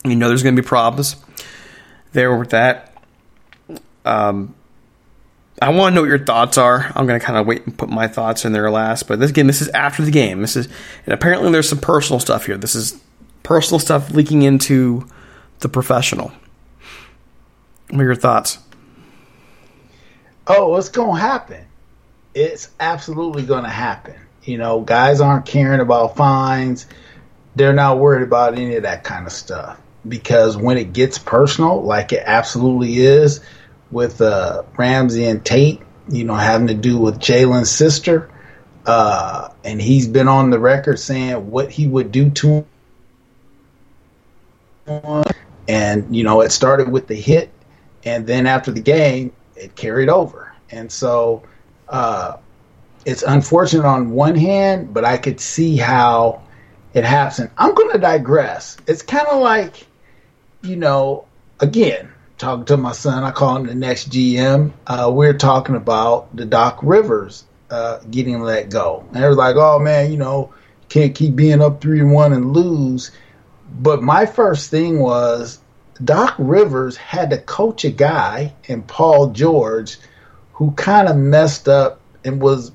You 0.05 0.16
know 0.16 0.28
there's 0.28 0.42
going 0.42 0.57
to 0.57 0.62
be 0.62 0.66
problems 0.66 1.16
there 2.12 2.36
with 2.36 2.51
that. 2.51 2.94
Um, 4.05 4.55
I 5.61 5.70
want 5.70 5.92
to 5.92 5.94
know 5.94 6.01
what 6.01 6.09
your 6.09 6.24
thoughts 6.24 6.57
are. 6.57 6.90
I'm 6.94 7.07
going 7.07 7.20
to 7.20 7.24
kind 7.24 7.38
of 7.38 7.46
wait 7.46 7.66
and 7.66 7.76
put 7.76 7.90
my 7.90 8.09
thoughts 8.09 8.44
in 8.44 8.53
there 8.53 8.70
last. 8.70 9.07
But 9.07 9.20
this 9.20 9.30
again, 9.30 9.46
this 9.46 9.61
is 9.61 9.68
after 9.68 10.03
the 10.03 10.11
game. 10.11 10.40
This 10.40 10.57
is, 10.57 10.68
and 11.05 11.12
apparently 11.12 11.53
there's 11.53 11.68
some 11.68 11.80
personal 11.80 12.18
stuff 12.18 12.46
here. 12.46 12.57
This 12.57 12.74
is 12.74 12.98
personal 13.42 13.78
stuff 13.78 14.11
leaking 14.11 14.42
into 14.42 15.07
the 15.59 15.68
professional. 15.68 16.32
What 17.90 18.01
are 18.01 18.05
your 18.05 18.14
thoughts? 18.14 18.59
Oh, 20.46 20.76
it's 20.76 20.88
going 20.88 21.16
to 21.16 21.20
happen? 21.20 21.66
it's 22.34 22.70
absolutely 22.78 23.42
going 23.42 23.64
to 23.64 23.70
happen. 23.70 24.14
You 24.44 24.59
know, 24.59 24.80
guys 24.80 25.20
aren't 25.20 25.46
caring 25.46 25.80
about 25.80 26.16
fines. 26.16 26.86
They're 27.57 27.72
not 27.72 27.98
worried 27.98 28.22
about 28.22 28.55
any 28.55 28.76
of 28.76 28.84
that 28.84 29.05
kind 29.05 29.26
of 29.26 29.32
stuff 29.32 29.78
because 30.09 30.57
when 30.57 30.78
it 30.78 30.92
gets 30.92 31.18
personal, 31.18 31.82
like 31.82 32.12
it 32.12 32.22
absolutely 32.26 32.98
is 32.98 33.40
with 33.90 34.20
uh, 34.20 34.62
Ramsey 34.76 35.24
and 35.24 35.44
Tate, 35.44 35.80
you 36.09 36.24
know, 36.24 36.34
having 36.34 36.68
to 36.68 36.74
do 36.74 36.98
with 36.98 37.18
Jalen's 37.18 37.70
sister, 37.70 38.30
uh, 38.86 39.48
and 39.64 39.80
he's 39.80 40.09
been 40.09 40.28
on 40.28 40.51
the 40.51 40.59
record 40.59 40.98
saying 40.98 41.51
what 41.51 41.70
he 41.70 41.86
would 41.86 42.11
do 42.11 42.30
to 42.30 42.64
him. 44.86 45.24
And, 45.68 46.16
you 46.16 46.24
know, 46.24 46.40
it 46.40 46.51
started 46.51 46.90
with 46.90 47.07
the 47.07 47.14
hit, 47.14 47.51
and 48.05 48.26
then 48.26 48.46
after 48.46 48.72
the 48.72 48.80
game, 48.80 49.32
it 49.55 49.76
carried 49.76 50.09
over. 50.09 50.53
And 50.70 50.90
so 50.90 51.42
uh, 51.88 52.38
it's 53.05 53.22
unfortunate 53.22 53.84
on 53.84 54.11
one 54.11 54.34
hand, 54.34 54.94
but 54.94 55.05
I 55.05 55.16
could 55.16 55.40
see 55.40 55.76
how 55.76 56.42
it 56.94 57.05
happens. 57.05 57.51
I'm 57.57 57.74
going 57.74 57.92
to 57.92 57.98
digress. 57.98 58.76
It's 58.86 59.03
kind 59.03 59.26
of 59.28 59.40
like, 59.40 59.86
you 60.62 60.76
know, 60.76 61.26
again, 61.58 62.12
talking 62.38 62.64
to 62.66 62.76
my 62.76 62.92
son, 62.92 63.24
I 63.24 63.30
call 63.30 63.56
him 63.56 63.66
the 63.66 63.74
next 63.74 64.11
GM. 64.11 64.72
Uh, 64.86 65.11
we're 65.12 65.36
talking 65.36 65.74
about 65.74 66.34
the 66.34 66.44
Doc 66.44 66.80
Rivers 66.82 67.44
uh, 67.70 67.98
getting 68.11 68.40
let 68.40 68.70
go. 68.70 69.04
And 69.12 69.22
they're 69.22 69.34
like, 69.34 69.56
oh 69.56 69.78
man, 69.78 70.11
you 70.11 70.18
know, 70.18 70.52
can't 70.88 71.14
keep 71.14 71.36
being 71.36 71.62
up 71.62 71.80
three 71.80 72.00
and 72.00 72.12
one 72.12 72.32
and 72.32 72.52
lose. 72.52 73.11
But 73.72 74.02
my 74.02 74.26
first 74.26 74.70
thing 74.70 74.98
was 74.98 75.61
Doc 76.02 76.34
Rivers 76.38 76.96
had 76.96 77.30
to 77.30 77.38
coach 77.38 77.84
a 77.84 77.90
guy 77.90 78.54
and 78.68 78.86
Paul 78.86 79.30
George 79.30 79.98
who 80.54 80.72
kind 80.72 81.08
of 81.08 81.16
messed 81.16 81.68
up 81.68 82.00
and 82.24 82.42
was 82.42 82.72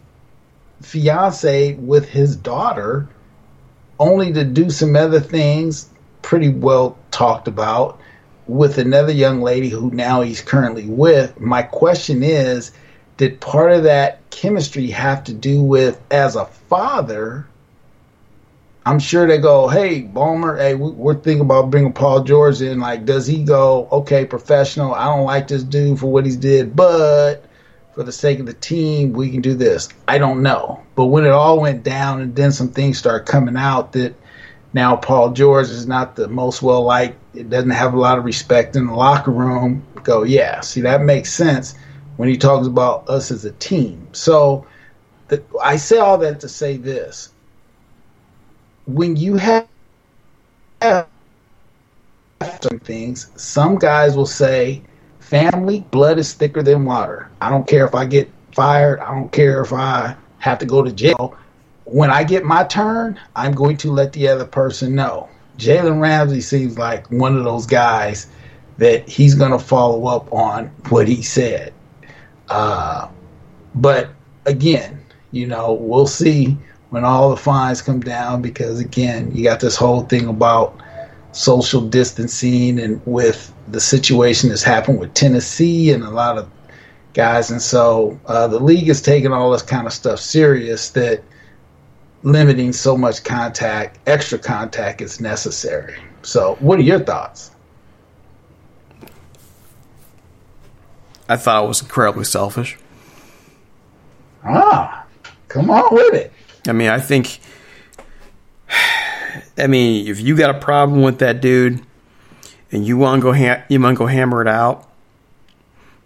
fiance 0.81 1.73
with 1.75 2.07
his 2.09 2.35
daughter, 2.35 3.07
only 3.99 4.33
to 4.33 4.43
do 4.43 4.69
some 4.69 4.95
other 4.95 5.19
things 5.19 5.89
pretty 6.25 6.49
well 6.49 6.97
talked 7.11 7.47
about 7.47 7.99
with 8.47 8.79
another 8.79 9.11
young 9.11 9.41
lady 9.41 9.69
who 9.69 9.91
now 9.91 10.21
he's 10.21 10.41
currently 10.41 10.87
with. 10.87 11.39
My 11.39 11.61
question 11.61 12.23
is, 12.23 12.71
did 13.17 13.39
part 13.39 13.71
of 13.71 13.83
that 13.83 14.27
chemistry 14.31 14.87
have 14.87 15.23
to 15.25 15.33
do 15.35 15.61
with 15.61 16.01
as 16.09 16.35
a 16.35 16.47
father? 16.47 17.45
I'm 18.87 18.97
sure 18.97 19.27
they 19.27 19.37
go, 19.37 19.67
hey, 19.67 20.01
Ballmer, 20.01 20.57
hey, 20.57 20.73
we're 20.73 21.13
thinking 21.13 21.41
about 21.41 21.69
bringing 21.69 21.93
Paul 21.93 22.23
George 22.23 22.59
in. 22.59 22.79
Like, 22.79 23.05
does 23.05 23.27
he 23.27 23.43
go, 23.43 23.87
okay, 23.91 24.25
professional? 24.25 24.95
I 24.95 25.05
don't 25.05 25.25
like 25.25 25.47
this 25.47 25.61
dude 25.61 25.99
for 25.99 26.07
what 26.07 26.25
he's 26.25 26.37
did, 26.37 26.75
but 26.75 27.45
for 27.93 28.01
the 28.01 28.11
sake 28.11 28.39
of 28.39 28.47
the 28.47 28.53
team, 28.53 29.13
we 29.13 29.29
can 29.29 29.41
do 29.41 29.53
this. 29.53 29.89
I 30.07 30.17
don't 30.17 30.41
know. 30.41 30.83
But 30.95 31.05
when 31.05 31.23
it 31.23 31.31
all 31.31 31.59
went 31.59 31.83
down 31.83 32.21
and 32.21 32.35
then 32.35 32.51
some 32.51 32.69
things 32.69 32.97
started 32.97 33.27
coming 33.27 33.55
out 33.55 33.91
that 33.91 34.15
now 34.75 34.97
Paul 34.97 35.31
George 35.31 35.69
is 35.69 35.87
not 35.87 36.17
the 36.17 36.27
most 36.27 36.61
well 36.61 36.83
liked, 36.83 37.17
it 37.33 37.49
doesn't 37.49 37.69
have 37.69 37.93
a 37.93 37.99
lot 37.99 38.17
of 38.17 38.25
respect 38.25 38.75
in 38.75 38.87
the 38.87 38.93
locker 38.93 39.31
room, 39.31 39.81
go, 40.03 40.23
yeah, 40.23 40.59
see, 40.59 40.81
that 40.81 41.01
makes 41.01 41.33
sense 41.33 41.75
when 42.17 42.27
he 42.27 42.35
talks 42.35 42.67
about 42.67 43.09
us 43.09 43.31
as 43.31 43.45
a 43.45 43.53
team. 43.53 44.05
So 44.11 44.67
the, 45.29 45.41
I 45.63 45.77
say 45.77 45.97
all 45.97 46.17
that 46.17 46.41
to 46.41 46.49
say 46.49 46.75
this. 46.75 47.31
When 48.85 49.15
you 49.15 49.35
have 49.37 49.65
some 50.81 52.79
things, 52.83 53.31
some 53.37 53.77
guys 53.77 54.17
will 54.17 54.25
say, 54.25 54.83
family, 55.21 55.85
blood 55.89 56.19
is 56.19 56.33
thicker 56.33 56.61
than 56.61 56.83
water. 56.83 57.31
I 57.39 57.49
don't 57.49 57.65
care 57.65 57.85
if 57.85 57.95
I 57.95 58.03
get 58.03 58.29
fired. 58.51 58.99
I 58.99 59.15
don't 59.15 59.31
care 59.31 59.61
if 59.61 59.71
I 59.71 60.17
have 60.39 60.59
to 60.59 60.65
go 60.65 60.83
to 60.83 60.91
jail. 60.91 61.37
When 61.85 62.09
I 62.09 62.23
get 62.23 62.43
my 62.43 62.63
turn, 62.63 63.19
I'm 63.35 63.53
going 63.53 63.77
to 63.77 63.91
let 63.91 64.13
the 64.13 64.27
other 64.27 64.45
person 64.45 64.95
know. 64.95 65.29
Jalen 65.57 66.01
Ramsey 66.01 66.41
seems 66.41 66.77
like 66.77 67.09
one 67.11 67.37
of 67.37 67.43
those 67.43 67.65
guys 67.65 68.27
that 68.77 69.07
he's 69.07 69.35
going 69.35 69.51
to 69.51 69.59
follow 69.59 70.07
up 70.07 70.31
on 70.33 70.67
what 70.89 71.07
he 71.07 71.21
said. 71.21 71.73
Uh, 72.49 73.07
but 73.75 74.09
again, 74.45 75.03
you 75.31 75.47
know, 75.47 75.73
we'll 75.73 76.07
see 76.07 76.57
when 76.89 77.03
all 77.05 77.29
the 77.29 77.37
fines 77.37 77.81
come 77.81 77.99
down 77.99 78.41
because 78.41 78.79
again, 78.79 79.31
you 79.33 79.43
got 79.43 79.59
this 79.59 79.75
whole 79.75 80.01
thing 80.01 80.27
about 80.27 80.81
social 81.31 81.81
distancing 81.81 82.79
and 82.79 83.01
with 83.05 83.53
the 83.67 83.81
situation 83.81 84.49
that's 84.49 84.63
happened 84.63 84.99
with 84.99 85.13
Tennessee 85.13 85.91
and 85.91 86.03
a 86.03 86.09
lot 86.09 86.37
of 86.37 86.49
guys. 87.13 87.51
And 87.51 87.61
so 87.61 88.19
uh, 88.27 88.47
the 88.47 88.59
league 88.59 88.87
is 88.87 89.01
taking 89.01 89.31
all 89.31 89.51
this 89.51 89.61
kind 89.61 89.87
of 89.87 89.93
stuff 89.93 90.19
serious 90.19 90.91
that 90.91 91.23
limiting 92.25 92.73
so 92.73 92.97
much 92.97 93.23
contact, 93.23 93.99
extra 94.07 94.37
contact 94.37 94.99
is 94.99 95.21
necessary. 95.21 95.95
So, 96.23 96.55
what 96.59 96.79
are 96.79 96.81
your 96.81 96.99
thoughts? 96.99 97.51
I 101.29 101.37
thought 101.37 101.63
it 101.63 101.67
was 101.67 101.81
incredibly 101.81 102.25
selfish. 102.25 102.77
Ah, 104.43 105.05
come 105.47 105.69
on 105.69 105.93
with 105.93 106.13
it. 106.13 106.33
I 106.67 106.73
mean, 106.73 106.89
I 106.89 106.99
think. 106.99 107.39
I 109.57 109.67
mean, 109.67 110.07
if 110.07 110.19
you 110.19 110.35
got 110.35 110.49
a 110.49 110.59
problem 110.59 111.01
with 111.01 111.19
that 111.19 111.39
dude, 111.39 111.81
and 112.71 112.85
you 112.85 112.97
want 112.97 113.21
to 113.21 113.23
go 113.23 113.33
ha- 113.33 113.63
you 113.69 113.79
want 113.79 113.95
to 113.95 113.99
go 113.99 114.07
hammer 114.07 114.41
it 114.41 114.47
out, 114.47 114.89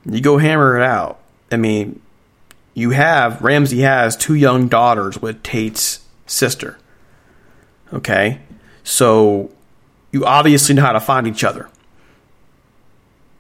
you 0.06 0.22
go 0.22 0.38
hammer 0.38 0.78
it 0.78 0.84
out. 0.84 1.20
I 1.52 1.58
mean, 1.58 2.02
you 2.74 2.92
have 2.92 3.42
Ramsey 3.42 3.80
has 3.80 4.16
two 4.18 4.36
young 4.36 4.68
daughters 4.68 5.22
with 5.22 5.42
Tate's 5.44 6.02
sister. 6.30 6.78
Okay, 7.92 8.40
so 8.84 9.52
you 10.12 10.26
obviously 10.26 10.76
know 10.76 10.84
how 10.84 10.92
to 10.92 11.00
find 11.00 11.28
each 11.28 11.44
other. 11.44 11.70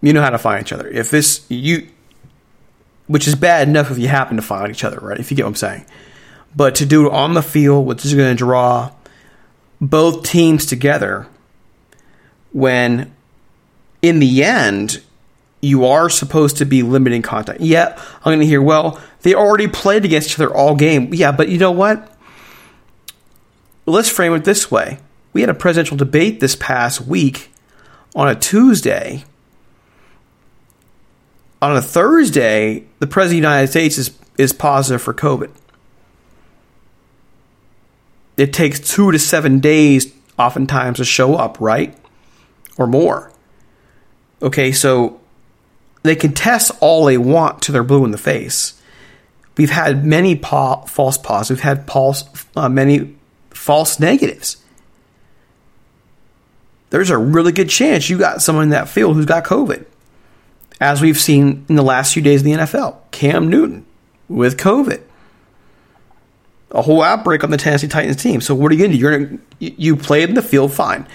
You 0.01 0.13
know 0.13 0.21
how 0.21 0.29
to 0.29 0.37
find 0.37 0.61
each 0.61 0.73
other. 0.73 0.87
If 0.87 1.11
this 1.11 1.45
you, 1.49 1.87
which 3.07 3.27
is 3.27 3.35
bad 3.35 3.67
enough 3.67 3.91
if 3.91 3.97
you 3.97 4.07
happen 4.07 4.37
to 4.37 4.41
find 4.41 4.71
each 4.71 4.83
other, 4.83 4.97
right? 4.99 5.19
If 5.19 5.29
you 5.29 5.37
get 5.37 5.43
what 5.43 5.49
I'm 5.49 5.55
saying. 5.55 5.85
But 6.55 6.75
to 6.75 6.85
do 6.85 7.07
it 7.07 7.13
on 7.13 7.33
the 7.33 7.43
field, 7.43 7.85
which 7.85 8.05
is 8.05 8.15
going 8.15 8.31
to 8.31 8.37
draw 8.37 8.91
both 9.79 10.23
teams 10.23 10.65
together, 10.65 11.27
when 12.51 13.13
in 14.01 14.19
the 14.19 14.43
end 14.43 15.01
you 15.61 15.85
are 15.85 16.09
supposed 16.09 16.57
to 16.57 16.65
be 16.65 16.83
limiting 16.83 17.21
contact. 17.21 17.59
Yeah, 17.59 17.93
I'm 17.97 18.23
going 18.23 18.39
to 18.39 18.45
hear, 18.45 18.61
well, 18.61 18.99
they 19.21 19.33
already 19.33 19.67
played 19.67 20.05
against 20.05 20.29
each 20.29 20.39
other 20.39 20.53
all 20.53 20.75
game. 20.75 21.13
Yeah, 21.13 21.31
but 21.31 21.49
you 21.49 21.57
know 21.57 21.71
what? 21.71 22.08
Let's 23.89 24.09
frame 24.09 24.33
it 24.33 24.43
this 24.43 24.69
way. 24.69 24.99
We 25.33 25.41
had 25.41 25.49
a 25.49 25.53
presidential 25.53 25.97
debate 25.97 26.39
this 26.39 26.55
past 26.55 27.01
week 27.01 27.51
on 28.15 28.27
a 28.27 28.35
Tuesday 28.35 29.23
on 31.61 31.75
a 31.75 31.81
Thursday, 31.81 32.85
the 32.99 33.07
President 33.07 33.39
of 33.39 33.41
the 33.43 33.49
United 33.49 33.67
States 33.67 33.97
is, 33.97 34.11
is 34.37 34.53
positive 34.53 35.01
for 35.01 35.13
COVID. 35.13 35.51
It 38.37 38.53
takes 38.53 38.79
two 38.79 39.11
to 39.11 39.19
seven 39.19 39.59
days, 39.59 40.13
oftentimes, 40.37 40.97
to 40.97 41.05
show 41.05 41.35
up, 41.35 41.59
right? 41.59 41.97
Or 42.77 42.87
more. 42.87 43.33
Okay, 44.41 44.71
so 44.71 45.19
they 46.03 46.15
can 46.15 46.33
test 46.33 46.71
all 46.79 47.03
they 47.03 47.17
want 47.17 47.61
to 47.63 47.73
their 47.73 47.83
blue 47.83 48.05
in 48.05 48.11
the 48.11 48.17
face. 48.17 48.81
We've 49.57 49.69
had 49.69 50.05
many 50.05 50.37
po- 50.37 50.85
false 50.87 51.17
positives. 51.17 51.59
We've 51.59 51.63
had 51.63 51.85
false, 51.85 52.23
uh, 52.55 52.69
many 52.69 53.17
false 53.59 53.99
negatives. 53.99 54.57
There's 56.89 57.09
a 57.09 57.17
really 57.17 57.51
good 57.51 57.69
chance 57.69 58.09
you 58.09 58.17
got 58.17 58.41
someone 58.41 58.63
in 58.63 58.69
that 58.69 58.87
field 58.87 59.15
who's 59.15 59.25
got 59.25 59.43
COVID 59.43 59.85
as 60.79 61.01
we've 61.01 61.19
seen 61.19 61.65
in 61.67 61.75
the 61.75 61.83
last 61.83 62.13
few 62.13 62.23
days 62.23 62.41
of 62.41 62.45
the 62.45 62.53
NFL. 62.53 62.97
Cam 63.11 63.49
Newton 63.49 63.85
with 64.29 64.57
COVID. 64.57 65.01
A 66.71 66.81
whole 66.81 67.03
outbreak 67.03 67.43
on 67.43 67.51
the 67.51 67.57
Tennessee 67.57 67.87
Titans 67.87 68.15
team. 68.15 68.39
So 68.41 68.55
what 68.55 68.71
are 68.71 68.75
you 68.75 68.79
going 68.79 68.91
to 68.91 68.97
do? 68.97 69.01
You're 69.01 69.19
gonna, 69.19 69.39
you 69.59 69.95
played 69.95 70.29
in 70.29 70.35
the 70.35 70.41
field, 70.41 70.71
fine. 70.71 71.05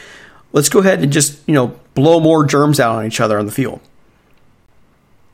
Let's 0.52 0.68
go 0.68 0.80
ahead 0.80 1.02
and 1.02 1.12
just 1.12 1.40
you 1.48 1.54
know 1.54 1.78
blow 1.94 2.20
more 2.20 2.44
germs 2.44 2.78
out 2.78 2.96
on 2.96 3.06
each 3.06 3.20
other 3.20 3.38
on 3.38 3.46
the 3.46 3.52
field. 3.52 3.80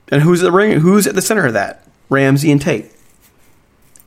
And 0.08 0.22
who's 0.22 0.42
at 0.42 0.44
the 0.44 0.52
ring? 0.52 0.80
Who's 0.80 1.06
at 1.06 1.14
the 1.14 1.22
center 1.22 1.46
of 1.46 1.54
that? 1.54 1.86
Ramsey 2.08 2.52
and 2.52 2.62
Tate. 2.62 2.92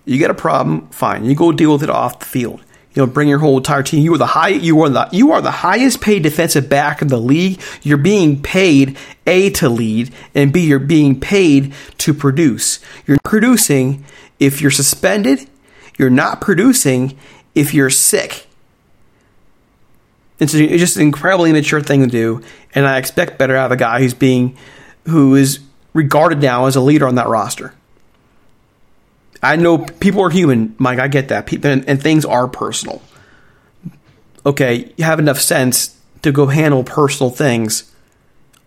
You 0.06 0.18
get 0.18 0.32
a 0.32 0.36
problem, 0.36 0.88
fine. 0.90 1.26
You 1.26 1.36
go 1.36 1.52
deal 1.52 1.74
with 1.74 1.84
it 1.84 1.90
off 1.90 2.20
the 2.20 2.26
field 2.26 2.62
you 2.94 3.02
know, 3.02 3.08
bring 3.08 3.28
your 3.28 3.40
whole 3.40 3.58
entire 3.58 3.84
team. 3.84 4.04
You 4.04 4.14
are 4.14 4.20
the 4.20 4.28
high, 4.28 4.50
you 4.50 4.82
are 4.82 4.90
the, 4.90 5.10
you 5.12 5.32
are 5.32 5.42
the 5.42 5.52
highest 5.52 6.02
paid 6.02 6.24
defensive 6.24 6.70
back 6.70 7.02
in 7.02 7.08
the 7.08 7.20
league. 7.20 7.62
You're 7.82 7.98
being 7.98 8.42
paid 8.42 8.98
A 9.26 9.50
to 9.52 9.70
lead 9.70 10.14
and 10.36 10.54
B, 10.54 10.68
you're 10.68 10.80
being 10.80 11.20
paid 11.20 11.74
to 12.00 12.14
produce. 12.14 12.80
You're 13.08 13.18
producing 13.24 14.06
if 14.40 14.62
you're 14.62 14.72
suspended. 14.72 15.50
You're 15.98 16.10
not 16.10 16.42
producing 16.42 17.18
if 17.56 17.74
you're 17.74 17.90
sick. 17.90 18.48
It's 20.40 20.52
just 20.52 20.98
an 20.98 21.04
incredibly 21.04 21.52
immature 21.52 21.82
thing 21.82 22.02
to 22.02 22.08
do. 22.08 22.42
And 22.76 22.86
I 22.86 22.98
expect 22.98 23.38
better 23.38 23.56
out 23.56 23.68
of 23.68 23.72
a 23.72 23.78
guy 23.78 24.00
who's 24.00 24.14
being, 24.14 24.58
who 25.08 25.36
is 25.36 25.60
regarded 25.94 26.42
now 26.42 26.66
as 26.66 26.76
a 26.76 26.82
leader 26.82 27.08
on 27.08 27.16
that 27.16 27.28
roster. 27.28 27.74
I 29.44 29.58
know 29.58 29.78
people 29.78 30.22
are 30.22 30.30
human, 30.30 30.74
Mike. 30.80 31.00
I 31.00 31.10
get 31.10 31.28
that. 31.28 31.46
People 31.46 31.70
and, 31.70 31.88
and 31.88 32.02
things 32.02 32.24
are 32.24 32.48
personal. 32.48 33.02
Okay, 34.46 34.94
you 34.96 35.04
have 35.04 35.20
enough 35.20 35.40
sense 35.40 35.98
to 36.22 36.32
go 36.32 36.48
handle 36.48 36.84
personal 36.84 37.30
things 37.30 37.92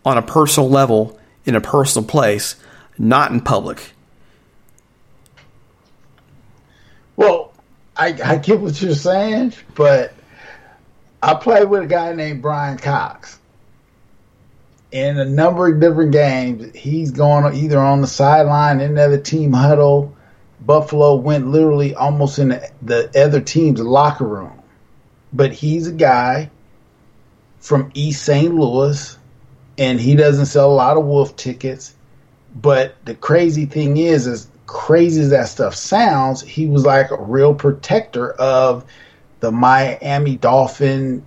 on 0.05 0.18
a 0.18 0.22
personal 0.22 0.68
level 0.68 1.18
in 1.47 1.55
a 1.55 1.61
personal 1.61 2.07
place, 2.07 2.57
not 2.99 3.31
in 3.31 3.41
public. 3.41 3.93
Well, 7.16 7.53
I, 7.97 8.09
I 8.22 8.37
get 8.37 8.61
what 8.61 8.81
you're 8.81 8.95
saying, 8.95 9.55
but 9.74 10.12
I 11.22 11.35
played 11.35 11.68
with 11.68 11.85
a 11.85 11.87
guy 11.87 12.12
named 12.12 12.43
Brian 12.43 12.77
Cox. 12.77 13.39
In 14.93 15.18
a 15.18 15.24
number 15.24 15.68
of 15.72 15.81
different 15.81 16.12
games, 16.12 16.74
he's 16.74 17.11
going 17.11 17.55
either 17.57 17.79
on 17.79 18.03
the 18.03 18.07
sideline 18.07 18.81
in 18.81 18.95
the 18.95 19.05
other 19.05 19.18
team 19.18 19.53
huddle. 19.53 20.15
Buffalo 20.66 21.14
went 21.14 21.46
literally 21.46 21.94
almost 21.94 22.38
in 22.38 22.48
the, 22.48 22.70
the 22.82 23.24
other 23.24 23.40
team's 23.40 23.80
locker 23.80 24.26
room. 24.26 24.60
But 25.32 25.52
he's 25.52 25.86
a 25.86 25.92
guy 25.92 26.50
from 27.60 27.90
East 27.94 28.24
St. 28.24 28.54
Louis, 28.54 29.16
and 29.78 30.00
he 30.00 30.14
doesn't 30.14 30.46
sell 30.46 30.70
a 30.70 30.74
lot 30.74 30.96
of 30.96 31.04
wolf 31.04 31.36
tickets. 31.36 31.94
But 32.54 32.96
the 33.04 33.14
crazy 33.14 33.66
thing 33.66 33.96
is, 33.96 34.26
as 34.26 34.48
crazy 34.66 35.20
as 35.22 35.30
that 35.30 35.48
stuff 35.48 35.74
sounds, 35.74 36.42
he 36.42 36.66
was 36.66 36.84
like 36.84 37.10
a 37.10 37.22
real 37.22 37.54
protector 37.54 38.32
of 38.32 38.84
the 39.40 39.52
Miami 39.52 40.36
Dolphin 40.36 41.24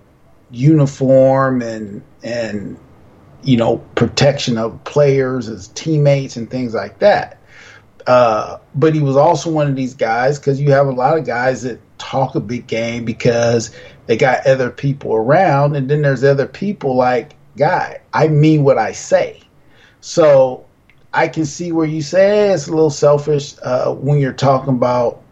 uniform 0.50 1.62
and 1.62 2.02
and 2.22 2.76
you 3.42 3.56
know 3.56 3.78
protection 3.94 4.58
of 4.58 4.82
players 4.82 5.48
as 5.48 5.68
teammates 5.68 6.36
and 6.36 6.50
things 6.50 6.74
like 6.74 6.98
that. 6.98 7.39
Uh, 8.06 8.58
but 8.74 8.94
he 8.94 9.00
was 9.00 9.16
also 9.16 9.50
one 9.50 9.68
of 9.68 9.76
these 9.76 9.94
guys 9.94 10.38
because 10.38 10.60
you 10.60 10.72
have 10.72 10.86
a 10.86 10.92
lot 10.92 11.18
of 11.18 11.24
guys 11.24 11.62
that 11.62 11.80
talk 11.98 12.34
a 12.34 12.40
big 12.40 12.66
game 12.66 13.04
because 13.04 13.70
they 14.06 14.16
got 14.16 14.46
other 14.46 14.70
people 14.70 15.14
around, 15.14 15.76
and 15.76 15.88
then 15.88 16.02
there's 16.02 16.24
other 16.24 16.46
people 16.46 16.96
like, 16.96 17.32
guy, 17.56 18.00
I 18.12 18.28
mean 18.28 18.64
what 18.64 18.78
I 18.78 18.92
say. 18.92 19.40
So 20.00 20.66
I 21.12 21.28
can 21.28 21.44
see 21.44 21.72
where 21.72 21.86
you 21.86 22.02
say 22.02 22.50
it's 22.50 22.68
a 22.68 22.70
little 22.70 22.90
selfish 22.90 23.54
uh, 23.62 23.92
when 23.92 24.18
you're 24.18 24.32
talking 24.32 24.74
about 24.74 25.22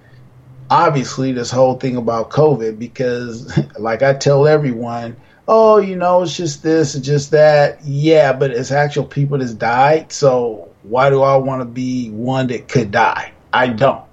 obviously 0.70 1.32
this 1.32 1.50
whole 1.50 1.76
thing 1.76 1.96
about 1.96 2.30
COVID 2.30 2.78
because, 2.78 3.58
like 3.78 4.02
I 4.02 4.14
tell 4.14 4.46
everyone, 4.46 5.16
oh, 5.48 5.78
you 5.78 5.96
know, 5.96 6.22
it's 6.22 6.36
just 6.36 6.62
this, 6.62 6.94
it's 6.94 7.06
just 7.06 7.30
that. 7.32 7.82
Yeah, 7.82 8.34
but 8.34 8.50
it's 8.52 8.70
actual 8.70 9.04
people 9.04 9.38
that's 9.38 9.54
died. 9.54 10.12
So 10.12 10.68
why 10.82 11.10
do 11.10 11.22
I 11.22 11.36
want 11.36 11.62
to 11.62 11.64
be 11.64 12.10
one 12.10 12.48
that 12.48 12.68
could 12.68 12.90
die? 12.90 13.32
I 13.52 13.68
don't. 13.68 14.04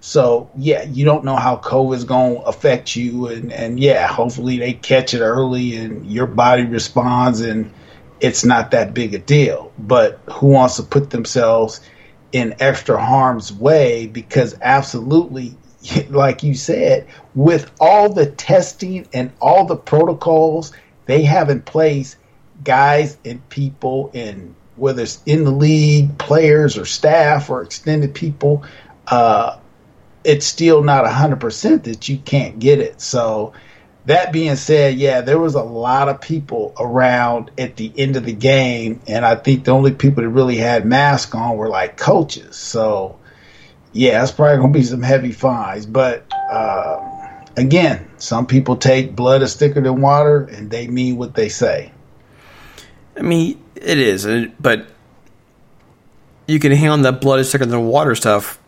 So 0.00 0.50
yeah, 0.56 0.82
you 0.84 1.04
don't 1.04 1.24
know 1.24 1.36
how 1.36 1.58
COVID 1.58 1.94
is 1.94 2.04
going 2.04 2.36
to 2.36 2.42
affect 2.42 2.96
you, 2.96 3.28
and 3.28 3.52
and 3.52 3.78
yeah, 3.78 4.06
hopefully 4.06 4.58
they 4.58 4.72
catch 4.72 5.12
it 5.12 5.20
early 5.20 5.76
and 5.76 6.10
your 6.10 6.26
body 6.26 6.64
responds, 6.64 7.42
and 7.42 7.70
it's 8.18 8.42
not 8.42 8.70
that 8.70 8.94
big 8.94 9.12
a 9.14 9.18
deal. 9.18 9.72
But 9.78 10.18
who 10.32 10.48
wants 10.48 10.76
to 10.76 10.84
put 10.84 11.10
themselves 11.10 11.82
in 12.32 12.54
extra 12.60 12.98
harm's 13.04 13.52
way? 13.52 14.06
Because 14.06 14.56
absolutely, 14.62 15.54
like 16.10 16.42
you 16.42 16.54
said, 16.54 17.06
with 17.34 17.70
all 17.80 18.12
the 18.12 18.26
testing 18.26 19.06
and 19.12 19.32
all 19.40 19.66
the 19.66 19.76
protocols 19.76 20.72
they 21.06 21.22
have 21.22 21.50
in 21.50 21.62
place, 21.62 22.16
guys 22.62 23.16
and 23.24 23.46
people 23.48 24.10
and 24.12 24.54
whether 24.76 25.02
it's 25.02 25.22
in 25.26 25.44
the 25.44 25.50
league, 25.50 26.16
players 26.18 26.78
or 26.78 26.86
staff 26.86 27.50
or 27.50 27.62
extended 27.62 28.14
people, 28.14 28.64
uh, 29.06 29.58
it's 30.24 30.46
still 30.46 30.82
not 30.82 31.04
100% 31.04 31.84
that 31.84 32.08
you 32.08 32.18
can't 32.18 32.58
get 32.58 32.78
it. 32.78 33.00
So, 33.00 33.52
that 34.06 34.32
being 34.32 34.56
said, 34.56 34.96
yeah, 34.96 35.20
there 35.20 35.38
was 35.38 35.54
a 35.54 35.62
lot 35.62 36.08
of 36.08 36.20
people 36.20 36.74
around 36.78 37.50
at 37.58 37.76
the 37.76 37.92
end 37.96 38.16
of 38.16 38.24
the 38.24 38.32
game, 38.32 39.00
and 39.06 39.24
I 39.24 39.36
think 39.36 39.64
the 39.64 39.72
only 39.72 39.92
people 39.92 40.22
that 40.22 40.28
really 40.30 40.56
had 40.56 40.86
masks 40.86 41.34
on 41.34 41.56
were 41.56 41.68
like 41.68 41.96
coaches. 41.96 42.56
So, 42.56 43.19
yeah, 43.92 44.22
it's 44.22 44.32
probably 44.32 44.58
going 44.58 44.72
to 44.72 44.78
be 44.78 44.84
some 44.84 45.02
heavy 45.02 45.32
fines. 45.32 45.86
But 45.86 46.24
uh, 46.32 47.44
again, 47.56 48.08
some 48.18 48.46
people 48.46 48.76
take 48.76 49.14
blood 49.14 49.42
is 49.42 49.54
thicker 49.54 49.80
than 49.80 50.00
water, 50.00 50.44
and 50.44 50.70
they 50.70 50.88
mean 50.88 51.16
what 51.16 51.34
they 51.34 51.48
say. 51.48 51.92
I 53.16 53.22
mean, 53.22 53.62
it 53.74 53.98
is, 53.98 54.26
but 54.60 54.86
you 56.46 56.58
can 56.58 56.72
handle 56.72 56.98
that 57.10 57.20
blood 57.20 57.40
is 57.40 57.50
thicker 57.50 57.66
than 57.66 57.86
water 57.86 58.14
stuff 58.14 58.58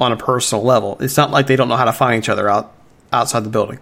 on 0.00 0.12
a 0.12 0.16
personal 0.16 0.64
level. 0.64 0.96
It's 1.00 1.16
not 1.16 1.30
like 1.30 1.46
they 1.46 1.56
don't 1.56 1.68
know 1.68 1.76
how 1.76 1.84
to 1.84 1.92
find 1.92 2.22
each 2.22 2.28
other 2.28 2.48
out 2.48 2.72
outside 3.12 3.44
the 3.44 3.50
building. 3.50 3.78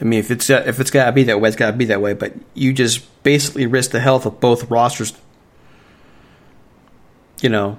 I 0.00 0.04
mean, 0.04 0.20
if 0.20 0.30
it's 0.30 0.48
if 0.48 0.78
it's 0.78 0.90
gotta 0.90 1.12
be 1.12 1.24
that 1.24 1.40
way, 1.40 1.48
it's 1.48 1.56
gotta 1.56 1.76
be 1.76 1.86
that 1.86 2.00
way. 2.00 2.12
But 2.12 2.34
you 2.54 2.72
just 2.72 3.22
basically 3.22 3.66
risk 3.66 3.90
the 3.90 4.00
health 4.00 4.26
of 4.26 4.40
both 4.40 4.70
rosters. 4.70 5.12
You 7.42 7.48
know, 7.48 7.78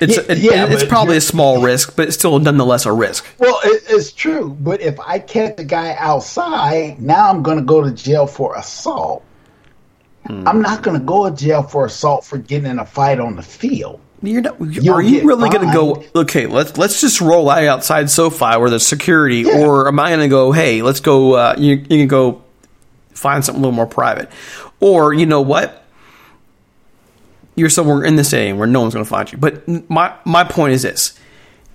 it's 0.00 0.16
yeah, 0.16 0.22
it, 0.28 0.38
yeah, 0.38 0.66
it's 0.68 0.84
probably 0.84 1.16
a 1.16 1.20
small 1.20 1.62
risk, 1.62 1.96
but 1.96 2.08
it's 2.08 2.16
still 2.16 2.38
nonetheless 2.38 2.86
a 2.86 2.92
risk. 2.92 3.26
Well, 3.38 3.60
it, 3.64 3.84
it's 3.88 4.12
true. 4.12 4.56
But 4.60 4.80
if 4.80 4.98
I 5.00 5.18
catch 5.18 5.58
a 5.58 5.64
guy 5.64 5.96
outside, 5.98 7.00
now 7.00 7.28
I'm 7.28 7.42
going 7.42 7.58
to 7.58 7.64
go 7.64 7.82
to 7.82 7.90
jail 7.90 8.26
for 8.26 8.56
assault. 8.56 9.24
Hmm. 10.26 10.46
I'm 10.46 10.62
not 10.62 10.82
going 10.82 10.98
to 10.98 11.04
go 11.04 11.28
to 11.28 11.34
jail 11.34 11.62
for 11.62 11.86
assault 11.86 12.24
for 12.24 12.38
getting 12.38 12.70
in 12.70 12.78
a 12.78 12.86
fight 12.86 13.18
on 13.18 13.36
the 13.36 13.42
field. 13.42 14.00
You're 14.22 14.40
not. 14.40 14.60
You'll 14.60 14.94
are 14.94 15.02
you 15.02 15.26
really 15.26 15.48
going 15.48 15.66
to 15.68 15.72
go? 15.72 16.04
Okay, 16.14 16.46
let's 16.46 16.76
let's 16.76 17.00
just 17.00 17.20
roll 17.20 17.48
out 17.48 17.62
outside 17.64 18.10
SoFi 18.10 18.58
where 18.58 18.68
there's 18.68 18.86
security, 18.86 19.42
yeah. 19.42 19.60
or 19.60 19.86
am 19.86 20.00
I 20.00 20.08
going 20.08 20.20
to 20.20 20.28
go? 20.28 20.50
Hey, 20.50 20.82
let's 20.82 21.00
go. 21.00 21.34
Uh, 21.34 21.54
you, 21.56 21.76
you 21.76 21.86
can 21.86 22.08
go 22.08 22.42
find 23.12 23.44
something 23.44 23.62
a 23.62 23.62
little 23.62 23.76
more 23.76 23.86
private, 23.86 24.28
or 24.80 25.12
you 25.12 25.26
know 25.26 25.40
what? 25.40 25.84
You're 27.58 27.70
somewhere 27.70 28.04
in 28.04 28.16
the 28.16 28.24
stadium 28.24 28.58
where 28.58 28.66
no 28.66 28.80
one's 28.80 28.94
going 28.94 29.04
to 29.04 29.10
find 29.10 29.30
you. 29.32 29.38
But 29.38 29.66
my 29.90 30.14
my 30.24 30.44
point 30.44 30.72
is 30.72 30.82
this: 30.82 31.18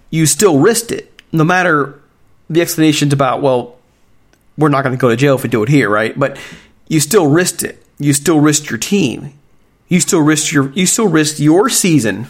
you 0.10 0.26
still 0.26 0.60
risked 0.60 0.92
it, 0.92 1.22
no 1.32 1.44
matter 1.44 2.02
the 2.50 2.62
explanations 2.62 3.14
about 3.14 3.42
well, 3.42 3.78
we're 4.58 4.70
not 4.70 4.84
going 4.84 4.96
to 4.96 5.02
go 5.02 5.10
to 5.10 5.16
jail 5.16 5.36
if 5.36 5.44
we 5.44 5.50
do 5.50 5.64
it 5.64 5.70
here, 5.70 5.90
right? 5.90 6.18
But 6.18 6.40
you 6.88 7.00
still 7.00 7.28
risked 7.28 7.64
it. 7.64 7.86
You 8.00 8.14
still 8.14 8.40
risked 8.40 8.70
your 8.70 8.80
team 8.80 9.34
you 9.94 10.00
still 10.00 10.22
risk 10.22 10.52
your 10.52 10.72
you 10.72 10.88
still 10.88 11.08
risk 11.08 11.40
your 11.40 11.70
season. 11.70 12.26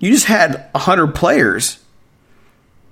You 0.00 0.10
just 0.10 0.26
had 0.26 0.68
hundred 0.74 1.14
players 1.14 1.78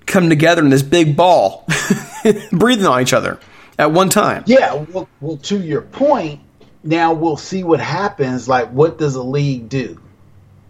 come 0.05 0.29
together 0.29 0.63
in 0.63 0.69
this 0.69 0.83
big 0.83 1.17
ball, 1.17 1.67
breathing 2.53 2.85
on 2.85 3.01
each 3.01 3.11
other 3.11 3.39
at 3.77 3.91
one 3.91 4.07
time. 4.07 4.43
Yeah, 4.45 4.73
well, 4.73 5.09
well, 5.19 5.35
to 5.37 5.59
your 5.59 5.81
point, 5.81 6.39
now 6.83 7.13
we'll 7.13 7.37
see 7.37 7.63
what 7.63 7.79
happens. 7.79 8.47
Like, 8.47 8.69
what 8.69 8.97
does 8.97 9.15
a 9.15 9.23
league 9.23 9.69
do? 9.69 9.99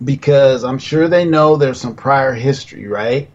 Because 0.03 0.63
I'm 0.63 0.79
sure 0.79 1.07
they 1.07 1.25
know 1.25 1.55
there's 1.55 1.81
some 1.81 1.95
prior 1.95 2.33
history, 2.33 2.87
right? 2.87 3.29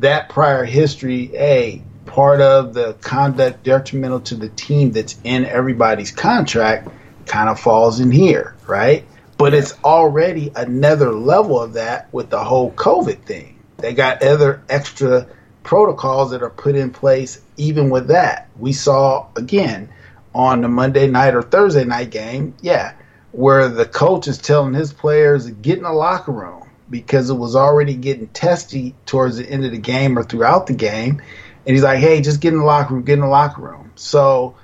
That 0.00 0.28
prior 0.28 0.64
history, 0.64 1.30
a 1.34 1.82
part 2.06 2.40
of 2.40 2.74
the 2.74 2.94
conduct 2.94 3.62
detrimental 3.62 4.20
to 4.20 4.34
the 4.34 4.48
team 4.48 4.92
that's 4.92 5.16
in 5.22 5.44
everybody's 5.44 6.10
contract 6.10 6.88
kind 7.26 7.48
of 7.48 7.60
falls 7.60 8.00
in 8.00 8.10
here, 8.10 8.56
right? 8.66 9.04
But 9.38 9.54
it's 9.54 9.74
already 9.84 10.52
another 10.54 11.12
level 11.12 11.60
of 11.60 11.74
that 11.74 12.12
with 12.12 12.30
the 12.30 12.42
whole 12.42 12.72
COVID 12.72 13.22
thing. 13.22 13.58
They 13.78 13.94
got 13.94 14.22
other 14.22 14.62
extra 14.68 15.26
protocols 15.62 16.30
that 16.30 16.42
are 16.42 16.50
put 16.50 16.74
in 16.74 16.90
place 16.90 17.40
even 17.56 17.90
with 17.90 18.08
that. 18.08 18.48
We 18.58 18.72
saw 18.72 19.28
again 19.36 19.88
on 20.34 20.60
the 20.60 20.68
Monday 20.68 21.06
night 21.06 21.34
or 21.34 21.42
Thursday 21.42 21.84
night 21.84 22.10
game, 22.10 22.54
yeah, 22.60 22.94
where 23.32 23.68
the 23.68 23.86
coach 23.86 24.28
is 24.28 24.38
telling 24.38 24.74
his 24.74 24.92
players 24.92 25.50
get 25.50 25.78
in 25.78 25.84
the 25.84 25.92
locker 25.92 26.32
room 26.32 26.68
because 26.90 27.30
it 27.30 27.34
was 27.34 27.56
already 27.56 27.94
getting 27.94 28.28
testy 28.28 28.94
towards 29.06 29.38
the 29.38 29.48
end 29.48 29.64
of 29.64 29.70
the 29.72 29.78
game 29.78 30.18
or 30.18 30.22
throughout 30.22 30.66
the 30.66 30.74
game. 30.74 31.22
And 31.66 31.74
he's 31.74 31.82
like, 31.82 31.98
hey, 31.98 32.20
just 32.20 32.40
get 32.40 32.52
in 32.52 32.58
the 32.58 32.64
locker 32.64 32.94
room, 32.94 33.04
get 33.04 33.14
in 33.14 33.20
the 33.20 33.26
locker 33.26 33.62
room. 33.62 33.92
So 33.94 34.56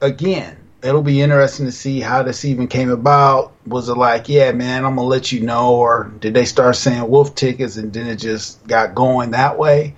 again, 0.00 0.56
it'll 0.82 1.02
be 1.02 1.22
interesting 1.22 1.66
to 1.66 1.72
see 1.72 2.00
how 2.00 2.22
this 2.22 2.44
even 2.44 2.68
came 2.68 2.90
about. 2.90 3.52
Was 3.66 3.88
it 3.88 3.96
like, 3.96 4.28
yeah, 4.28 4.52
man, 4.52 4.84
I'm 4.84 4.96
gonna 4.96 5.08
let 5.08 5.32
you 5.32 5.40
know, 5.40 5.76
or 5.76 6.12
did 6.20 6.34
they 6.34 6.44
start 6.44 6.76
saying 6.76 7.08
wolf 7.08 7.34
tickets 7.34 7.76
and 7.76 7.92
then 7.92 8.06
it 8.06 8.16
just 8.16 8.64
got 8.66 8.94
going 8.94 9.30
that 9.30 9.58
way? 9.58 9.94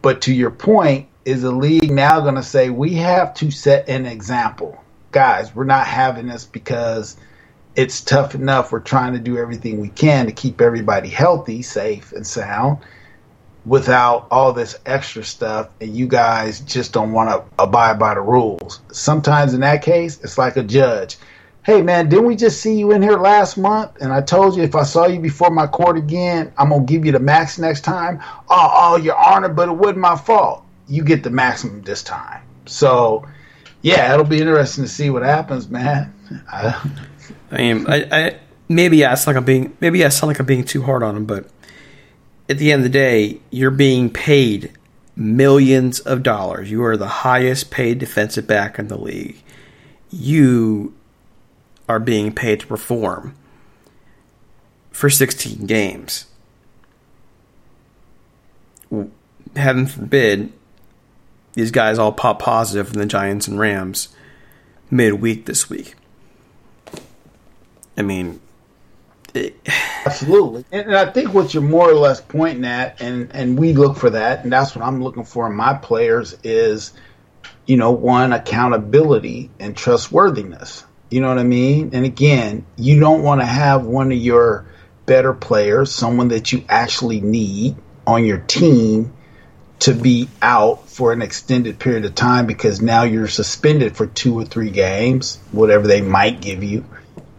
But 0.00 0.22
to 0.22 0.34
your 0.34 0.50
point, 0.50 1.08
is 1.24 1.42
the 1.42 1.52
league 1.52 1.90
now 1.90 2.20
gonna 2.20 2.42
say 2.42 2.70
we 2.70 2.94
have 2.94 3.34
to 3.34 3.50
set 3.50 3.88
an 3.88 4.06
example, 4.06 4.82
guys? 5.10 5.54
We're 5.54 5.64
not 5.64 5.86
having 5.86 6.26
this 6.26 6.44
because 6.44 7.16
it's 7.76 8.00
tough 8.00 8.34
enough. 8.34 8.72
We're 8.72 8.80
trying 8.80 9.14
to 9.14 9.18
do 9.18 9.38
everything 9.38 9.80
we 9.80 9.88
can 9.88 10.26
to 10.26 10.32
keep 10.32 10.60
everybody 10.60 11.08
healthy, 11.08 11.62
safe, 11.62 12.12
and 12.12 12.26
sound 12.26 12.78
without 13.64 14.26
all 14.30 14.52
this 14.52 14.76
extra 14.86 15.22
stuff 15.22 15.68
and 15.80 15.96
you 15.96 16.06
guys 16.06 16.60
just 16.60 16.92
don't 16.92 17.12
want 17.12 17.30
to 17.30 17.62
abide 17.62 17.98
by 17.98 18.14
the 18.14 18.20
rules. 18.20 18.80
Sometimes 18.90 19.54
in 19.54 19.60
that 19.60 19.82
case, 19.82 20.20
it's 20.22 20.36
like 20.36 20.56
a 20.56 20.62
judge. 20.62 21.16
hey 21.64 21.80
man, 21.80 22.08
didn't 22.08 22.26
we 22.26 22.34
just 22.34 22.60
see 22.60 22.76
you 22.76 22.90
in 22.90 23.00
here 23.00 23.18
last 23.18 23.56
month? 23.56 23.92
And 24.00 24.12
I 24.12 24.20
told 24.20 24.56
you 24.56 24.64
if 24.64 24.74
I 24.74 24.82
saw 24.82 25.06
you 25.06 25.20
before 25.20 25.50
my 25.50 25.68
court 25.68 25.96
again, 25.96 26.52
I'm 26.58 26.70
gonna 26.70 26.84
give 26.84 27.06
you 27.06 27.12
the 27.12 27.20
max 27.20 27.56
next 27.56 27.82
time. 27.82 28.20
Oh, 28.48 28.70
oh, 28.74 28.96
your 28.96 29.16
honor, 29.16 29.48
but 29.48 29.68
it 29.68 29.72
wasn't 29.72 29.98
my 29.98 30.16
fault. 30.16 30.64
You 30.88 31.04
get 31.04 31.22
the 31.22 31.30
maximum 31.30 31.82
this 31.82 32.02
time. 32.02 32.42
So, 32.66 33.26
yeah, 33.82 34.12
it'll 34.12 34.24
be 34.24 34.40
interesting 34.40 34.84
to 34.84 34.90
see 34.90 35.10
what 35.10 35.22
happens, 35.22 35.68
man. 35.68 36.14
I, 36.50 36.90
I 37.50 37.56
mean, 37.56 37.86
I, 37.88 38.04
I 38.10 38.38
maybe 38.68 39.04
I 39.04 39.14
sound 39.14 39.34
like 39.34 39.36
I'm 39.36 39.44
being 39.44 39.76
maybe 39.80 40.04
I 40.04 40.08
sound 40.08 40.28
like 40.28 40.38
I'm 40.38 40.46
being 40.46 40.64
too 40.64 40.82
hard 40.82 41.02
on 41.02 41.16
him, 41.16 41.26
but 41.26 41.48
at 42.48 42.58
the 42.58 42.72
end 42.72 42.80
of 42.80 42.84
the 42.84 42.98
day, 42.98 43.40
you're 43.50 43.70
being 43.70 44.10
paid 44.10 44.72
millions 45.16 46.00
of 46.00 46.22
dollars. 46.22 46.70
You 46.70 46.82
are 46.84 46.96
the 46.96 47.08
highest 47.08 47.70
paid 47.70 47.98
defensive 47.98 48.46
back 48.46 48.78
in 48.78 48.88
the 48.88 48.98
league. 48.98 49.42
You 50.10 50.94
are 51.88 52.00
being 52.00 52.32
paid 52.32 52.60
to 52.60 52.66
perform 52.66 53.34
for 54.90 55.10
16 55.10 55.66
games. 55.66 56.26
Heaven 59.56 59.86
forbid 59.86 60.52
these 61.54 61.70
guys 61.70 61.98
all 61.98 62.12
pop 62.12 62.38
positive 62.38 62.88
from 62.88 62.98
the 62.98 63.06
Giants 63.06 63.48
and 63.48 63.58
Rams 63.58 64.08
midweek 64.90 65.46
this 65.46 65.68
week. 65.68 65.94
I 67.96 68.02
mean, 68.02 68.40
it, 69.34 69.56
absolutely, 70.06 70.64
and 70.72 70.94
I 70.94 71.10
think 71.10 71.34
what 71.34 71.54
you're 71.54 71.62
more 71.62 71.90
or 71.90 71.94
less 71.94 72.20
pointing 72.20 72.64
at, 72.64 73.00
and 73.00 73.30
and 73.32 73.58
we 73.58 73.72
look 73.72 73.96
for 73.96 74.10
that, 74.10 74.44
and 74.44 74.52
that's 74.52 74.74
what 74.74 74.84
I'm 74.84 75.02
looking 75.02 75.24
for 75.24 75.46
in 75.46 75.54
my 75.54 75.74
players 75.74 76.36
is, 76.42 76.92
you 77.66 77.76
know, 77.76 77.92
one 77.92 78.32
accountability 78.32 79.50
and 79.58 79.76
trustworthiness. 79.76 80.84
You 81.10 81.20
know 81.20 81.28
what 81.28 81.38
I 81.38 81.44
mean? 81.44 81.90
And 81.92 82.06
again, 82.06 82.64
you 82.76 82.98
don't 82.98 83.22
want 83.22 83.42
to 83.42 83.46
have 83.46 83.84
one 83.84 84.10
of 84.10 84.18
your 84.18 84.66
better 85.04 85.34
players, 85.34 85.94
someone 85.94 86.28
that 86.28 86.52
you 86.52 86.64
actually 86.70 87.20
need 87.20 87.76
on 88.06 88.24
your 88.24 88.38
team 88.38 89.12
to 89.82 89.94
be 89.94 90.28
out 90.40 90.88
for 90.88 91.12
an 91.12 91.22
extended 91.22 91.78
period 91.78 92.04
of 92.04 92.14
time 92.14 92.46
because 92.46 92.80
now 92.82 93.02
you're 93.04 93.28
suspended 93.28 93.96
for 93.96 94.06
two 94.06 94.38
or 94.38 94.44
three 94.44 94.70
games, 94.70 95.38
whatever 95.52 95.86
they 95.86 96.00
might 96.00 96.40
give 96.40 96.62
you. 96.62 96.84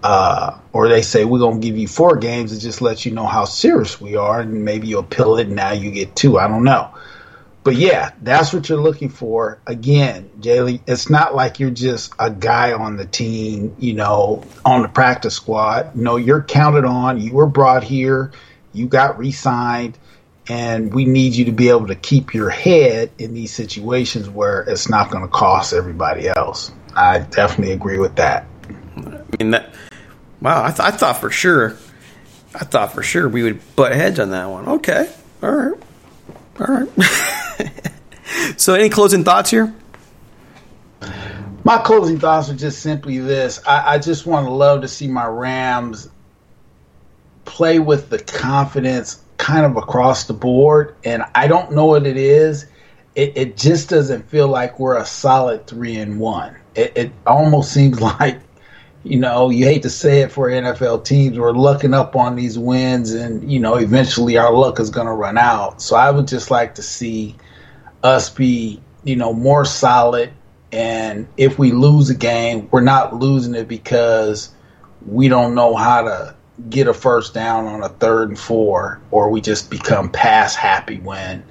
Uh, 0.02 0.60
or 0.74 0.90
they 0.90 1.02
say 1.02 1.24
we're 1.24 1.40
going 1.40 1.62
to 1.62 1.66
give 1.66 1.78
you 1.78 1.88
four 1.88 2.18
games 2.18 2.52
and 2.52 2.60
just 2.60 2.82
let 2.82 3.06
you 3.06 3.12
know 3.14 3.26
how 3.26 3.46
serious 3.46 4.02
we 4.02 4.18
are, 4.18 4.42
and 4.42 4.66
maybe 4.66 4.88
you'll 4.88 5.04
pill 5.04 5.38
it 5.38 5.48
and 5.48 5.56
now 5.56 5.72
you 5.72 5.92
get 5.92 6.16
two. 6.16 6.38
I 6.38 6.48
don't 6.48 6.66
know 6.66 6.94
but 7.64 7.76
yeah, 7.76 8.12
that's 8.22 8.52
what 8.52 8.68
you're 8.68 8.82
looking 8.82 9.10
for. 9.10 9.60
Again, 9.66 10.30
Jaylee, 10.40 10.82
it's 10.86 11.10
not 11.10 11.34
like 11.34 11.60
you're 11.60 11.70
just 11.70 12.14
a 12.20 12.30
guy 12.30 12.74
on 12.74 12.98
the 12.98 13.06
team, 13.06 13.76
you 13.80 13.94
know, 13.94 14.44
on 14.66 14.82
the 14.82 14.90
practice 14.90 15.36
squad. 15.36 15.96
No, 15.96 16.18
you're 16.18 16.44
counted 16.44 16.84
on. 16.84 17.22
You 17.22 17.34
were 17.34 17.48
brought 17.48 17.84
here. 17.84 18.32
You 18.74 18.88
got 18.88 19.18
re-signed, 19.18 19.98
and 20.48 20.94
we 20.94 21.06
need 21.06 21.34
you 21.34 21.46
to 21.46 21.52
be 21.52 21.70
able 21.70 21.88
to 21.88 21.96
keep 21.96 22.34
your 22.34 22.50
head 22.50 23.12
in 23.18 23.34
these 23.34 23.54
situations 23.54 24.30
where 24.30 24.62
it's 24.62 24.90
not 24.90 25.10
going 25.10 25.24
to 25.24 25.30
cost 25.30 25.74
everybody 25.74 26.28
else. 26.28 26.72
I 26.96 27.20
definitely 27.20 27.74
agree 27.74 27.98
with 27.98 28.16
that. 28.18 28.46
I 28.98 29.24
mean 29.40 29.52
that. 29.52 29.74
Wow, 30.42 30.66
I, 30.66 30.68
th- 30.70 30.82
I 30.82 30.92
thought 30.92 31.18
for 31.18 31.30
sure. 31.30 31.78
I 32.54 32.66
thought 32.66 32.94
for 32.94 33.02
sure 33.02 33.28
we 33.28 33.44
would 33.44 33.76
butt 33.76 33.94
heads 33.94 34.20
on 34.20 34.32
that 34.32 34.46
one. 34.50 34.68
Okay, 34.68 35.12
all 35.42 35.52
right, 35.52 35.80
all 36.60 36.68
right. 36.68 36.90
so, 38.58 38.74
any 38.74 38.90
closing 38.90 39.24
thoughts 39.24 39.50
here? 39.50 39.74
My 41.64 41.78
closing 41.78 42.20
thoughts 42.20 42.50
are 42.50 42.56
just 42.56 42.80
simply 42.80 43.18
this: 43.20 43.62
I, 43.66 43.96
I 43.96 43.98
just 43.98 44.26
want 44.26 44.46
to 44.46 44.52
love 44.52 44.82
to 44.82 44.88
see 44.88 45.08
my 45.08 45.26
Rams 45.26 46.10
play 47.46 47.80
with 47.80 48.10
the 48.10 48.20
confidence 48.20 49.24
kind 49.44 49.66
of 49.66 49.76
across 49.76 50.24
the 50.24 50.34
board, 50.34 50.96
and 51.04 51.22
I 51.36 51.48
don't 51.48 51.74
know 51.74 51.86
what 51.86 52.08
it 52.08 52.16
is. 52.16 52.66
It, 53.14 53.34
it 53.36 53.58
just 53.58 53.90
doesn't 53.90 54.30
feel 54.30 54.48
like 54.48 54.80
we're 54.80 54.98
a 54.98 55.06
solid 55.06 55.68
three 55.68 55.98
and 55.98 56.18
one. 56.18 56.56
It, 56.76 56.94
it 56.96 57.12
almost 57.28 57.74
seems 57.74 58.00
like 58.20 58.40
you 59.04 59.20
know, 59.20 59.50
you 59.50 59.66
hate 59.66 59.82
to 59.84 59.90
say 59.90 60.22
it 60.22 60.32
for 60.32 60.50
NFL 60.50 61.04
teams, 61.04 61.38
we're 61.38 61.52
looking 61.52 61.94
up 61.94 62.16
on 62.16 62.38
these 62.38 62.58
wins, 62.58 63.14
and 63.14 63.52
you 63.52 63.60
know, 63.60 63.76
eventually 63.76 64.38
our 64.38 64.54
luck 64.54 64.80
is 64.80 64.90
going 64.90 65.08
to 65.08 65.14
run 65.14 65.38
out. 65.38 65.82
So 65.82 65.98
I 65.98 66.10
would 66.10 66.26
just 66.26 66.50
like 66.50 66.76
to 66.76 66.82
see 66.82 67.36
us 68.02 68.30
be, 68.30 68.82
you 69.04 69.18
know, 69.18 69.34
more 69.34 69.66
solid. 69.66 70.32
And 70.72 71.28
if 71.36 71.60
we 71.60 71.74
lose 71.74 72.10
a 72.10 72.16
game, 72.16 72.70
we're 72.72 72.80
not 72.80 73.14
losing 73.14 73.56
it 73.56 73.68
because 73.68 74.50
we 75.06 75.28
don't 75.28 75.54
know 75.54 75.76
how 75.76 76.04
to 76.04 76.36
get 76.70 76.88
a 76.88 76.94
first 76.94 77.34
down 77.34 77.66
on 77.66 77.84
a 77.84 77.90
third 77.90 78.30
and 78.30 78.40
four, 78.40 79.02
or 79.12 79.30
we 79.30 79.42
just 79.42 79.70
become 79.70 80.10
pass 80.10 80.56
happy 80.56 81.00
when 81.00 81.44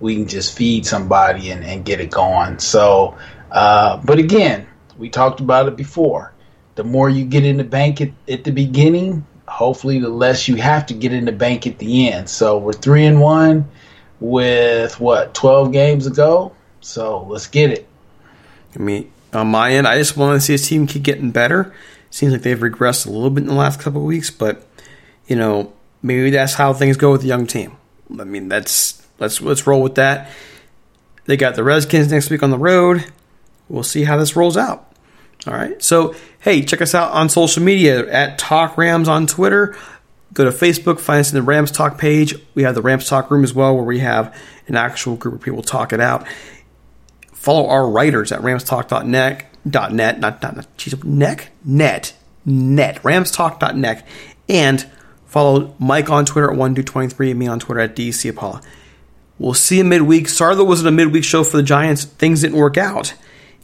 we 0.00 0.16
can 0.16 0.28
just 0.28 0.56
feed 0.56 0.86
somebody 0.86 1.50
and, 1.50 1.64
and 1.64 1.84
get 1.84 2.00
it 2.00 2.10
going. 2.10 2.58
So, 2.58 3.16
uh, 3.50 3.98
but 3.98 4.18
again, 4.18 4.66
we 4.98 5.08
talked 5.10 5.40
about 5.40 5.68
it 5.68 5.76
before 5.76 6.32
the 6.76 6.84
more 6.84 7.08
you 7.08 7.24
get 7.24 7.44
in 7.44 7.56
the 7.56 7.64
bank 7.64 8.00
at, 8.00 8.10
at 8.28 8.44
the 8.44 8.52
beginning, 8.52 9.26
hopefully 9.48 9.98
the 9.98 10.08
less 10.08 10.46
you 10.46 10.56
have 10.56 10.86
to 10.86 10.94
get 10.94 11.12
in 11.12 11.24
the 11.24 11.32
bank 11.32 11.66
at 11.66 11.78
the 11.78 12.10
end. 12.10 12.28
So 12.28 12.58
we're 12.58 12.72
three 12.72 13.04
and 13.06 13.20
one 13.20 13.68
with 14.20 15.00
what 15.00 15.34
twelve 15.34 15.72
games 15.72 16.06
ago. 16.06 16.54
So 16.80 17.24
let's 17.24 17.46
get 17.46 17.70
it. 17.70 17.88
I 18.74 18.78
mean, 18.78 19.10
on 19.32 19.48
my 19.48 19.72
end, 19.72 19.88
I 19.88 19.98
just 19.98 20.16
want 20.16 20.36
to 20.36 20.40
see 20.40 20.52
his 20.52 20.68
team 20.68 20.86
keep 20.86 21.02
getting 21.02 21.30
better. 21.30 21.74
Seems 22.10 22.32
like 22.32 22.42
they've 22.42 22.58
regressed 22.58 23.06
a 23.06 23.10
little 23.10 23.30
bit 23.30 23.42
in 23.42 23.48
the 23.48 23.54
last 23.54 23.80
couple 23.80 24.00
of 24.00 24.06
weeks, 24.06 24.30
but 24.30 24.66
you 25.26 25.36
know, 25.36 25.72
maybe 26.02 26.30
that's 26.30 26.54
how 26.54 26.72
things 26.72 26.96
go 26.96 27.12
with 27.12 27.22
the 27.22 27.26
young 27.26 27.46
team. 27.46 27.76
I 28.18 28.24
mean, 28.24 28.48
that's 28.48 29.02
let's 29.18 29.40
let's 29.40 29.66
roll 29.66 29.82
with 29.82 29.96
that. 29.96 30.30
They 31.24 31.36
got 31.36 31.56
the 31.56 31.64
Redskins 31.64 32.10
next 32.10 32.30
week 32.30 32.42
on 32.42 32.50
the 32.50 32.58
road. 32.58 33.04
We'll 33.68 33.82
see 33.82 34.04
how 34.04 34.16
this 34.16 34.36
rolls 34.36 34.56
out. 34.56 34.92
All 35.46 35.52
right. 35.52 35.80
So, 35.82 36.14
hey, 36.40 36.62
check 36.62 36.80
us 36.80 36.94
out 36.94 37.12
on 37.12 37.28
social 37.28 37.62
media 37.62 38.08
at 38.10 38.38
Talk 38.38 38.78
Rams 38.78 39.08
on 39.08 39.26
Twitter. 39.26 39.76
Go 40.32 40.44
to 40.44 40.50
Facebook, 40.50 41.00
find 41.00 41.20
us 41.20 41.32
in 41.32 41.36
the 41.36 41.42
Rams 41.42 41.70
Talk 41.70 41.98
page. 41.98 42.34
We 42.54 42.64
have 42.64 42.74
the 42.74 42.82
Rams 42.82 43.08
Talk 43.08 43.30
room 43.30 43.44
as 43.44 43.54
well, 43.54 43.74
where 43.74 43.84
we 43.84 44.00
have 44.00 44.36
an 44.66 44.76
actual 44.76 45.16
group 45.16 45.34
of 45.34 45.40
people 45.40 45.62
talk 45.62 45.92
it 45.92 46.00
out. 46.00 46.26
Follow 47.32 47.68
our 47.68 47.88
writers 47.88 48.32
at 48.32 48.40
ramstalk.net, 48.40 49.46
.net, 49.70 50.20
not, 50.20 50.42
not, 50.42 50.56
not 50.56 50.76
geez, 50.76 51.02
neck, 51.04 51.50
net, 51.64 52.14
net, 52.44 53.02
ramstalk.net, 53.02 54.06
and 54.48 54.90
follow 55.26 55.74
Mike 55.78 56.10
on 56.10 56.24
Twitter 56.24 56.50
at 56.50 56.56
1do23 56.56 57.30
and 57.30 57.38
me 57.38 57.46
on 57.46 57.58
Twitter 57.58 57.80
at 57.80 57.96
DC 57.96 58.28
Apollo. 58.30 58.60
We'll 59.38 59.54
see 59.54 59.78
you 59.78 59.84
midweek. 59.84 60.28
Sorry 60.28 60.54
that 60.54 60.64
wasn't 60.64 60.88
a 60.88 60.92
midweek 60.92 61.24
show 61.24 61.44
for 61.44 61.58
the 61.58 61.62
Giants. 61.62 62.04
Things 62.04 62.40
didn't 62.40 62.56
work 62.56 62.78
out 62.78 63.14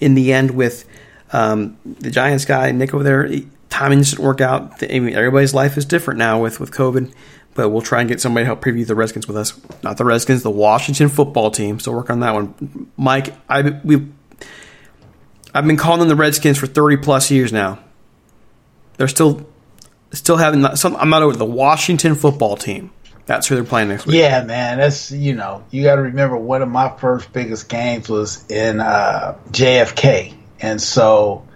in 0.01 0.15
the 0.15 0.33
end 0.33 0.51
with 0.51 0.87
um, 1.33 1.79
the 1.85 2.11
Giants 2.11 2.45
guy, 2.45 2.73
Nick 2.73 2.93
over 2.93 3.03
there, 3.03 3.31
timing 3.71 4.03
didn't 4.03 4.19
work 4.19 4.41
out. 4.41 4.83
Everybody's 4.83 5.55
life 5.55 5.79
is 5.79 5.85
different 5.85 6.19
now 6.19 6.43
with, 6.43 6.61
with 6.61 6.71
COVID, 6.73 7.13
but 7.55 7.71
we'll 7.71 7.81
try 7.81 8.01
and 8.01 8.09
get 8.09 8.21
somebody 8.21 8.45
to 8.45 8.47
help 8.47 8.63
preview 8.63 8.87
the 8.87 8.95
Redskins 8.95 9.27
with 9.27 9.37
us. 9.37 9.59
Not 9.83 9.97
the 9.97 10.05
Redskins, 10.05 10.43
the 10.43 10.51
Washington 10.51 11.09
football 11.09 11.51
team. 11.51 11.81
So 11.81 11.93
work 11.93 12.11
on 12.11 12.21
that 12.21 12.35
one. 12.35 12.91
Mike, 12.97 13.35
I 13.49 13.81
we 13.83 14.09
I've 15.55 15.67
been 15.67 15.77
calling 15.77 16.01
them 16.01 16.09
the 16.09 16.17
Redskins 16.17 16.59
for 16.59 16.67
30 16.67 16.99
plus 16.99 17.31
years 17.31 17.53
now. 17.53 17.79
They're 18.97 19.09
still 19.09 19.47
still 20.13 20.37
having 20.37 20.77
some. 20.77 20.97
I'm 20.97 21.11
not 21.11 21.23
over 21.23 21.37
the 21.37 21.45
Washington 21.45 22.15
football 22.15 22.57
team. 22.57 22.91
That's 23.27 23.47
who 23.47 23.55
they're 23.55 23.65
playing 23.65 23.89
next 23.89 24.07
week. 24.07 24.17
Yeah, 24.17 24.43
man. 24.45 24.79
That's 24.79 25.11
you 25.11 25.35
know 25.35 25.65
you 25.71 25.83
got 25.83 25.97
to 25.97 26.03
remember 26.03 26.37
one 26.37 26.63
of 26.63 26.69
my 26.69 26.95
first 26.99 27.33
biggest 27.33 27.69
games 27.69 28.09
was 28.09 28.45
in 28.51 28.81
uh, 28.81 29.39
RFK 29.51 30.35
and 30.63 30.81
so, 30.81 31.47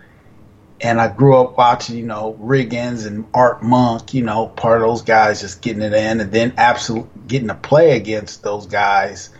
and 0.80 1.01
I 1.01 1.09
grew 1.09 1.38
up 1.38 1.57
watching, 1.57 1.97
you 1.97 2.05
know, 2.05 2.36
Riggins 2.42 3.07
and 3.07 3.24
Art 3.32 3.62
Monk, 3.62 4.12
you 4.12 4.22
know, 4.22 4.49
part 4.49 4.82
of 4.82 4.88
those 4.88 5.03
guys 5.03 5.40
just 5.40 5.62
getting 5.62 5.80
it 5.80 5.94
in, 5.94 6.20
and 6.20 6.32
then 6.32 6.55
absolutely 6.59 7.09
getting 7.28 7.49
to 7.49 7.55
play 7.55 7.97
against 7.97 8.42
those 8.42 8.66
guys. 8.66 9.30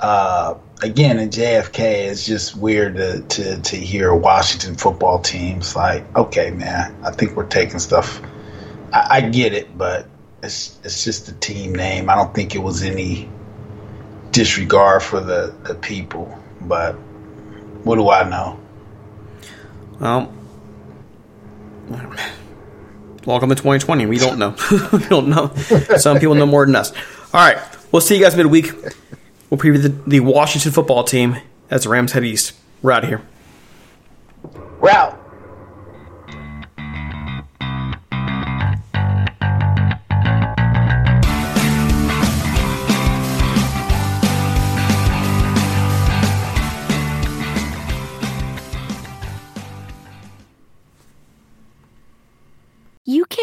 Uh, 0.00 0.54
again, 0.82 1.18
in 1.18 1.30
RFK, 1.30 2.08
it's 2.08 2.26
just 2.26 2.56
weird 2.56 2.96
to, 2.96 3.22
to, 3.22 3.60
to 3.60 3.76
hear 3.76 4.14
Washington 4.14 4.74
football 4.74 5.18
teams 5.18 5.76
like, 5.76 6.04
okay, 6.16 6.50
man, 6.50 6.96
I 7.04 7.10
think 7.10 7.36
we're 7.36 7.46
taking 7.46 7.78
stuff. 7.78 8.20
I, 8.92 9.06
I 9.10 9.20
get 9.20 9.52
it, 9.52 9.76
but 9.76 10.06
it's 10.42 10.78
it's 10.82 11.04
just 11.04 11.28
a 11.28 11.34
team 11.34 11.74
name. 11.74 12.08
I 12.08 12.14
don't 12.14 12.34
think 12.34 12.54
it 12.54 12.58
was 12.58 12.82
any 12.82 13.28
disregard 14.30 15.02
for 15.02 15.20
the, 15.20 15.54
the 15.64 15.74
people, 15.74 16.38
but 16.62 16.94
what 17.84 17.96
do 17.96 18.08
I 18.10 18.28
know? 18.28 18.58
Well, 20.00 20.32
welcome 23.26 23.50
to 23.50 23.54
2020. 23.54 24.06
We 24.06 24.18
don't 24.18 24.38
know. 24.38 24.56
we 24.92 24.98
don't 25.06 25.28
know. 25.28 25.54
Some 25.98 26.18
people 26.18 26.34
know 26.34 26.46
more 26.46 26.64
than 26.64 26.76
us. 26.76 26.92
All 27.34 27.40
right. 27.40 27.58
We'll 27.92 28.00
see 28.00 28.16
you 28.16 28.22
guys 28.22 28.36
midweek. 28.36 28.72
We'll 29.50 29.58
preview 29.58 29.82
the, 29.82 29.88
the 30.06 30.20
Washington 30.20 30.70
football 30.72 31.04
team 31.04 31.36
as 31.70 31.82
the 31.82 31.90
Rams 31.90 32.12
head 32.12 32.24
east. 32.24 32.52
We're 32.82 32.92
out 32.92 33.02
of 33.02 33.10
here. 33.10 33.22
We're 34.80 34.90
out. 34.90 35.19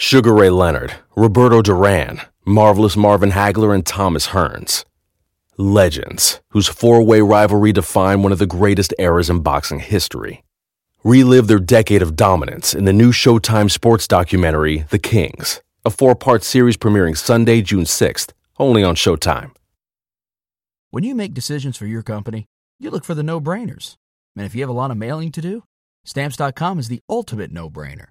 Sugar 0.00 0.32
Ray 0.32 0.48
Leonard, 0.48 0.94
Roberto 1.16 1.60
Duran, 1.60 2.20
Marvelous 2.44 2.96
Marvin 2.96 3.32
Hagler, 3.32 3.74
and 3.74 3.84
Thomas 3.84 4.28
Hearns. 4.28 4.84
Legends, 5.56 6.40
whose 6.50 6.68
four 6.68 7.02
way 7.02 7.20
rivalry 7.20 7.72
defined 7.72 8.22
one 8.22 8.30
of 8.30 8.38
the 8.38 8.46
greatest 8.46 8.94
eras 9.00 9.28
in 9.28 9.40
boxing 9.40 9.80
history. 9.80 10.44
Relive 11.02 11.48
their 11.48 11.58
decade 11.58 12.00
of 12.00 12.14
dominance 12.14 12.74
in 12.74 12.84
the 12.84 12.92
new 12.92 13.10
Showtime 13.10 13.68
sports 13.68 14.06
documentary, 14.06 14.84
The 14.90 15.00
Kings, 15.00 15.60
a 15.84 15.90
four 15.90 16.14
part 16.14 16.44
series 16.44 16.76
premiering 16.76 17.16
Sunday, 17.16 17.60
June 17.60 17.82
6th, 17.82 18.30
only 18.56 18.84
on 18.84 18.94
Showtime. 18.94 19.50
When 20.90 21.02
you 21.02 21.16
make 21.16 21.34
decisions 21.34 21.76
for 21.76 21.86
your 21.86 22.04
company, 22.04 22.46
you 22.78 22.90
look 22.90 23.04
for 23.04 23.16
the 23.16 23.24
no 23.24 23.40
brainers. 23.40 23.96
And 24.36 24.46
if 24.46 24.54
you 24.54 24.60
have 24.60 24.70
a 24.70 24.72
lot 24.72 24.92
of 24.92 24.96
mailing 24.96 25.32
to 25.32 25.40
do, 25.40 25.64
stamps.com 26.04 26.78
is 26.78 26.86
the 26.86 27.00
ultimate 27.10 27.50
no 27.50 27.68
brainer. 27.68 28.10